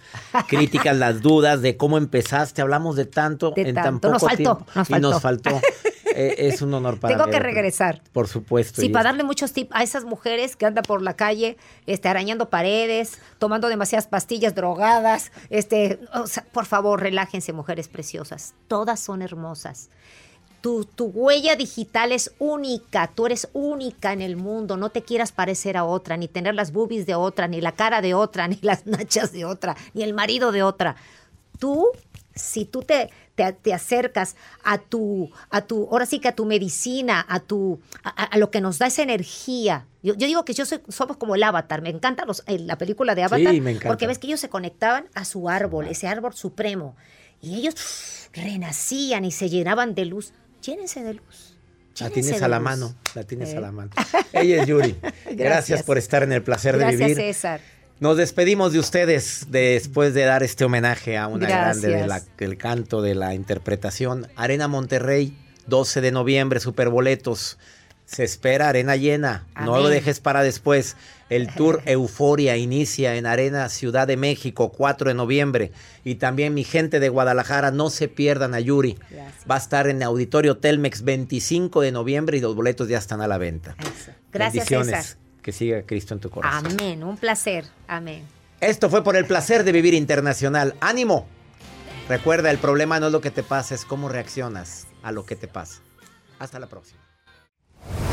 críticas, 0.50 0.98
las 0.98 1.22
dudas, 1.22 1.62
de 1.62 1.78
cómo 1.78 1.98
empezaste. 1.98 2.62
Hablamos 2.62 2.98
de 2.98 3.06
tanto 3.06 3.52
De 3.56 3.62
en 3.70 3.74
tan 3.76 3.84
tanto. 3.86 4.10
poco 4.12 4.14
Nos 4.14 4.22
faltó, 4.22 4.36
tiempo. 4.58 4.66
nos 4.76 4.90
Y 4.90 4.94
nos 4.96 5.22
faltó. 5.22 5.50
Eh, 6.16 6.36
es 6.48 6.62
un 6.62 6.74
honor 6.74 7.00
para 7.00 7.14
Tengo 7.16 7.26
mí. 7.28 7.32
que 7.32 7.40
regresar. 7.40 8.02
Por 8.14 8.28
supuesto. 8.28 8.82
Sí, 8.82 8.88
y 8.88 8.90
para 8.90 9.10
es- 9.10 9.14
darle 9.14 9.24
muchos 9.24 9.54
tips 9.54 9.72
a 9.74 9.84
esas 9.84 10.04
mujeres 10.06 10.56
que 10.56 10.66
andan 10.66 10.84
por 10.84 11.02
la 11.02 11.16
calle, 11.16 11.58
este, 11.86 12.08
arañando 12.10 12.50
paredes, 12.50 13.18
tomando 13.40 13.68
demasiadas 13.70 14.08
pastillas 14.08 14.56
drogadas. 14.56 15.32
Este, 15.50 16.00
o 16.14 16.28
sea, 16.28 16.44
por 16.52 16.66
favor, 16.66 17.02
relájense, 17.02 17.54
mujeres 17.54 17.88
preciosas. 17.88 18.54
Todas 18.68 19.00
son 19.00 19.22
hermosas. 19.22 19.90
Tu, 20.62 20.86
tu 20.86 21.06
huella 21.06 21.56
digital 21.56 22.12
es 22.12 22.34
única, 22.38 23.08
tú 23.08 23.26
eres 23.26 23.48
única 23.54 24.14
en 24.14 24.22
el 24.22 24.36
mundo, 24.38 24.78
no 24.78 24.90
te 24.92 25.02
quieras 25.02 25.32
parecer 25.32 25.76
a 25.76 25.86
otra, 25.86 26.18
ni 26.18 26.28
tener 26.28 26.54
las 26.54 26.72
boobies 26.72 27.08
de 27.08 27.16
otra, 27.16 27.48
ni 27.48 27.62
la 27.62 27.72
cara 27.72 28.00
de 28.02 28.14
otra, 28.14 28.48
ni 28.50 28.60
las 28.62 28.86
nachas 28.86 29.32
de 29.32 29.44
otra, 29.46 29.76
ni 29.96 30.04
el 30.04 30.14
marido 30.14 30.52
de 30.52 30.62
otra. 30.62 30.96
Tú, 31.58 31.88
si 32.36 32.66
tú 32.66 32.82
te, 32.84 33.10
te, 33.36 33.54
te 33.54 33.74
acercas 33.74 34.36
a 34.64 34.78
tu, 34.78 35.32
a 35.50 35.62
tu, 35.62 35.88
ahora 35.92 36.06
sí 36.06 36.20
que 36.20 36.28
a 36.28 36.36
tu 36.36 36.46
medicina, 36.46 37.26
a 37.28 37.40
tu, 37.40 37.80
a, 38.04 38.10
a 38.10 38.38
lo 38.38 38.52
que 38.52 38.62
nos 38.62 38.78
da 38.78 38.88
esa 38.88 39.02
energía. 39.04 39.86
Yo, 40.04 40.16
yo 40.16 40.28
digo 40.28 40.46
que 40.46 40.54
yo 40.54 40.66
soy, 40.66 40.82
somos 40.90 41.18
como 41.18 41.36
el 41.36 41.44
avatar, 41.44 41.82
me 41.82 41.90
encanta 41.90 42.26
los, 42.26 42.44
eh, 42.48 42.60
la 42.60 42.78
película 42.78 43.16
de 43.16 43.24
Avatar, 43.24 43.54
me 43.62 43.76
porque 43.76 44.08
ves 44.08 44.18
que 44.20 44.28
ellos 44.28 44.40
se 44.40 44.50
conectaban 44.50 45.06
a 45.14 45.26
su 45.26 45.48
árbol, 45.50 45.88
ese 45.88 46.08
árbol 46.08 46.34
supremo, 46.34 46.96
y 47.42 47.56
ellos 47.56 47.76
renacían 48.34 49.26
y 49.26 49.32
se 49.32 49.50
llenaban 49.50 49.96
de 49.96 50.06
luz. 50.06 50.34
Llénense 50.62 51.04
de 51.04 51.16
luz. 51.16 51.58
La 52.00 52.10
tienes 52.10 52.42
a 52.42 52.48
la 52.48 52.60
mano, 52.60 52.96
la 53.16 53.24
tienes 53.24 53.54
Eh. 53.54 53.58
a 53.58 53.62
la 53.62 53.72
mano. 53.72 53.92
Ella 54.34 54.62
es 54.62 54.68
Yuri. 54.68 54.96
Gracias. 55.02 55.38
Gracias. 55.38 55.84
por 55.84 55.98
estar 55.98 56.24
en 56.24 56.32
el 56.32 56.42
placer 56.42 56.74
de 56.78 56.80
Gracias, 56.86 57.00
vivir. 57.00 57.16
César. 57.18 57.62
Nos 58.02 58.18
despedimos 58.18 58.74
de 58.74 58.80
ustedes 58.80 59.46
después 59.52 60.14
de 60.16 60.26
dar 60.26 60.42
este 60.42 60.66
homenaje 60.66 61.18
a 61.18 61.28
una 61.28 61.48
Gracias. 61.48 61.82
grande 61.84 62.02
de 62.02 62.08
la- 62.08 62.22
del 62.36 62.58
canto, 62.58 63.02
de 63.04 63.14
la 63.16 63.36
interpretación. 63.36 64.28
Arena 64.36 64.68
Monterrey, 64.68 65.38
12 65.68 66.02
de 66.02 66.12
noviembre, 66.12 66.60
superboletos. 66.60 67.60
Se 68.06 68.24
espera 68.24 68.68
arena 68.70 68.96
llena. 68.96 69.46
No 69.64 69.78
lo 69.78 69.88
dejes 69.88 70.20
para 70.20 70.42
después. 70.42 70.98
El 71.30 71.48
tour 71.54 71.82
Euforia 71.86 72.58
inicia 72.58 73.16
en 73.16 73.26
Arena 73.28 73.70
Ciudad 73.70 74.08
de 74.08 74.18
México, 74.18 74.72
4 74.72 75.10
de 75.10 75.14
noviembre. 75.14 75.72
Y 76.04 76.16
también 76.16 76.56
mi 76.56 76.64
gente 76.64 77.00
de 77.00 77.08
Guadalajara, 77.08 77.70
no 77.70 77.90
se 77.92 78.08
pierdan 78.08 78.56
a 78.56 78.60
Yuri. 78.60 78.98
Va 79.50 79.56
a 79.56 79.60
estar 79.60 79.88
en 79.88 80.02
Auditorio 80.02 80.58
Telmex 80.58 81.04
25 81.04 81.82
de 81.82 81.92
noviembre 81.92 82.38
y 82.38 82.42
los 82.42 82.56
boletos 82.56 82.90
ya 82.90 82.98
están 82.98 83.22
a 83.22 83.28
la 83.28 83.38
venta. 83.38 83.76
Gracias. 84.34 84.68
César. 84.68 85.06
Que 85.42 85.52
siga 85.52 85.82
Cristo 85.84 86.14
en 86.14 86.20
tu 86.20 86.30
corazón. 86.30 86.72
Amén, 86.72 87.04
un 87.04 87.18
placer. 87.18 87.66
Amén. 87.88 88.24
Esto 88.60 88.90
fue 88.90 89.04
por 89.04 89.16
el 89.16 89.26
placer 89.26 89.64
de 89.64 89.72
vivir 89.72 89.94
internacional. 89.94 90.76
¡Ánimo! 90.80 91.26
Recuerda, 92.08 92.52
el 92.52 92.58
problema 92.58 93.00
no 93.00 93.08
es 93.08 93.12
lo 93.12 93.22
que 93.22 93.32
te 93.32 93.42
pasa, 93.42 93.74
es 93.74 93.86
cómo 93.86 94.10
reaccionas 94.10 94.88
a 95.02 95.12
lo 95.12 95.26
que 95.26 95.36
te 95.36 95.48
pasa. 95.48 95.82
Hasta 96.40 96.60
la 96.60 96.68
próxima. 96.68 97.00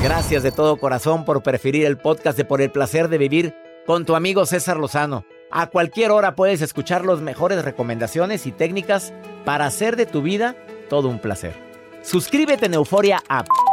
Gracias 0.03 0.43
de 0.43 0.53
todo 0.53 0.77
corazón 0.77 1.25
por 1.25 1.43
preferir 1.43 1.85
el 1.85 1.99
podcast 1.99 2.39
de 2.39 2.45
Por 2.45 2.63
el 2.63 2.71
placer 2.71 3.09
de 3.09 3.19
vivir 3.19 3.55
con 3.87 4.07
tu 4.07 4.15
amigo 4.15 4.47
César 4.47 4.77
Lozano. 4.79 5.25
A 5.51 5.67
cualquier 5.67 6.11
hora 6.11 6.35
puedes 6.35 6.63
escuchar 6.63 7.05
las 7.05 7.21
mejores 7.21 7.65
recomendaciones 7.65 8.47
y 8.47 8.53
técnicas 8.53 9.13
para 9.45 9.67
hacer 9.67 9.97
de 9.97 10.07
tu 10.07 10.23
vida 10.23 10.57
todo 10.89 11.09
un 11.09 11.19
placer. 11.19 11.55
Suscríbete 12.03 12.67
en 12.67 12.75
Euforia 12.75 13.23
App 13.29 13.49